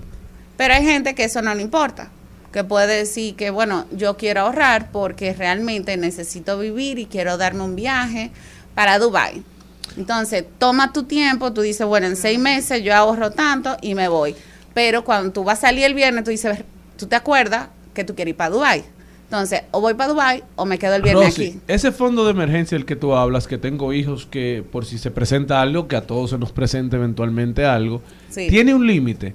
[0.58, 2.10] Pero hay gente que eso no le importa,
[2.54, 7.64] que puede decir que, bueno, yo quiero ahorrar porque realmente necesito vivir y quiero darme
[7.64, 8.30] un viaje
[8.76, 9.42] para Dubai.
[9.98, 14.08] Entonces, toma tu tiempo, tú dices, bueno, en seis meses yo ahorro tanto y me
[14.08, 14.36] voy.
[14.76, 16.64] Pero cuando tú vas a salir el viernes, tú dices,
[17.02, 18.84] tú te acuerdas que tú quieres ir para Dubai.
[19.26, 21.60] Entonces, o voy para Dubai o me quedo el viernes Rosy, aquí.
[21.68, 25.10] ese fondo de emergencia del que tú hablas, que tengo hijos que por si se
[25.10, 28.48] presenta algo, que a todos se nos presente eventualmente algo, Sí.
[28.50, 29.34] tiene un límite.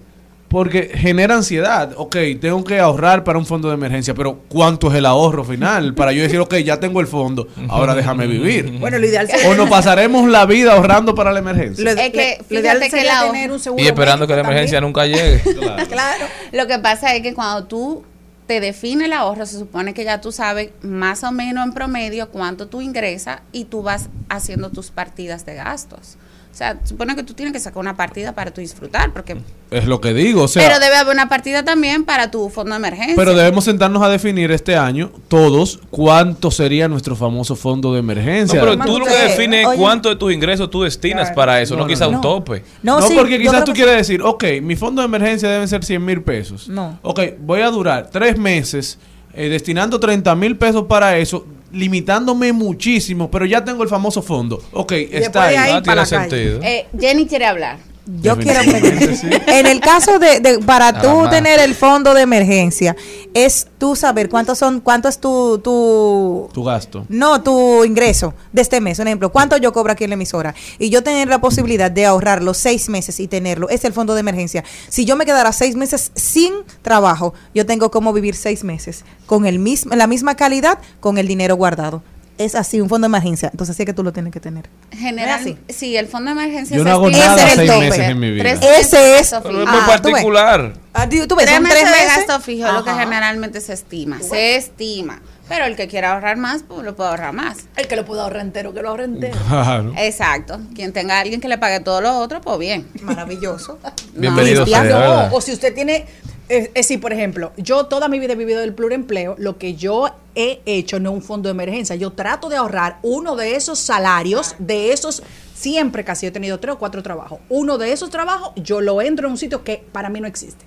[0.56, 1.92] Porque genera ansiedad.
[1.98, 5.92] Ok, tengo que ahorrar para un fondo de emergencia, pero ¿cuánto es el ahorro final?
[5.92, 8.78] Para yo decir, ok, ya tengo el fondo, ahora déjame vivir.
[8.80, 11.84] Bueno, lo ideal O nos pasaremos la vida ahorrando para la emergencia.
[11.84, 14.40] Lo, Es que, lo ideal que sería la- tener un seguro Y esperando que la
[14.40, 14.88] emergencia también.
[14.94, 15.42] nunca llegue.
[15.90, 16.24] Claro.
[16.52, 18.02] Lo que pasa es que cuando tú
[18.46, 22.30] te defines el ahorro, se supone que ya tú sabes más o menos en promedio
[22.30, 26.16] cuánto tú ingresas y tú vas haciendo tus partidas de gastos.
[26.56, 29.36] O sea, supone que tú tienes que sacar una partida para tú disfrutar, porque...
[29.70, 30.66] Es lo que digo, o sea...
[30.66, 33.14] pero debe haber una partida también para tu fondo de emergencia.
[33.14, 38.10] Pero debemos sentarnos a definir este año, todos, cuánto sería nuestro famoso fondo de No,
[38.10, 38.58] emergencia.
[38.58, 41.34] pero tú lo que defines es cuánto de tus ingresos tú destinas Claro.
[41.34, 42.12] para eso, no, No, no, quizá no.
[42.12, 42.64] un tope.
[42.82, 45.84] No, sí, porque quizás tú que quieres decir, ok, mi fondo de emergencia deben ser
[45.84, 46.70] 100 mil pesos.
[46.70, 46.98] No.
[47.02, 48.98] Ok, voy a durar tres meses
[49.34, 51.46] eh, destinando 30 mil pesos para eso.
[51.72, 54.62] Limitándome muchísimo, pero ya tengo el famoso fondo.
[54.72, 55.56] Ok, está ahí.
[55.56, 56.60] ahí Ah, tiene sentido.
[56.62, 57.78] Eh, Jenny quiere hablar.
[58.22, 59.28] Yo quiero sí.
[59.48, 61.30] En el caso de, de- para Nada tú más.
[61.30, 62.94] tener el fondo de emergencia,
[63.34, 67.04] es tú saber cuántos son, cuánto es tu, tu Tu gasto.
[67.08, 68.98] no tu ingreso de este mes.
[69.00, 70.54] Un ejemplo, cuánto yo cobro aquí en la emisora.
[70.78, 73.68] Y yo tener la posibilidad de ahorrar los seis meses y tenerlo.
[73.68, 74.62] Es el fondo de emergencia.
[74.88, 76.52] Si yo me quedara seis meses sin
[76.82, 81.26] trabajo, yo tengo como vivir seis meses con el mismo, la misma calidad, con el
[81.26, 82.02] dinero guardado.
[82.38, 83.48] Es así, un fondo de emergencia.
[83.50, 84.68] Entonces sí es que tú lo tienes que tener.
[84.92, 85.56] General, así?
[85.68, 87.70] sí, el fondo de emergencia Yo se no hago estima- nada Ese es el seis
[87.70, 87.88] tope.
[87.88, 88.42] meses en mi vida.
[88.42, 90.12] Tres Ese de es- Pero es muy Ah, tú ves.
[90.12, 90.72] particular.
[90.92, 92.26] Ah, tú- ves, tres meses tres de meses.
[92.26, 94.18] gasto fijo lo que generalmente se estima.
[94.20, 95.20] Se estima.
[95.48, 97.58] Pero el que quiera ahorrar más, pues lo puede ahorrar más.
[97.76, 99.38] El que lo pueda ahorrar entero, que lo ahorre entero.
[99.48, 99.94] Claro.
[99.96, 100.60] Exacto.
[100.74, 102.86] Quien tenga a alguien que le pague todo lo otro, pues bien.
[103.02, 103.78] Maravilloso.
[104.14, 106.04] Bienvenido sea, no, o si usted tiene,
[106.48, 109.74] es es decir, por ejemplo, yo toda mi vida he vivido del pluriempleo, lo que
[109.74, 113.56] yo he hecho no es un fondo de emergencia, yo trato de ahorrar uno de
[113.56, 115.22] esos salarios, de esos,
[115.54, 119.26] siempre casi he tenido tres o cuatro trabajos, uno de esos trabajos yo lo entro
[119.26, 120.64] en un sitio que para mí no existe.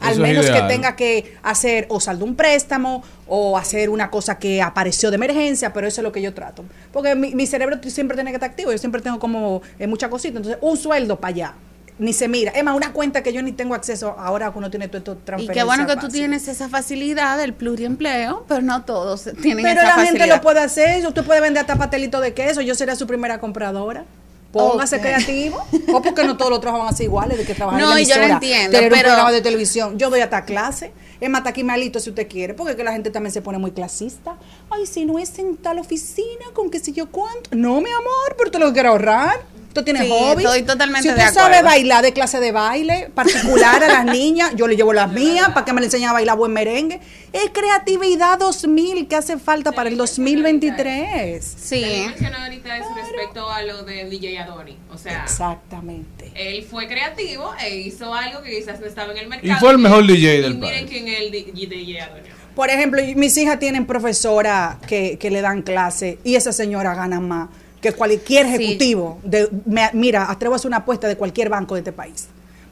[0.00, 4.38] Al Eso menos que tenga que hacer o saldo un préstamo o hacer una cosa
[4.38, 6.64] que apareció de emergencia, pero eso es lo que yo trato.
[6.92, 10.08] Porque mi, mi cerebro siempre tiene que estar activo, yo siempre tengo como eh, mucha
[10.08, 11.54] cosita, entonces un sueldo para allá.
[11.98, 12.52] Ni se mira.
[12.52, 15.12] Es más, una cuenta que yo ni tengo acceso ahora que uno tiene todo esto
[15.12, 19.64] Y transferencia qué bueno que tú tienes esa facilidad del pluriempleo, pero no todos tienen
[19.64, 20.36] Pero esa la gente facilidad.
[20.36, 21.04] lo puede hacer.
[21.06, 22.60] Usted puede vender hasta pastelito de queso.
[22.60, 24.04] Yo seré su primera compradora.
[24.52, 25.02] Póngase Ok.
[25.02, 25.66] creativo.
[25.92, 28.00] O porque no todos los trabajos van así iguales de que trabajan No, en la
[28.00, 29.98] y yo lo emisora, entiendo, tener un pero- programa de televisión.
[29.98, 30.92] Yo doy hasta clase.
[31.20, 32.54] Es más, hasta aquí malito si usted quiere.
[32.54, 34.36] Porque que la gente también se pone muy clasista.
[34.70, 37.50] Ay, si no es en tal oficina, con qué sé yo cuánto.
[37.52, 39.34] No, mi amor, pero tú lo que quieres ahorrar.
[39.78, 40.44] Tú tienes Sí, hobbies.
[40.46, 41.64] estoy totalmente Si de usted sabe acuerdo.
[41.68, 45.64] bailar de clase de baile particular a las niñas, yo le llevo las mías para
[45.64, 46.98] que me le enseñen a bailar buen merengue.
[47.32, 51.44] Es creatividad 2000 que hace falta para el 2023.
[51.56, 51.80] Sí.
[51.80, 54.76] Lo que mencionaba ahorita es respecto a lo de DJ Adoni.
[54.92, 56.30] O sea, Exactamente.
[56.34, 59.52] él fue creativo e hizo algo que quizás no estaba en el mercado.
[59.52, 60.90] Y fue el mejor DJ Y del miren país.
[60.90, 62.28] quién es el DJ Adoni.
[62.54, 67.20] Por ejemplo, mis hijas tienen profesora que, que le dan clase y esa señora gana
[67.20, 67.48] más
[67.80, 68.54] que cualquier Sí.
[68.54, 69.18] ejecutivo.
[69.24, 72.26] De, me- mira, atrevo a hacer una apuesta de cualquier banco de este país.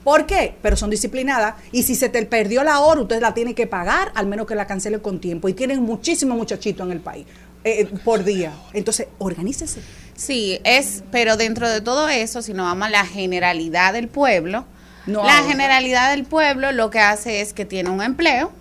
[0.04, 0.54] ¿Por qué?
[0.62, 4.12] Pero son disciplinadas y si se te perdió la hora, usted la tiene que pagar,
[4.14, 5.48] al menos que la cancele con tiempo.
[5.48, 7.26] Y tienen muchísimos muchachitos en el país
[7.64, 8.52] eh, por día.
[8.72, 9.80] Entonces, organícese.
[10.14, 14.64] Sí, es, pero dentro de todo eso, si nos vamos a la generalidad del pueblo,
[15.06, 15.48] No la ahora.
[15.50, 18.52] generalidad del pueblo lo que hace es que tiene un empleo,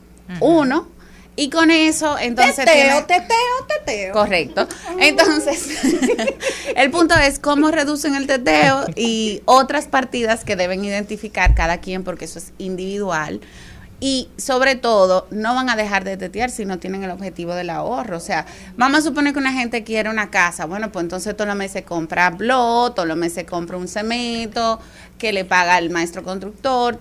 [0.42, 0.88] uno,
[1.36, 4.14] y con eso entonces teteo, tiene- teteo, teteo.
[4.14, 4.68] Correcto.
[5.00, 5.70] Entonces,
[6.76, 12.04] el punto es cómo reducen el teteo y otras partidas que deben identificar cada quien
[12.04, 13.42] porque eso es individual.
[14.02, 17.70] Y sobre todo, no van a dejar de tetear si no tienen el objetivo del
[17.70, 18.18] ahorro.
[18.18, 18.46] O sea,
[18.76, 20.66] vamos a suponer que una gente quiere una casa.
[20.66, 24.80] Bueno, pues entonces todos los meses compra blog, todos los meses compra un cemento,
[25.18, 27.00] que le paga el maestro constructor.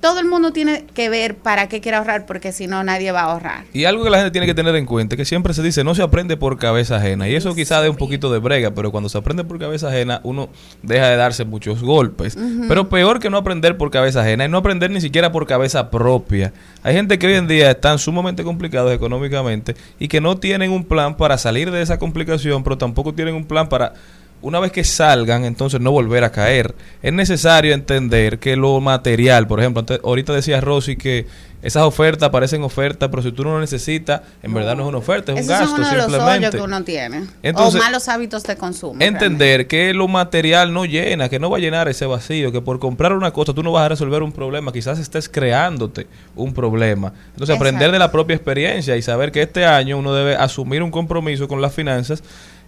[0.00, 3.20] Todo el mundo tiene que ver para qué quiere ahorrar, porque si no, nadie va
[3.20, 3.64] a ahorrar.
[3.72, 5.84] Y algo que la gente tiene que tener en cuenta es que siempre se dice
[5.84, 7.28] no se aprende por cabeza ajena.
[7.28, 10.20] Y eso quizá dé un poquito de brega, pero cuando se aprende por cabeza ajena,
[10.22, 10.48] uno
[10.82, 12.36] deja de darse muchos golpes.
[12.68, 15.90] Pero peor que no aprender por cabeza ajena es no aprender ni siquiera por cabeza
[15.90, 16.52] propia.
[16.82, 20.84] Hay gente que hoy en día están sumamente complicados económicamente y que no tienen un
[20.84, 23.94] plan para salir de esa complicación, pero tampoco tienen un plan para
[24.42, 26.74] una vez que salgan, entonces no volver a caer.
[27.02, 31.26] Es necesario entender que lo material, por ejemplo, antes- ahorita decía Rosy que
[31.62, 34.98] esas ofertas parecen ofertas, pero si tú no lo necesitas, en verdad no es una
[34.98, 36.56] oferta, es un gasto son uno de los hoyos simplemente.
[36.58, 37.26] que uno tiene.
[37.42, 39.00] Entonces- o malos hábitos de consumo.
[39.00, 42.78] Entender que lo material no llena, que no va a llenar ese vacío, que por
[42.78, 46.06] comprar una cosa tú no vas a resolver un problema, quizás estés creándote
[46.36, 47.12] un problema.
[47.32, 50.90] Entonces aprender de la propia experiencia y saber que este año uno debe asumir un
[50.92, 52.22] compromiso con las finanzas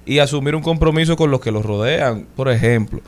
[0.09, 2.27] y asumir un compromiso con los que los rodean.
[2.35, 3.03] Por ejemplo,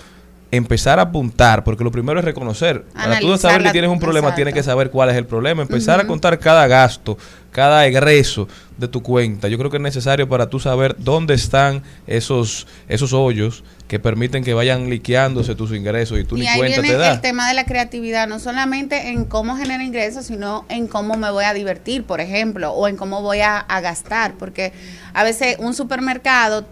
[0.51, 2.85] empezar a apuntar, porque lo primero es reconocer.
[2.93, 4.37] Para tú saber que tienes un problema, exacto.
[4.37, 5.63] tienes que saber cuál es el problema.
[5.63, 7.17] Empezar a contar cada gasto,
[7.53, 9.49] cada egreso de tu cuenta.
[9.49, 14.45] Yo creo que es necesario para tú saber dónde están esos, esos hoyos que permiten
[14.45, 17.49] que vayan liqueándose tus ingresos y tú Y ni ahí cuenta viene te el tema
[17.49, 21.55] de la creatividad, no solamente en cómo genera ingresos, sino en cómo me voy a
[21.55, 24.73] divertir, por ejemplo, o en cómo voy a, a gastar, porque
[25.15, 26.67] a veces un supermercado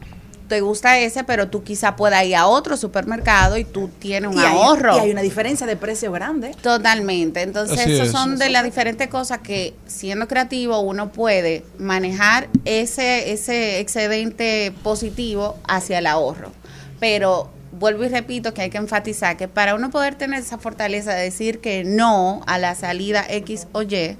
[0.49, 4.37] te gusta ese, pero tú quizá puedas ir a otro supermercado y tú tienes un
[4.39, 4.97] Y hay- ahorro.
[4.97, 6.57] y hay una diferencia de precio grande.
[6.62, 7.43] Totalmente.
[7.43, 8.12] Entonces, Así esas es.
[8.12, 15.57] son de las diferentes cosas que, siendo creativo, uno puede manejar ese, ese excedente positivo
[15.69, 16.51] hacia el ahorro.
[16.99, 21.12] Pero vuelvo y repito que hay que enfatizar que para uno poder tener esa fortaleza
[21.15, 24.16] de decir que no a la salida X o Y,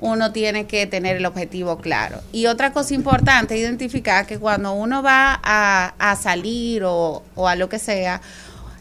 [0.00, 2.20] uno tiene que tener el objetivo claro.
[2.32, 7.56] Y otra cosa importante, identificar que cuando uno va a, a salir o, o a
[7.56, 8.20] lo que sea,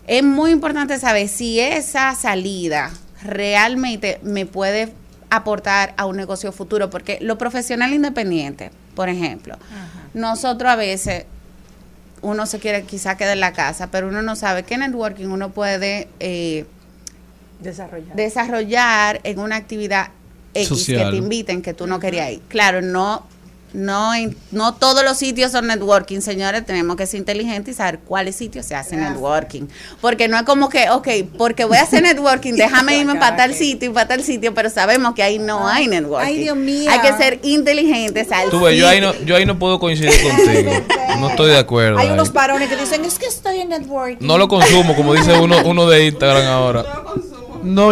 [0.06, 2.91] es muy importante saber si esa salida
[3.23, 4.94] realmente me puede
[5.30, 9.57] aportar a un negocio futuro, porque lo profesional independiente, por ejemplo,
[10.14, 11.26] nosotros a veces
[12.22, 15.49] uno se quiere quizá quedar en la casa, pero uno no sabe qué networking uno
[15.49, 16.65] puede eh,
[17.60, 18.15] Desarrollar.
[18.15, 20.10] desarrollar en una actividad
[20.61, 22.41] X que te inviten que tú no querías ir.
[22.47, 23.23] Claro, no,
[23.73, 26.65] no, en- no todos los sitios son networking, señores.
[26.65, 29.63] Tenemos que ser inteligentes y saber cuáles sitios se hace networking.
[29.99, 31.07] Porque no es como que, ok,
[31.38, 34.69] porque voy a hacer networking, déjame irme para tal sitio y para tal sitio, pero
[34.69, 36.27] sabemos que ahí no hay networking.
[36.27, 36.89] Ay, Dios mío.
[36.89, 39.13] Hay que ser inteligentes al Tú ves, yo ahí, sitio.
[39.19, 40.71] no, yo ahí no puedo coincidir contigo.
[41.19, 41.97] No estoy de acuerdo.
[41.99, 42.13] Hay ahí.
[42.13, 44.25] unos varones que dicen, es que estoy en networking.
[44.25, 46.84] No lo consumo, como dice uno, uno de Instagram ahora.
[46.84, 47.26] No,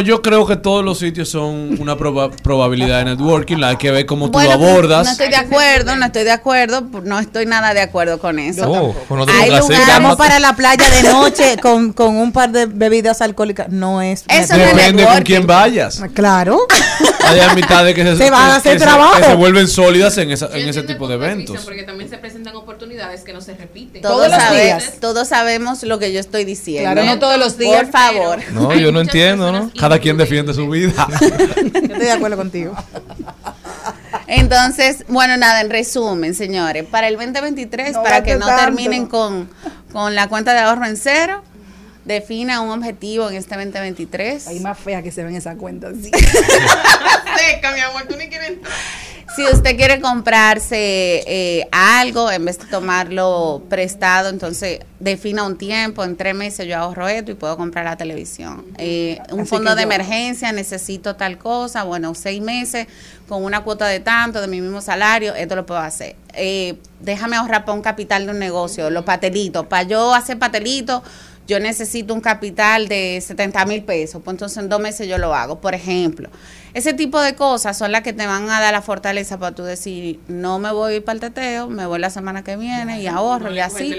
[0.02, 3.58] yo creo que todos los sitios son una proba- probabilidad de networking.
[3.58, 5.06] La hay que ver cómo tú Bueno, lo abordas.
[5.06, 8.70] No estoy de acuerdo, no estoy de acuerdo, no estoy nada de acuerdo con eso.
[8.70, 12.52] Oh, pues no te Hay lugares- para la playa de noche con, con un par
[12.52, 13.70] de bebidas alcohólicas.
[13.70, 14.24] No es.
[14.28, 16.02] Eso no es Depende con quién vayas.
[16.14, 16.60] Claro.
[17.26, 19.18] Hay amistades que se, Se van a hacer que se- trabajo.
[19.18, 21.62] que se vuelven sólidas en, esa- en ese tipo de eventos.
[21.66, 24.02] Porque también se presentan oportunidades que no se repiten.
[24.02, 24.94] Todos, los sabe- días.
[25.00, 26.92] todos sabemos lo que yo estoy diciendo.
[26.92, 27.84] Claro, no todos los días.
[27.84, 28.40] Por favor.
[28.52, 29.65] No, yo no entiendo, ¿no?
[29.80, 31.08] Cada quien defiende su vida.
[31.22, 31.28] Yo
[31.68, 32.76] estoy de acuerdo contigo.
[34.28, 38.64] Entonces, bueno, nada, en resumen, señores, para el 2023, No para que no tanto.
[38.66, 39.50] terminen con,
[39.92, 41.44] con la cuenta de ahorro en cero,
[42.06, 44.48] defina un objetivo en este 2023.
[44.48, 45.92] Hay más fea que se ven esa cuenta.
[45.92, 46.12] Sí.
[47.38, 48.74] Seca, mi amor, tú ni quieres entrar.
[49.36, 56.06] Si usted quiere comprarse eh, algo, en vez de tomarlo prestado, entonces defina un tiempo,
[56.06, 58.64] en tres meses yo ahorro esto y puedo comprar la televisión.
[58.78, 62.88] Eh, un Así fondo de yo- emergencia, necesito tal cosa, bueno, seis meses
[63.28, 66.16] con una cuota de tanto de mi mismo salario, esto lo puedo hacer.
[66.34, 69.66] Eh, déjame ahorrar para un capital de un negocio, los patelitos.
[69.66, 71.02] Para yo hacer patelitos,
[71.48, 75.34] yo necesito un capital de 70 mil pesos, pues entonces en dos meses yo lo
[75.34, 76.30] hago, por ejemplo.
[76.74, 79.64] Ese tipo de cosas son las que te van a dar la fortaleza para tú
[79.64, 83.54] decir, no me voy para el teteo, me voy la semana que viene y ahorro
[83.54, 83.96] y así.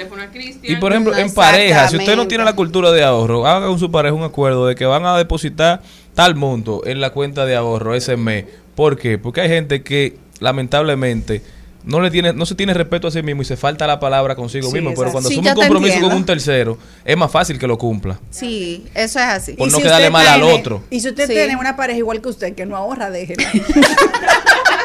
[0.63, 3.67] Y por ejemplo, No, en pareja, si usted no tiene la cultura de ahorro, haga
[3.67, 5.81] con su pareja un acuerdo de que van a depositar
[6.15, 8.45] tal monto en la cuenta de ahorro ese mes.
[8.75, 9.17] ¿Por qué?
[9.17, 11.43] Porque hay gente que lamentablemente
[11.87, 14.35] no le tiene no se tiene respeto a sí mismo y se falta la palabra
[14.37, 17.59] consigo Sí, mismo, pero cuando Sí, asume un compromiso con un tercero, es más fácil
[17.59, 18.19] que lo cumpla.
[18.31, 19.53] Sí, eso es así.
[19.55, 20.83] Por Y no si quedarle mal al otro.
[20.91, 21.33] Y si usted Sí.
[21.33, 23.43] tiene una pareja igual que usted que no ahorra, déjela.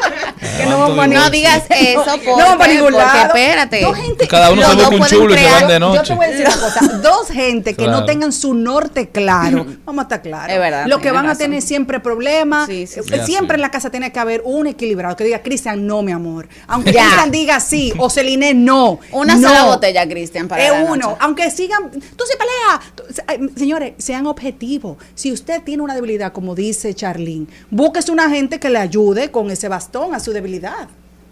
[0.58, 3.26] Que no vamos No digas eso No porque, vamos para ningún porque lado.
[3.28, 3.80] espérate.
[3.82, 5.68] Dos gente- Cada uno Los se dos busca un pueden chulo y se crear- van
[5.92, 6.80] de Yo te voy a decir una cosa.
[7.02, 9.66] Dos gente que no tengan su norte claro.
[9.84, 10.52] Vamos a estar claros.
[10.52, 12.66] Es verdad, Lo que van a tener siempre problemas.
[12.66, 13.26] Sí, sí, Eh, sí.
[13.26, 13.58] siempre Sí.
[13.58, 16.48] en la casa tiene que haber un equilibrado que diga, Cristian, no, mi amor.
[16.66, 16.92] Aunque.
[16.92, 18.98] Cristian diga sí o Celine, no.
[19.12, 19.48] Una no.
[19.48, 20.96] sola botella, Cristian, para Es uno.
[20.96, 21.16] noche.
[21.20, 22.80] Aunque sigan, tú se pelea.
[22.94, 24.96] Tú- se- ay, Señores, sean objetivos.
[25.14, 29.50] Si usted tiene una debilidad, como dice Charlene, búsquese una gente que le ayude con
[29.50, 30.88] ese bastón a su debilidad.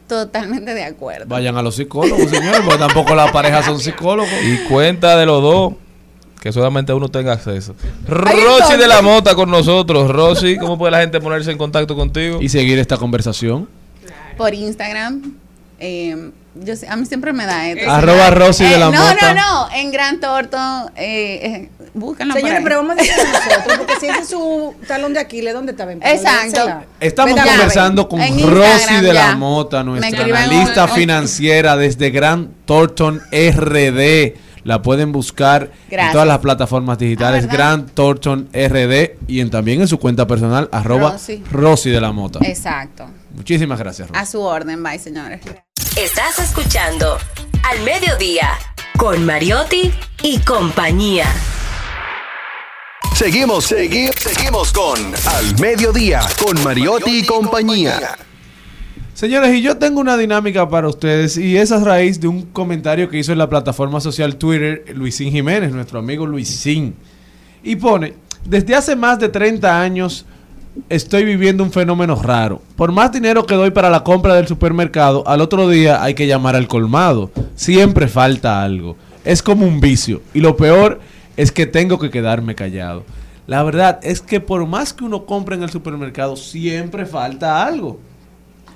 [0.06, 1.26] Totalmente de acuerdo.
[1.28, 4.32] Vayan a los psicólogos, señores, porque tampoco las parejas son psicólogos.
[4.42, 5.74] Y cuenta de los dos
[6.40, 7.74] que solamente uno tenga acceso.
[8.08, 10.10] Rosy de la Mota con nosotros.
[10.10, 12.38] Rosy, ¿cómo puede la gente ponerse en contacto contigo?
[12.40, 13.68] Y seguir esta conversación.
[14.36, 15.34] Por Instagram.
[15.80, 17.90] Eh, yo sé- a mí siempre me da esto.
[17.90, 19.34] Arroba Rosy de la no, Mota.
[19.34, 20.56] No, no, en Gran Torto.
[20.96, 25.12] Eh, eh, búscanlo Señores, pero vamos a decir nosotros, porque si ese es su talón
[25.14, 25.84] de Aquiles, ¿dónde está?
[25.86, 26.82] Ven, Exacto.
[27.00, 29.36] Estamos Ven, conversando con Rosy de la.
[29.36, 34.34] Mota, Me nuestra analista un- un- financiera desde Gran Thornton RD.
[34.62, 37.52] La pueden buscar en todas las plataformas digitales, Ah.
[37.52, 41.42] Gran Thornton RD y en, también en su cuenta personal, arroba Rosy.
[41.50, 42.40] Rosy de la Mota.
[42.42, 43.06] Exacto.
[43.34, 44.20] Muchísimas gracias, Rosy.
[44.20, 45.40] A su orden, bye, señores.
[46.02, 47.18] Estás escuchando
[47.62, 48.50] Al Mediodía
[48.96, 51.26] con Mariotti y compañía.
[53.14, 58.16] Seguimos, segui- seguimos con Al Mediodía, con Mariotti y compañía.
[59.14, 63.08] Señores, y yo tengo una dinámica para ustedes y es a raíz de un comentario
[63.10, 66.94] que hizo en la plataforma social Twitter Luisín Jiménez, nuestro amigo Luisín.
[67.62, 68.14] Y pone,
[68.46, 70.24] desde hace más de 30 años
[70.88, 72.62] estoy viviendo un fenómeno raro.
[72.76, 76.26] Por más dinero que doy para la compra del supermercado, al otro día hay que
[76.26, 77.30] llamar al colmado.
[77.54, 78.96] Siempre falta algo.
[79.24, 80.22] Es como un vicio.
[80.34, 81.00] Y lo peor
[81.36, 83.04] es que tengo que quedarme callado.
[83.46, 87.98] La verdad es que por más que uno compre en el supermercado, siempre falta algo.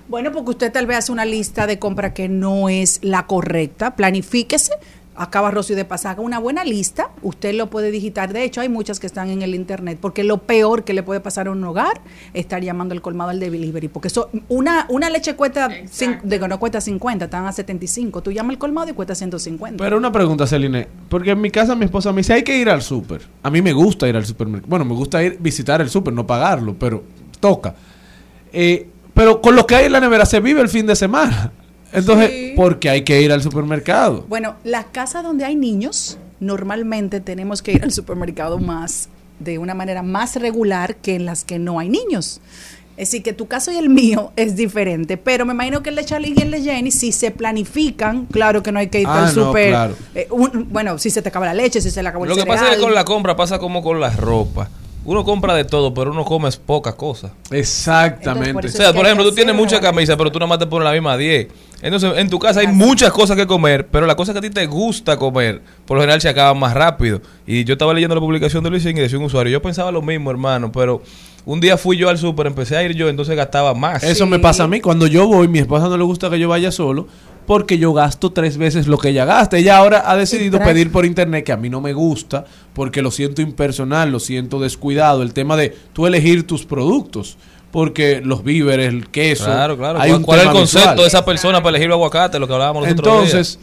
[0.08, 3.96] Bueno, porque usted tal vez hace una lista de compra que no es la correcta.
[3.96, 4.72] Planifíquese.
[5.16, 8.32] Acaba Rocío de pasar, haga una buena lista, usted lo puede digitar.
[8.32, 11.20] De hecho, hay muchas que están en el internet, porque lo peor que le puede
[11.20, 12.00] pasar a un hogar
[12.32, 16.40] es estar llamando al colmado al delivery, porque eso, una, una leche cuesta, cin- de
[16.40, 19.82] que no cuesta 50, están a 75, tú llamas al colmado y cuesta 150.
[19.82, 20.88] Pero una pregunta, Celine.
[21.08, 23.22] Porque en mi casa mi esposa me dice, hay que ir al súper.
[23.42, 24.68] A mí me gusta ir al supermercado.
[24.68, 27.04] Bueno, me gusta ir visitar el súper, no pagarlo, pero
[27.40, 27.74] toca.
[28.52, 31.52] Eh, pero con lo que hay en la nevera se vive el fin de semana.
[31.94, 32.52] Entonces, Sí.
[32.56, 34.24] ¿por qué hay que ir al supermercado?
[34.28, 39.08] Bueno, las casas donde hay niños, normalmente tenemos que ir al supermercado más,
[39.40, 42.40] de una manera más regular que en las que no hay niños.
[42.96, 45.96] Es decir, que tu caso y el mío es diferente, pero me imagino que el
[45.96, 49.06] de Charlie y el de Jenny, si se planifican, claro que no hay que ir
[49.08, 49.70] Ah, al no, super.
[49.70, 49.96] claro.
[50.14, 52.36] eh, un- bueno, si se te acaba la leche, si se le acabó el Lo
[52.36, 54.68] que pasa es que con la compra pasa como con la ropa.
[55.04, 57.32] Uno compra de todo, pero uno come pocas cosas.
[57.50, 58.68] Exactamente.
[58.68, 60.92] O sea, por ejemplo, tú tienes muchas camisas, pero tú nada más te pones la
[60.92, 61.48] misma 10.
[61.82, 64.48] Entonces, en tu casa hay muchas cosas que comer, pero las cosas que a ti
[64.48, 67.20] te gusta comer, por lo general se acaban más rápido.
[67.46, 70.00] Y yo estaba leyendo la publicación de Luis y decía un usuario, yo pensaba lo
[70.00, 71.02] mismo, hermano, pero
[71.44, 74.02] un día fui yo al súper, empecé a ir yo, entonces gastaba más.
[74.02, 74.80] Eso me pasa a mí.
[74.80, 77.06] Cuando yo voy, mi esposa no le gusta que yo vaya solo
[77.46, 79.56] porque yo gasto tres veces lo que ella gasta.
[79.56, 83.10] Ella ahora ha decidido pedir por internet, que a mí no me gusta, porque lo
[83.10, 85.22] siento impersonal, lo siento descuidado.
[85.22, 87.36] El tema de tú elegir tus productos.
[87.70, 89.46] Porque los víveres, el queso.
[89.46, 90.00] Claro, claro.
[90.00, 90.96] hay ¿Cuál, un cuál es el concepto visual.
[90.96, 92.38] de esa persona para elegir el aguacate?
[92.38, 93.34] Lo que hablábamos los otros días.
[93.34, 93.58] Entonces,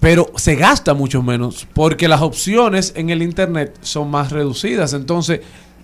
[0.00, 4.92] pero se gasta mucho menos porque las opciones en el internet son más reducidas.
[4.92, 5.40] Entonces,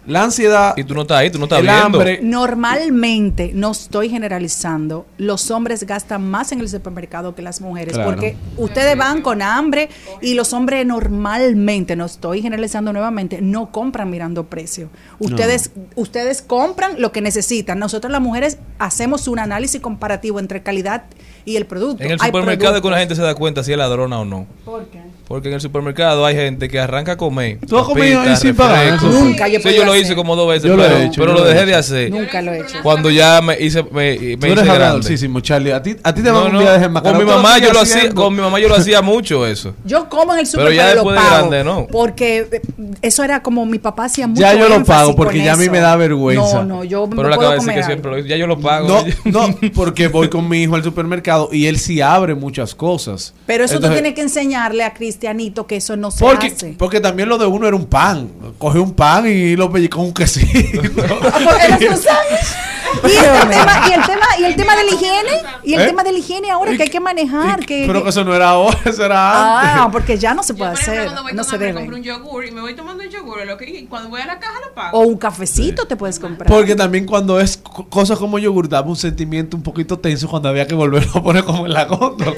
[0.06, 0.74] la ansiedad.
[0.76, 1.84] Y tú no estás ahí, tú no estás el viendo.
[1.84, 2.20] hambre.
[2.22, 8.10] Normalmente, no estoy generalizando, los hombres gastan más en el supermercado que las mujeres, Claro.
[8.10, 9.88] porque ustedes van con hambre
[10.20, 14.88] y los hombres normalmente, no estoy generalizando nuevamente, no compran mirando precio.
[15.18, 17.78] Ustedes, ustedes compran lo que necesitan.
[17.78, 21.04] Nosotros las mujeres hacemos un análisis comparativo entre calidad
[21.44, 22.02] y el producto.
[22.02, 24.46] En el supermercado es que productos- gente se da cuenta si es ladrona o no.
[24.64, 25.00] ¿Por qué?
[25.32, 27.56] Porque en el supermercado hay gente que arranca a comer.
[27.66, 29.02] ¿Tú has comido ahí sin pagar?
[29.02, 31.20] Nunca, yo he Sí, yo lo hice como dos veces, Yo lo he pero, hecho,
[31.22, 31.66] pero lo lo he dejé hecho.
[31.70, 32.10] de hacer.
[32.10, 32.76] Nunca lo he hecho.
[32.82, 34.70] Cuando ya me hice, me, me Tú hice grande.
[34.72, 35.72] agradosísimo, Charlie.
[35.72, 37.72] A ti, a ti te No, van un no, día de con mi mamá yo
[37.72, 39.74] lo hacía, con mi mamá yo lo hacía mucho eso.
[39.86, 41.48] Yo como en el super, Pero ya pero lo después de pago.
[41.48, 41.86] grande, ¿no.
[41.90, 42.60] Porque eh,
[43.00, 45.70] eso era como mi papá hacía mucho Ya yo lo pago porque ya a mí
[45.70, 46.58] me da vergüenza.
[46.62, 48.28] No, no, yo Pero me le acabo puedo de decir comer que siempre lo hice.
[48.28, 48.86] Ya yo lo pago.
[48.86, 49.04] No,
[49.48, 53.32] no, porque voy con mi hijo al supermercado y él sí abre muchas cosas.
[53.46, 54.92] Pero eso tú tienes que enseñarle a
[55.26, 56.74] Cristianito que eso no se Porque, hace.
[56.76, 58.28] porque también lo de uno era un pan.
[58.58, 60.82] Coge un pan y lo pellizca con un quesito.
[60.82, 62.26] Porque no se sabe.
[63.04, 65.30] Y, el tema, y el tema y el tema de la higiene
[65.64, 65.86] y el ¿Eh?
[65.86, 68.50] tema de la higiene ahora que hay que manejar que, Pero que- eso no era
[68.50, 69.80] ahora, eso era antes.
[69.80, 72.02] ah porque ya no se puede ejemplo, hacer cuando voy no se debe compro un
[72.02, 74.60] yogur y me voy tomando el yogur, lo que, y cuando voy a la caja
[74.68, 74.98] lo pago.
[74.98, 78.86] o un cafecito te puedes comprar Porque también cuando es co- cosas como yogur daba
[78.88, 82.36] un sentimiento un poquito tenso cuando había que volverlo a poner como en la góndola.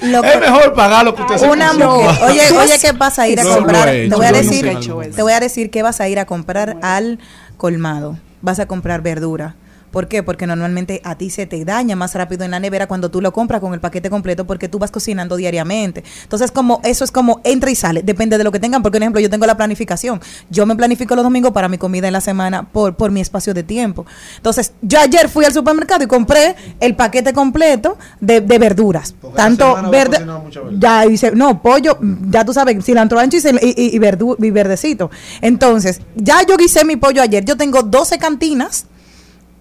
[0.00, 1.94] Es mejor pagar lo que usted se Una consuma.
[1.94, 2.07] mujer.
[2.26, 3.88] Oye, oye, ¿qué vas a ir a No, comprar?
[3.88, 6.18] he hecho, te voy a decir, he te voy a decir que vas a ir
[6.18, 7.18] a comprar al
[7.56, 8.18] colmado.
[8.42, 9.56] Vas a comprar verdura.
[9.90, 10.22] ¿Por qué?
[10.22, 13.32] Porque normalmente a ti se te daña más rápido en la nevera cuando tú lo
[13.32, 16.04] compras con el paquete completo porque tú vas cocinando diariamente.
[16.22, 18.82] Entonces, como eso es como entra y sale, depende de lo que tengan.
[18.82, 20.20] Porque, por ejemplo, yo tengo la planificación.
[20.50, 23.54] Yo me planifico los domingos para mi comida en la semana por, por mi espacio
[23.54, 24.04] de tiempo.
[24.36, 29.14] Entonces, yo ayer fui al supermercado y compré el paquete completo de, de verduras.
[29.34, 30.18] Tanto verde,
[30.78, 31.98] ya hice, no, pollo,
[32.30, 35.10] ya tú sabes, cilantro ancho y, y- y verdu- y verdecito.
[35.40, 37.44] Entonces, ya yo guisé mi pollo ayer.
[37.44, 38.86] Yo tengo 12 cantinas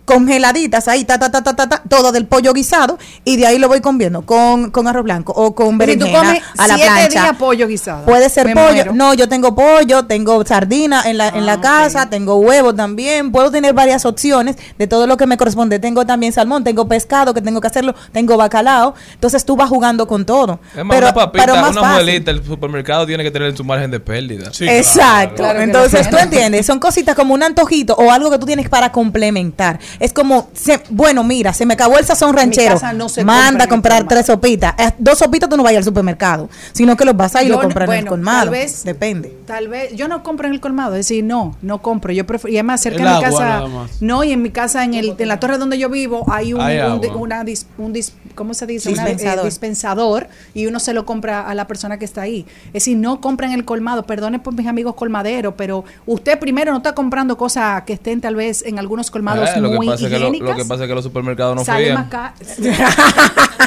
[0.07, 3.59] congeladitas ahí, ta, ta, ta, ta, ta, ta, todo del pollo guisado y de ahí
[3.59, 6.67] lo voy comiendo con, con arroz blanco o con Pero si tú berenjena comes a
[6.67, 7.21] la siete plancha.
[7.23, 8.71] días pollo guisado Puede ser Me pollo.
[8.73, 8.93] muero.
[8.95, 13.31] No, yo tengo pollo, tengo sardina en la, en la casa, tengo huevo también.
[13.33, 15.77] Puedo tener varias opciones de todo lo que me corresponde.
[15.79, 18.95] Tengo también salmón, tengo pescado que tengo que hacerlo, tengo bacalao.
[19.13, 20.59] Entonces tú vas jugando con todo.
[20.75, 22.05] Es más, pero, una papita, pero más una fácil.
[22.05, 24.49] muelita, el supermercado tiene que tener en su margen de pérdida.
[24.59, 25.35] Exacto.
[25.43, 28.91] Claro Entonces, tú entiendes, son cositas como un antojito o algo que tú tienes para
[28.91, 29.79] complementar.
[29.99, 32.77] Es como, se- bueno, mira, se me acabó el sazón ranchero.
[32.95, 34.73] no se Manda a comprar tres sopitas.
[34.77, 37.49] Eh, Dos sopitas tú no vayas al supermercado, sino que los vas a ir y
[37.49, 38.39] Yo lo no- compras en el colmado.
[38.41, 39.37] tal vez- Depende.
[39.45, 42.11] Tal vez, yo no compro en el colmado, es decir, no, no compro.
[42.13, 43.63] Yo prefiero, y además cerca El de mi casa,
[44.01, 46.61] no, y en mi casa, en, el, en la torre donde yo vivo, hay un,
[46.61, 48.89] Hay una dis- un dis- ¿cómo se dice?
[48.91, 49.45] Una, eh, Dispensador.
[49.45, 52.45] dispensador, y uno se lo compra a la persona que está ahí.
[52.67, 56.71] Es decir, no compra en el colmado, perdone por mis amigos colmaderos, pero usted primero
[56.71, 60.11] no está comprando cosas que estén tal vez en algunos colmados Eh, muy pasa es
[60.11, 62.07] que lo, que pasa es que los supermercados no sale fían.
[62.09, 62.33] más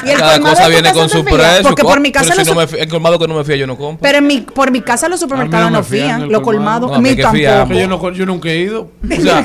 [0.03, 1.63] el Cada colmado cosa viene con su precio.
[1.63, 3.55] Porque por mi Pero casa si los no me el colmado que no me fía,
[3.55, 4.01] yo no compro.
[4.01, 6.87] Pero en mi, por mi casa los supermercados no fían el los colmado.
[6.87, 7.73] colmados, No, a mí tampoco.
[7.79, 8.89] Yo, no, yo nunca he ido.
[9.11, 9.43] O sea,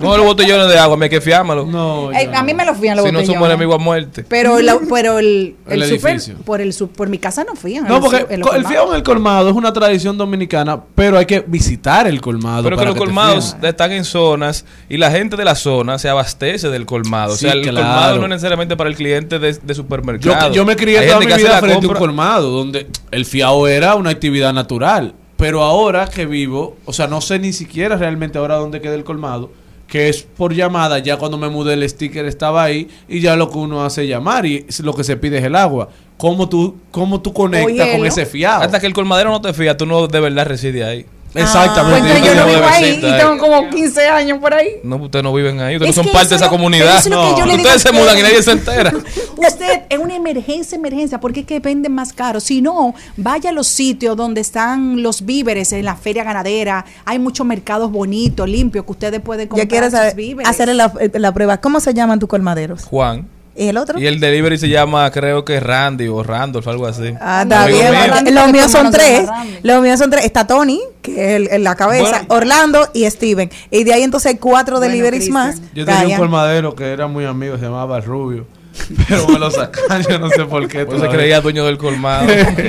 [0.00, 1.64] no los botellones de agua, me hay que fiármelo.
[1.66, 3.54] No, Eh, a mí me lo fían los Si no somos botellones.
[3.54, 4.24] enemigos a muerte.
[4.28, 6.36] Pero, la- pero el, El el, super, edificio.
[6.44, 7.84] por, el, por mi casa no fían.
[7.86, 8.68] No, porque los el colmados.
[8.70, 12.64] fiado en el colmado es una tradición dominicana, pero hay que visitar el colmado.
[12.64, 16.68] Pero que los colmados están en zonas y la gente de la zona se abastece
[16.70, 17.34] del colmado.
[17.34, 17.76] o sea, el claro.
[17.76, 20.52] colmado no es necesariamente para el cliente de, de Yo, supermercado.
[20.52, 23.94] yo me crié Hay toda mi vida frente a un colmado, donde el fiado era
[23.94, 25.14] una actividad natural.
[25.36, 29.04] Pero ahora que vivo, o sea, no sé ni siquiera realmente ahora dónde queda el
[29.04, 29.50] colmado,
[29.88, 33.50] que es por llamada, ya cuando me mudé el sticker estaba ahí y ya lo
[33.50, 35.88] que uno hace es llamar y lo que se pide es el agua.
[36.16, 38.62] ¿Cómo tú, cómo tú conectas con ese fiado?
[38.62, 41.06] Hasta que el colmadero no te fía, tú no de verdad resides ahí.
[41.34, 42.00] Exactamente.
[42.00, 44.68] Pues entonces yo no vivo ahí y tengo como 15 años por ahí.
[44.82, 45.76] No, ustedes no viven ahí.
[45.76, 46.96] Ustedes Es no son parte de esa lo- comunidad.
[46.98, 48.92] es ustedes se mudan y nadie se entera.
[49.36, 52.40] Usted es una emergencia, emergencia, porque es que venden más caro.
[52.40, 56.84] Si no, vaya a los sitios donde están los víveres en la feria ganadera.
[57.04, 60.48] Hay muchos mercados bonitos, limpios, que ustedes pueden comprar Ya quieres sus saber, víveres.
[60.50, 61.58] hacerle la, la prueba.
[61.60, 62.84] ¿Cómo se llaman tus colmaderos?
[62.84, 63.28] Juan.
[63.56, 63.98] ¿Y el otro?
[63.98, 67.14] Y el delivery se llama, creo que Randy o Randolph, algo así.
[67.20, 67.92] Ah, está Amigo bien.
[67.92, 68.32] mío.
[68.32, 69.28] Los míos son tres.
[69.62, 70.24] Los míos son tres.
[70.24, 72.26] Está Tony, que es el, en la cabeza, Bueno.
[72.28, 73.50] Orlando y Steven.
[73.70, 75.60] Y de ahí entonces hay cuatro deliveries más.
[75.74, 78.46] Yo tenía un colmadero que era muy amigo, se llamaba Rubio.
[79.08, 80.84] Pero me lo sacaron, yo no sé por qué.
[80.84, 82.26] Pues se creía dueño del colmado.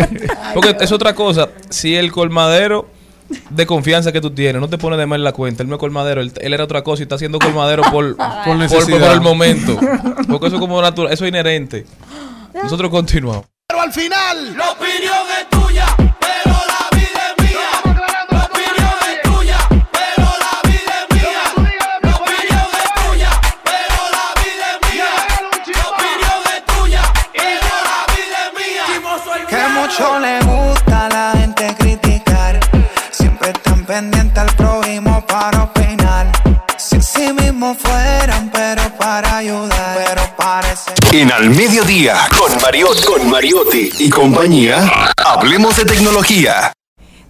[0.54, 1.50] Porque es otra cosa.
[1.70, 2.88] Si el colmadero
[3.50, 5.80] de confianza que tú tienes no te pone de mal la cuenta, él no es
[5.80, 9.00] colmadero, él, él era otra cosa y está haciendo colmadero por, por, por, necesidad.
[9.00, 9.80] por el momento.
[10.28, 11.86] Porque eso es como natural, eso es inherente.
[12.54, 13.46] Nosotros continuamos.
[13.68, 17.96] Pero al final, la opinión es tuya, pero la vida es mía.
[18.30, 19.58] La opinión es tuya,
[19.92, 21.44] pero la vida es mía.
[22.02, 23.32] La opinión es tuya,
[23.64, 25.12] pero la vida es mía.
[25.76, 27.04] La opinión es tuya,
[27.34, 29.48] pero la vida es mía.
[29.50, 30.45] Que mucho le
[33.86, 36.32] Pendientes al prójimo para opinar.
[36.78, 39.96] Si sí mismo fueran, pero para ayudar.
[39.96, 40.92] Pero parece.
[41.12, 44.90] En Al Mediodía, con Mariotti, con Mariotti y compañía,
[45.24, 46.74] hablemos de tecnología.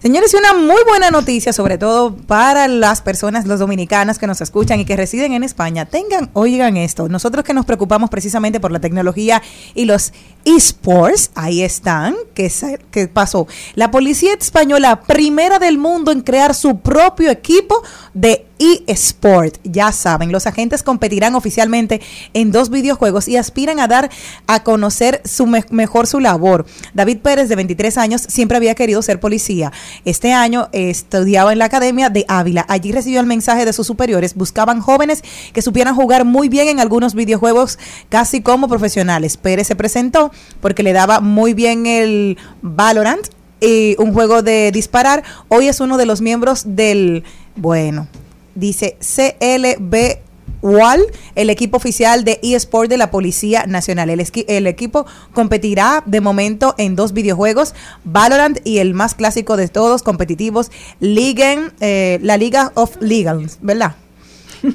[0.06, 4.78] Señores, una muy buena noticia, sobre todo para las personas, los dominicanos que nos escuchan
[4.78, 5.84] y que residen en España.
[5.84, 9.42] Tengan, oigan esto, nosotros que nos preocupamos precisamente por la tecnología
[9.74, 10.12] y los
[10.44, 12.14] esports, ahí están,
[12.48, 13.48] se- que pasó.
[13.74, 17.82] La policía española, primera del mundo en crear su propio equipo
[18.14, 19.56] de eSport.
[19.64, 22.00] Ya saben, los agentes competirán oficialmente
[22.34, 24.10] en dos videojuegos y aspiran a dar
[24.46, 26.66] a conocer su me- mejor su labor.
[26.94, 29.72] David Pérez, de 23 años, siempre había querido ser policía.
[30.04, 32.64] Este año eh, estudiaba en la Academia de Ávila.
[32.68, 34.34] Allí recibió el mensaje de sus superiores.
[34.34, 35.22] Buscaban jóvenes
[35.52, 37.78] que supieran jugar muy bien en algunos videojuegos,
[38.08, 39.36] casi como profesionales.
[39.36, 40.30] Pérez se presentó
[40.60, 43.26] porque le daba muy bien el Valorant
[43.60, 45.22] y un juego de disparar.
[45.48, 47.24] Hoy es uno de los miembros del,
[47.56, 48.06] bueno,
[48.56, 50.26] dice CLB
[50.62, 51.00] WAL,
[51.34, 54.10] el equipo oficial de eSport de la Policía Nacional.
[54.10, 57.74] El, el equipo competirá de momento en dos videojuegos,
[58.04, 63.96] Valorant y el más clásico de todos, competitivos, Liga, eh, la Liga of Legals, ¿verdad?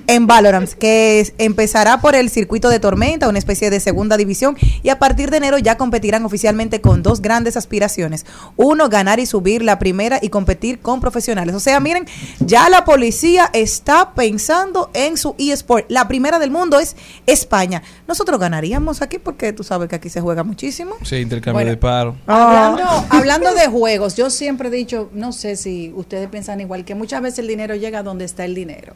[0.08, 4.58] En Valorant, que es- empezará por el circuito de tormenta, una especie de segunda división,
[4.84, 8.26] y a partir de enero ya competirán oficialmente con dos grandes aspiraciones.
[8.58, 11.56] Uno, ganar y subir la primera y competir con profesionales.
[11.56, 12.06] O sea, miren,
[12.40, 15.86] ya la policía está pensando en su eSport.
[15.90, 16.96] La primera del mundo es
[17.26, 17.82] España.
[18.08, 20.96] Nosotros ganaríamos aquí porque tú sabes que aquí se juega muchísimo.
[21.04, 21.72] Sí, intercambio Bueno.
[21.72, 22.16] de paro.
[22.28, 26.96] Hablando, hablando de juegos, yo siempre he dicho, no sé si ustedes piensan igual, que
[26.96, 28.94] muchas veces el dinero llega donde está el dinero.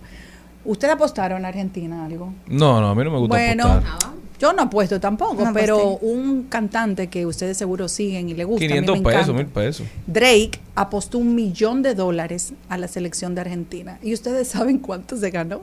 [0.66, 2.34] ¿Ustedes apostaron en Argentina algo?
[2.48, 4.12] No, no, a mí no me gusta Bueno, apostar.
[4.40, 6.06] yo no apuesto tampoco, No pero aposté.
[6.08, 9.34] un cantante que ustedes seguro siguen y le gusta, a mí 500 me pesos, encanta.
[9.44, 9.88] mil pesos.
[10.08, 14.00] Drake apostó un millón de dólares a la selección de Argentina.
[14.02, 15.62] ¿Y ustedes saben cuánto se ganó?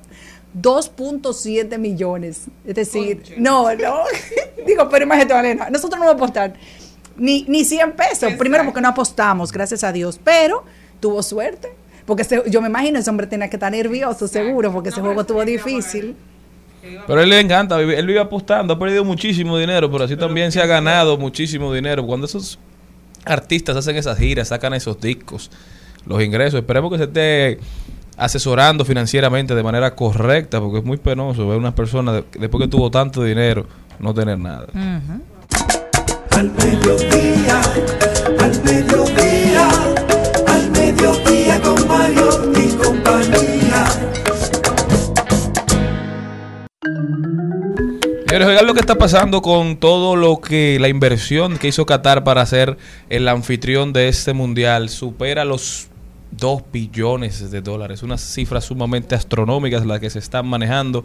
[0.60, 2.42] 2.7 millones.
[2.66, 4.00] Es decir, no, no.
[4.66, 6.54] Digo, pero imagínate, Valena, nosotros no vamos a apostar
[7.16, 8.32] ni, ni 100 pesos.
[8.34, 10.20] Primero porque no apostamos, gracias a Dios.
[10.22, 10.64] Pero
[11.00, 11.72] tuvo suerte.
[12.06, 15.20] Porque se- yo me imagino ese hombre tenía que estar nervioso, seguro, porque ese juego
[15.20, 16.16] estuvo difícil.
[17.06, 20.50] Pero a él le encanta, él vive apostando, ha perdido muchísimo dinero, pero así también
[20.50, 22.04] se ha ganado muchísimo dinero.
[22.04, 22.58] Cuando esos
[23.24, 25.48] artistas hacen esas giras, sacan esos discos,
[26.06, 27.60] los ingresos, esperemos que se esté
[28.16, 32.68] asesorando financieramente de manera correcta, porque es muy penoso ver unas personas de- después que
[32.68, 33.64] tuvo tanto dinero
[34.00, 34.66] no tener nada.
[36.32, 37.60] Al mediodía,
[38.40, 39.91] al mediodía, al mediodía
[41.62, 43.86] con Mario y compañía.
[48.28, 52.44] Señores, lo que está pasando con todo lo que la inversión que hizo Qatar para
[52.46, 52.78] ser
[53.10, 55.88] el anfitrión de este mundial supera los
[56.32, 61.04] 2 billones de dólares, unas cifras sumamente astronómicas las que se están manejando.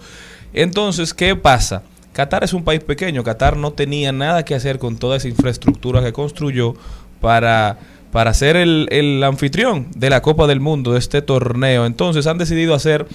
[0.53, 1.83] Entonces, ¿qué pasa?
[2.13, 6.01] Qatar es un país pequeño, Qatar no tenía nada que hacer con toda esa infraestructura
[6.01, 6.75] que construyó
[7.19, 7.77] para,
[8.17, 11.85] para ser el, el anfitrión de la Copa del Mundo, de este torneo.
[11.85, 13.05] Entonces han decidido hacer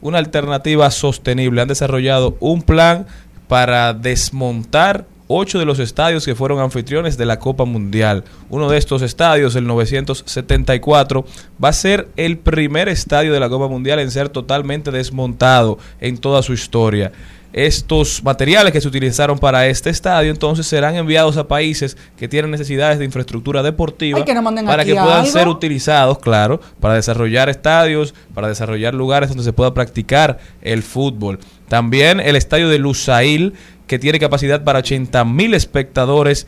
[0.00, 3.08] una alternativa sostenible, han desarrollado un plan
[3.48, 8.22] para desmontar ocho de los estadios que fueron anfitriones de la Copa Mundial.
[8.50, 11.24] Uno de estos estadios, el 974,
[11.62, 16.18] va a ser el primer estadio de la Copa Mundial en ser totalmente desmontado en
[16.18, 17.10] toda su historia.
[17.52, 22.50] Estos materiales que se utilizaron para este estadio entonces serán enviados a países que tienen
[22.50, 24.34] necesidades de infraestructura deportiva Ay, que
[24.64, 25.32] para que puedan algo.
[25.32, 31.40] ser utilizados, claro, para desarrollar estadios, para desarrollar lugares donde se pueda practicar el fútbol.
[31.68, 33.52] También el estadio de Lusail,
[33.86, 36.46] que tiene capacidad para 80 mil espectadores,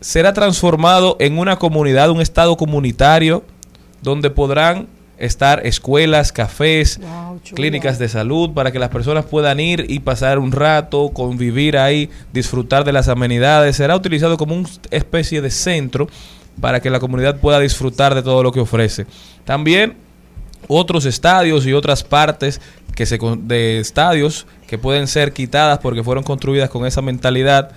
[0.00, 3.44] será transformado en una comunidad, un estado comunitario,
[4.02, 4.88] donde podrán
[5.18, 7.00] estar escuelas, cafés,
[7.54, 12.10] clínicas de salud, para que las personas puedan ir y pasar un rato, convivir ahí,
[12.32, 13.76] disfrutar de las amenidades.
[13.76, 16.08] Será utilizado como una especie de centro
[16.60, 19.06] para que la comunidad pueda disfrutar de todo lo que ofrece.
[19.44, 19.94] También
[20.68, 22.60] otros estadios y otras partes
[22.94, 27.70] que se de estadios que pueden ser quitadas porque fueron construidas con esa mentalidad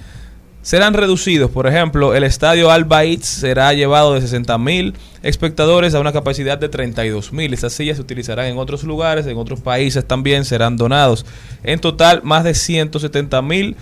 [0.70, 1.50] serán reducidos.
[1.50, 4.94] Por ejemplo, el estadio Al Bayt será llevado de 60 mil
[5.24, 7.56] espectadores a una capacidad de 32 mil.
[7.56, 11.26] Esas sillas se utilizarán en otros lugares, en otros países también serán donados.
[11.64, 13.78] En total, más de 170 mil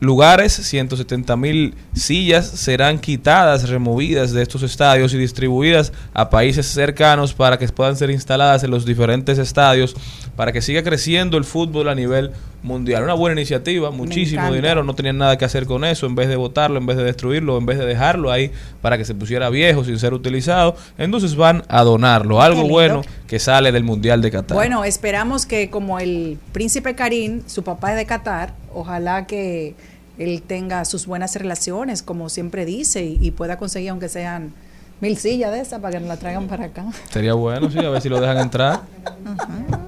[0.00, 7.34] lugares, 170 mil sillas serán quitadas, removidas de estos estadios y distribuidas a países cercanos
[7.34, 9.94] para que puedan ser instaladas en los diferentes estadios
[10.36, 12.30] para que siga creciendo el fútbol a nivel
[12.62, 13.02] mundial.
[13.02, 16.36] Una buena iniciativa, muchísimo dinero, no tenían nada que hacer con eso, en vez de
[16.36, 18.50] votarlo, en vez de destruirlo, en vez de dejarlo ahí
[18.80, 23.38] para que se pusiera viejo sin ser utilizado, entonces van a donarlo, algo bueno que
[23.38, 24.54] sale del Mundial de Qatar.
[24.54, 29.74] Bueno, esperamos que como el príncipe Karim, su papá es de Qatar, ojalá que
[30.18, 34.52] él tenga sus buenas relaciones, como siempre dice, y, y pueda conseguir aunque sean
[35.00, 36.84] mil sillas de esas para que nos la traigan para acá.
[37.10, 38.82] Sería bueno, sí, a ver si lo dejan entrar.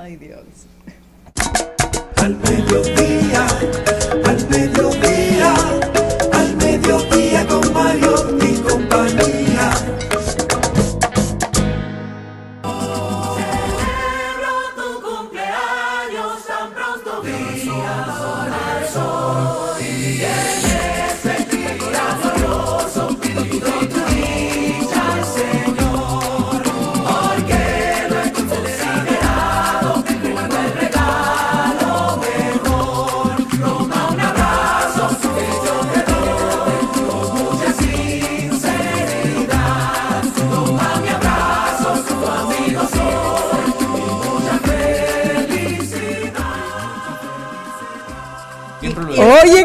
[0.00, 0.40] Ay, Dios.
[2.22, 3.46] Al mediodía,
[4.24, 5.54] al mediodía,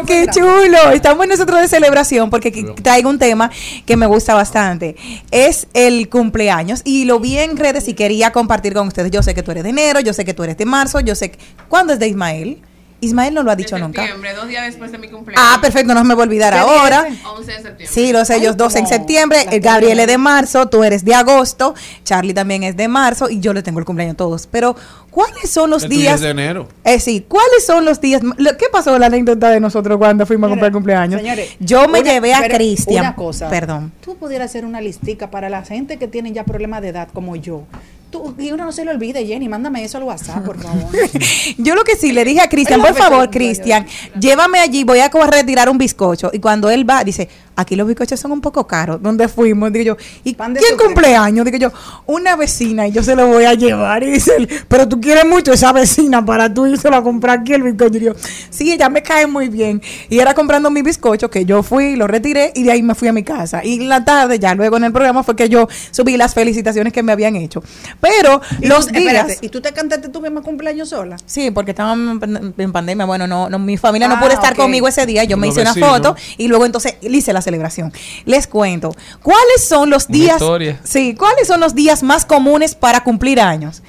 [0.08, 0.90] qué chulo.
[0.92, 2.50] Estamos nosotros de celebración porque
[2.82, 3.50] traigo un tema
[3.84, 4.96] que me gusta bastante.
[5.30, 9.10] Es el cumpleaños y lo vi en redes y quería compartir con ustedes.
[9.10, 11.14] Yo sé que tú eres de enero, yo sé que tú eres de marzo, yo
[11.14, 11.38] sé que...
[11.68, 12.62] ¿Cuándo es de Ismael?
[13.00, 14.02] Ismael no lo ha dicho nunca.
[14.02, 15.46] Septiembre, dos días después de mi cumpleaños.
[15.46, 17.06] Ah, perfecto, no me va a olvidar ¿Qué día ahora.
[17.06, 17.26] es ese?
[17.26, 17.86] 11 de septiembre.
[17.86, 21.74] Sí, los ellos dos en septiembre, el Gabriel es de marzo, tú eres de agosto,
[22.02, 24.48] Charlie también es de marzo y yo le tengo el cumpleaños a todos.
[24.48, 24.74] Pero,
[25.18, 26.14] ¿cuáles son los El días?
[26.16, 26.68] es de enero.
[26.84, 28.22] Eh, sí, ¿cuáles son los días?
[28.22, 31.20] Lo- ¿Qué pasó con la anécdota de nosotros cuando fuimos a comprar cumpleaños?
[31.20, 33.00] Señores, yo me una- llevé a Cristian.
[33.04, 33.48] Una cosa.
[33.48, 33.90] Perdón.
[34.00, 37.34] Tú pudieras hacer una listica para la gente que tienen ya problemas de edad como
[37.34, 37.64] yo.
[38.10, 40.86] Tú, y uno no se lo olvide, Jenny, mándame eso al WhatsApp, por favor.
[41.58, 43.28] Yo lo que sí le dije a Cristian, por favor.
[43.28, 43.84] Cristian,
[44.18, 46.30] llévame allí, voy a retirar un bizcocho.
[46.32, 47.28] Y cuando él va, dice,
[47.58, 49.02] aquí los bizcochos son un poco caros.
[49.02, 49.72] ¿Dónde fuimos?
[49.72, 51.44] Digo yo, ¿y quién cumpleaños?
[51.44, 51.72] Digo yo,
[52.06, 54.02] una vecina y yo se lo voy a llevar.
[54.04, 57.52] Y dice él, pero tú quieres mucho esa vecina para tú irse a comprar aquí
[57.54, 57.98] el bizcocho.
[57.98, 58.12] Y yo,
[58.50, 59.82] sí, ella me cae muy bien.
[60.08, 63.08] Y era comprando mi bizcocho que yo fui, lo retiré y de ahí me fui
[63.08, 63.64] a mi casa.
[63.64, 66.92] Y en la tarde, ya luego en el programa, fue que yo subí las felicitaciones
[66.92, 67.62] que me habían hecho.
[68.00, 69.14] Pero los tú- días...
[69.14, 71.16] espérate, ¿Y tú te cantaste tu mismo cumpleaños sola?
[71.26, 73.04] Sí, porque estábamos en, pandemia.
[73.04, 74.58] Bueno, no, no, mi familia no Ah, pudo estar ok.
[74.58, 75.24] conmigo ese día.
[75.24, 77.92] Yo me hice una foto y luego entonces le hice la celebración.
[78.24, 78.94] Les cuento.
[79.22, 80.36] ¿Cuáles son los Una días?
[80.36, 80.80] historia.
[80.84, 83.82] Sí, ¿cuáles son los días más comunes para cumplir años?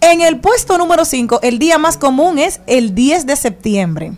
[0.00, 4.12] En el puesto número 5, el día más común es el 10 de septiembre.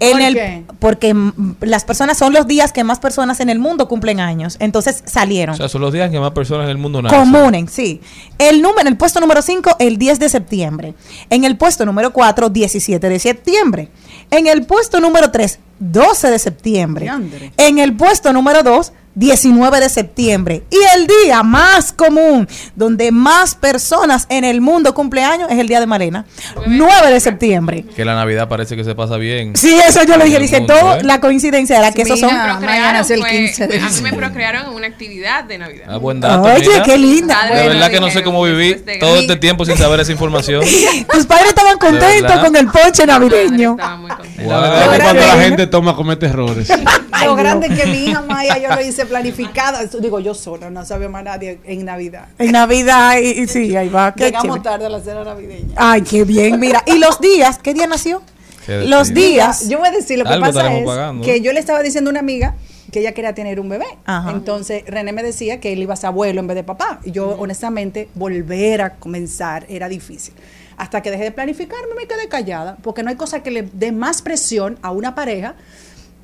[0.00, 0.64] En ¿Por el, qué?
[0.78, 4.56] Porque mm, las personas son los días que más personas en el mundo cumplen años.
[4.60, 5.54] Entonces salieron.
[5.54, 7.18] O sea, son los días que más personas en el mundo nacen.
[7.18, 8.00] Comunen, sí.
[8.38, 10.94] El número, en el puesto número 5, el 10 de septiembre.
[11.30, 13.88] En el puesto número 4, 17 de septiembre.
[14.30, 17.10] En el puesto número 3, 12 de septiembre.
[17.56, 20.62] En el puesto número 2, 19 de septiembre.
[20.70, 25.80] Y el día más común, donde más personas en el mundo cumpleaños, es el día
[25.80, 26.24] de Malena,
[26.66, 27.84] 9 de septiembre.
[27.94, 29.56] Que la Navidad parece que se pasa bien.
[29.56, 31.02] Sí, eso yo le dije, dice todo, ¿eh?
[31.02, 32.34] la coincidencia era que esos son...
[32.34, 35.86] Mañana es el 15 de A mí me procrearon en una actividad de Navidad.
[35.88, 36.42] Ah, buen dato.
[36.42, 36.82] Oye, mira.
[36.82, 37.34] qué linda.
[37.34, 40.00] Padre De verdad lo que no sé cómo viví de- todo este tiempo sin saber
[40.00, 40.62] esa información.
[41.12, 43.72] Tus padres estaban contentos con el ponche navideño.
[43.72, 44.42] Estaba muy contenta.
[44.44, 46.68] La verdad es que cuando la gente toma comete errores.
[47.24, 49.84] Lo grande que mi hija Maya yo lo hice planificada.
[49.84, 52.28] Digo yo sola, no sabía más nadie en Navidad.
[52.38, 54.14] En Navidad, y, y sí, ahí va.
[54.14, 54.62] Qué Llegamos chévere.
[54.62, 55.74] tarde a la cena navideña.
[55.76, 56.82] Ay, qué bien, mira.
[56.86, 57.58] ¿Y los días?
[57.58, 58.22] ¿Qué día nació?
[58.66, 59.68] Qué Los días.
[59.68, 62.10] Yo voy a decir, lo que Algo pasa es pagando, que yo le estaba diciendo
[62.10, 62.54] a una amiga
[62.90, 63.86] que ella quería tener un bebé.
[64.06, 64.30] Ajá.
[64.30, 67.00] Entonces René me decía que él iba a ser abuelo en vez de papá.
[67.04, 70.34] Y yo, honestamente, volver a comenzar era difícil.
[70.76, 73.92] Hasta que dejé de planificarme, me quedé callada, porque no hay cosa que le dé
[73.92, 75.54] más presión a una pareja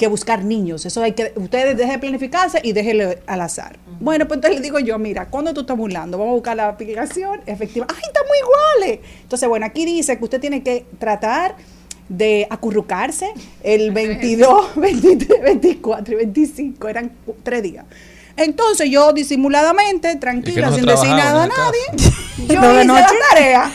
[0.00, 0.86] que buscar niños.
[0.86, 3.78] Eso hay que, ustedes dejen de planificarse y déjenle al azar.
[4.00, 6.68] Bueno, pues entonces le digo yo, mira, cuando tú estás burlando, vamos a buscar la
[6.68, 7.86] aplicación efectiva.
[7.86, 9.00] ¡Ay, estamos iguales!
[9.22, 11.54] Entonces, bueno, aquí dice que usted tiene que tratar
[12.08, 13.30] de acurrucarse
[13.62, 17.12] el 22, 23, 24 y 25, eran
[17.42, 17.84] tres días.
[18.40, 21.80] Entonces yo disimuladamente, tranquila, no sin decir nada a nadie,
[22.48, 23.02] yo No hice noche.
[23.02, 23.72] la tarea.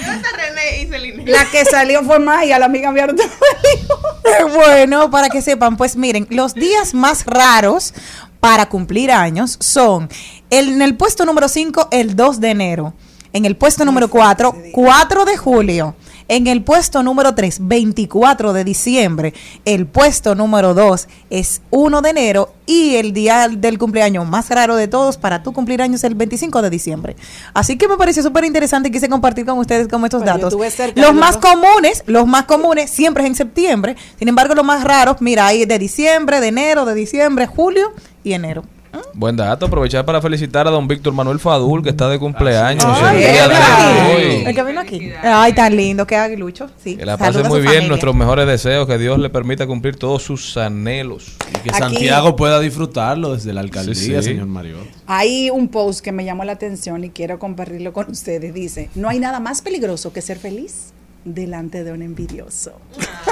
[1.26, 3.08] La que salió fue Maya, la amiga mía.
[3.08, 4.54] no te lo digo.
[4.56, 7.94] Bueno, para que sepan, pues miren, los días más raros
[8.40, 10.10] para cumplir años son
[10.50, 12.94] el- en el puesto número 5, el 2 de enero.
[13.34, 15.96] En el puesto número 4, 4 de julio.
[16.28, 19.34] En el puesto número 3, 24 de diciembre.
[19.64, 22.54] El puesto número 2 es 1 de enero.
[22.66, 26.16] Y el día del cumpleaños más raro de todos para tu cumplir años es el
[26.16, 27.16] 25 de diciembre.
[27.54, 30.74] Así que me pareció súper interesante y quise compartir con ustedes como estos Bueno, datos.
[30.74, 33.96] cerca Los más comunes, los más comunes siempre es en septiembre.
[34.18, 37.94] Sin embargo, los más raros, mira, hay de diciembre, de enero, de diciembre, julio
[38.24, 38.64] y enero.
[39.14, 39.66] Buen dato.
[39.68, 42.84] Aprovechar para felicitar a don Víctor Manuel Fadul, que está de cumpleaños.
[42.86, 44.16] Ay, el día de ¿verdad?
[44.16, 44.24] hoy.
[44.46, 45.12] El que vino aquí.
[45.24, 46.70] Ay, tan lindo, qué aguilucho.
[46.84, 46.96] Sí.
[46.98, 47.88] Que la pase muy bien, familia.
[47.90, 51.38] nuestros mejores deseos, que Dios le permita cumplir todos sus anhelos.
[51.50, 54.22] Y que Aquí- Santiago pueda disfrutarlo desde la alcaldía, Sí, sí.
[54.24, 54.78] señor Mario.
[55.08, 58.54] Hay un post que me llamó la atención y quiero compartirlo con ustedes.
[58.54, 60.92] Dice, no hay nada más peligroso que ser feliz
[61.24, 62.74] delante de un envidioso.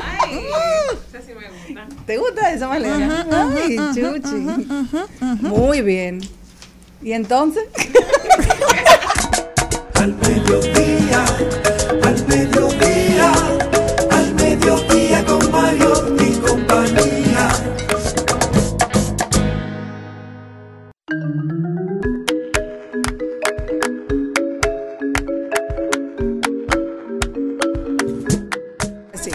[0.01, 0.39] Ay,
[1.09, 1.72] esa sí me gusta.
[2.05, 3.25] ¿Te gusta eso, Malena?
[3.31, 4.35] Ay, chuchi.
[5.41, 6.19] Muy bien.
[7.01, 7.63] ¿Y entonces?
[9.95, 11.23] Al mediodía,
[12.03, 12.82] al mediodía,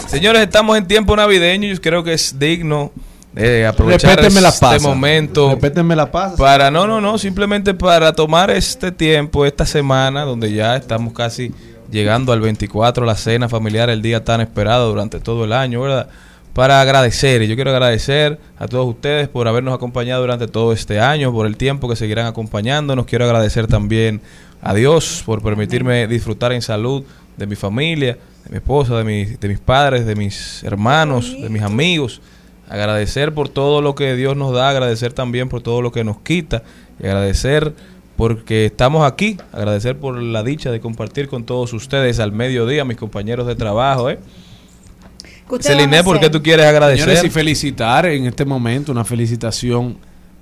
[0.09, 2.91] Señores, estamos en tiempo navideño y yo creo que es digno
[3.35, 4.89] de aprovechar Repéteme la este pasa.
[4.89, 5.51] momento.
[5.51, 6.37] Repéteme la pasa.
[6.37, 11.53] Para, no, no, no, simplemente para tomar este tiempo, esta semana, donde ya estamos casi
[11.91, 16.09] llegando al 24, la cena familiar, el día tan esperado durante todo el año, ¿verdad?
[16.55, 21.01] Para agradecer, y yo quiero agradecer a todos ustedes por habernos acompañado durante todo este
[21.01, 23.05] año, por el tiempo que seguirán acompañándonos.
[23.05, 24.23] Quiero agradecer también
[24.63, 27.05] a Dios por permitirme disfrutar en salud
[27.37, 28.19] de mi familia,
[28.49, 32.21] de mi esposa, de, mi- de mis padres, de mis hermanos, de mis amigos.
[32.69, 36.19] Agradecer por todo lo que Dios nos da, agradecer también por todo lo que nos
[36.21, 36.63] quita
[37.03, 37.73] y agradecer
[38.17, 42.97] porque estamos aquí, agradecer por la dicha de compartir con todos ustedes al mediodía, mis
[42.97, 44.11] compañeros de trabajo.
[44.11, 44.19] ¿eh?
[45.49, 47.05] ¿Qué ustedes van Celine, ¿por qué tú quieres agradecer?
[47.05, 49.97] Señores, y felicitar en este momento, una felicitación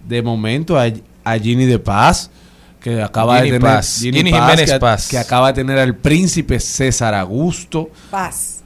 [0.09, 0.87] de momento a,
[1.25, 2.31] a Ginny de Paz,
[2.87, 5.09] que acaba de tener Paz, Jiménez que, Paz.
[5.09, 7.91] que acaba de tener al príncipe César Augusto.
[8.13, 8.63] Paz.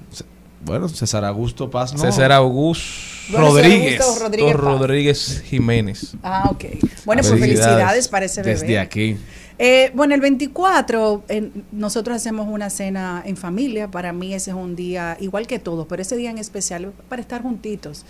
[0.63, 2.01] Bueno, César Augusto Paz, no.
[2.01, 2.85] César Augusto
[3.31, 3.93] Bueno, Rodríguez.
[3.97, 4.63] César Augusto Rodríguez Paz.
[4.65, 6.13] Rodríguez Jiménez.
[6.23, 6.65] Ah, ok.
[7.07, 8.09] Bueno, pues Felicidades.
[8.09, 8.61] para ese bebé.
[8.61, 9.17] Desde aquí.
[9.59, 13.91] Eh, bueno, el 24 en- nosotros hacemos una cena en familia.
[13.91, 17.23] Para mí ese es un día igual que todos, pero ese día en especial para
[17.23, 18.05] estar juntitos.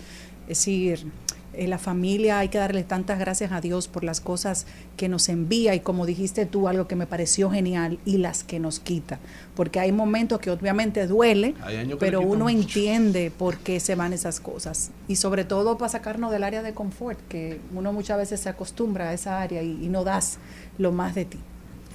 [0.49, 1.05] Es decir,
[1.53, 4.65] eh, la familia hay que darle tantas gracias a Dios por las cosas
[4.95, 8.59] que nos envía y como dijiste tú, algo que me pareció genial y las que
[8.59, 9.19] nos quita.
[9.55, 11.53] Porque hay momentos que obviamente duele,
[11.99, 12.57] pero uno mucho.
[12.57, 14.91] entiende por qué se van esas cosas.
[15.07, 19.09] Y sobre todo para sacarnos del área de confort, que uno muchas veces se acostumbra
[19.09, 20.37] a esa área y, y no das
[20.77, 21.39] lo más de ti.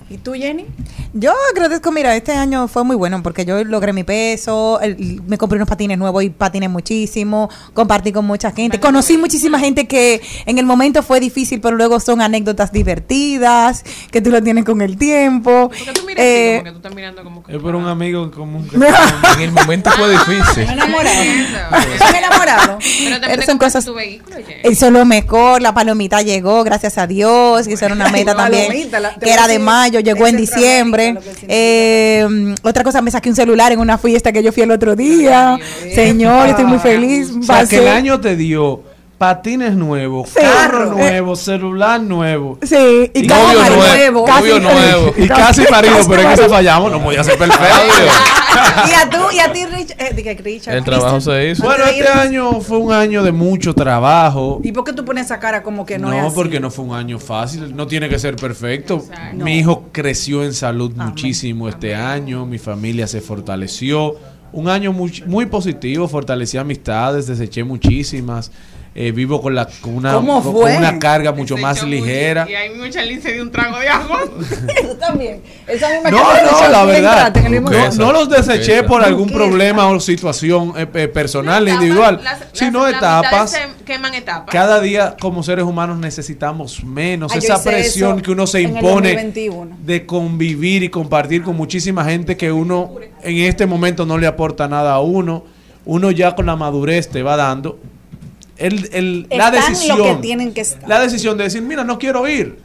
[0.09, 0.67] ¿Y tú, Jenny?
[1.15, 5.37] Yo agradezco, mira, este año fue muy bueno porque yo logré mi peso, el- me
[5.37, 10.21] compré unos patines nuevos y patiné muchísimo, compartí con mucha gente, conocí muchísima gente que
[10.45, 14.81] en el momento fue difícil, pero luego son anécdotas divertidas, que tú lo tienes con
[14.81, 15.71] el tiempo.
[16.07, 17.57] mira Eh, así, como que tú estás mirando como que...
[17.57, 18.69] Es por un amigo en común.
[18.69, 18.77] que
[19.37, 20.63] En el momento fue difícil.
[20.71, 21.17] enamorado.
[22.17, 22.85] Enamorados.
[23.05, 24.37] Pero también Son te cosas- tu vehículo.
[24.63, 28.37] Eso es lo mejor, la palomita llegó, gracias a Dios, que eso era una meta
[28.37, 29.65] también, palomita, la- que era de decir
[29.97, 31.17] mayo, llegó en diciembre.
[31.49, 34.97] Eh, otra cosa, me saqué un celular en una fiesta que yo fui el otro
[34.97, 35.59] día.
[35.95, 37.31] Señor, estoy muy feliz.
[37.39, 38.83] O sea, que el año te dio
[39.19, 40.41] patines nuevos, Sí.
[40.41, 40.97] carro Eh.
[41.11, 42.59] nuevo, celular nuevo.
[42.63, 45.15] Sí, y Y novio marido, nuevo, casi novio nuevo.
[45.17, 47.67] Y casi marido, pero en eso fallamos, no podía ser perfecto.
[48.89, 50.75] Y a tú, y a ti, Rich, eh, Richard.
[50.77, 51.63] El trabajo se hizo.
[51.63, 54.61] Bueno, este año fue un año de mucho trabajo.
[54.63, 56.35] ¿Y por qué tú pones esa cara como que no, No, es así?
[56.35, 59.03] porque no fue un año fácil, no tiene que ser perfecto.
[59.35, 64.15] Mi hijo creció en salud muchísimo este año, mi familia se fortaleció.
[64.53, 68.51] Un año muy, muy positivo, fortalecí amistades, deseché muchísimas.
[68.99, 70.63] Eh, vivo con, la, con, una, ¿Cómo con- fue?
[70.73, 72.47] con una carga mucho más ligera.
[72.49, 74.21] Y ahí mismo Charlene se dio un trago de agua.
[74.83, 75.43] Eso también.
[75.67, 77.35] Eso a mí me No, de no, la verdad.
[77.99, 82.97] No, los deseché por algún problema o situación eh, eh, personal, individual, las- sino las-
[82.97, 83.51] etapas.
[83.51, 84.51] se queman etapas.
[84.51, 89.77] Cada día como seres humanos necesitamos menos Ay, esa presión que uno se impone 2021.
[89.85, 92.93] de convivir y compartir con muchísima gente que uno
[93.23, 95.45] en este momento no le aporta nada a uno.
[95.85, 97.79] Uno ya con la madurez te va dando
[98.59, 99.99] el, el- la decisión.
[99.99, 100.89] lo que tienen que estar.
[100.89, 102.59] La decisión de decir, mira, no quiero ir.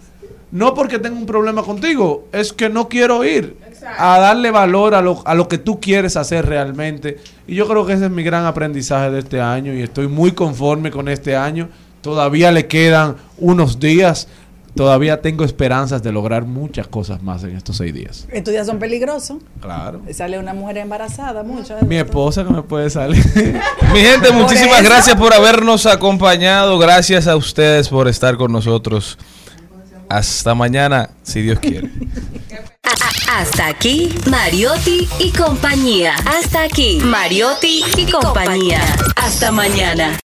[0.52, 3.56] No porque tengo un problema contigo, es que no quiero ir.
[3.98, 7.18] A darle valor a lo, a lo que tú quieres hacer realmente.
[7.48, 10.34] Y yo creo que ese es mi gran aprendizaje de este año y estoy muy
[10.34, 11.70] conforme con este año.
[12.02, 14.28] Todavía le quedan unos días.
[14.76, 18.28] Todavía tengo esperanzas de lograr muchas cosas más en estos seis días.
[18.32, 19.38] Estos días son peligrosos.
[19.60, 20.02] Claro.
[20.14, 21.76] Sale una mujer embarazada, mucho.
[21.86, 23.24] Mi esposa que me puede salir.
[23.94, 26.80] Mi gente, Por muchísimas gracias por habernos acompañado.
[26.80, 29.18] Gracias a ustedes por estar con nosotros.
[30.08, 31.90] Hasta mañana, si Dios quiere.
[33.30, 36.14] Hasta aquí, Mariotti y compañía.
[36.26, 38.82] Hasta aquí, Mariotti y compañía.
[39.16, 40.12] Hasta mañana.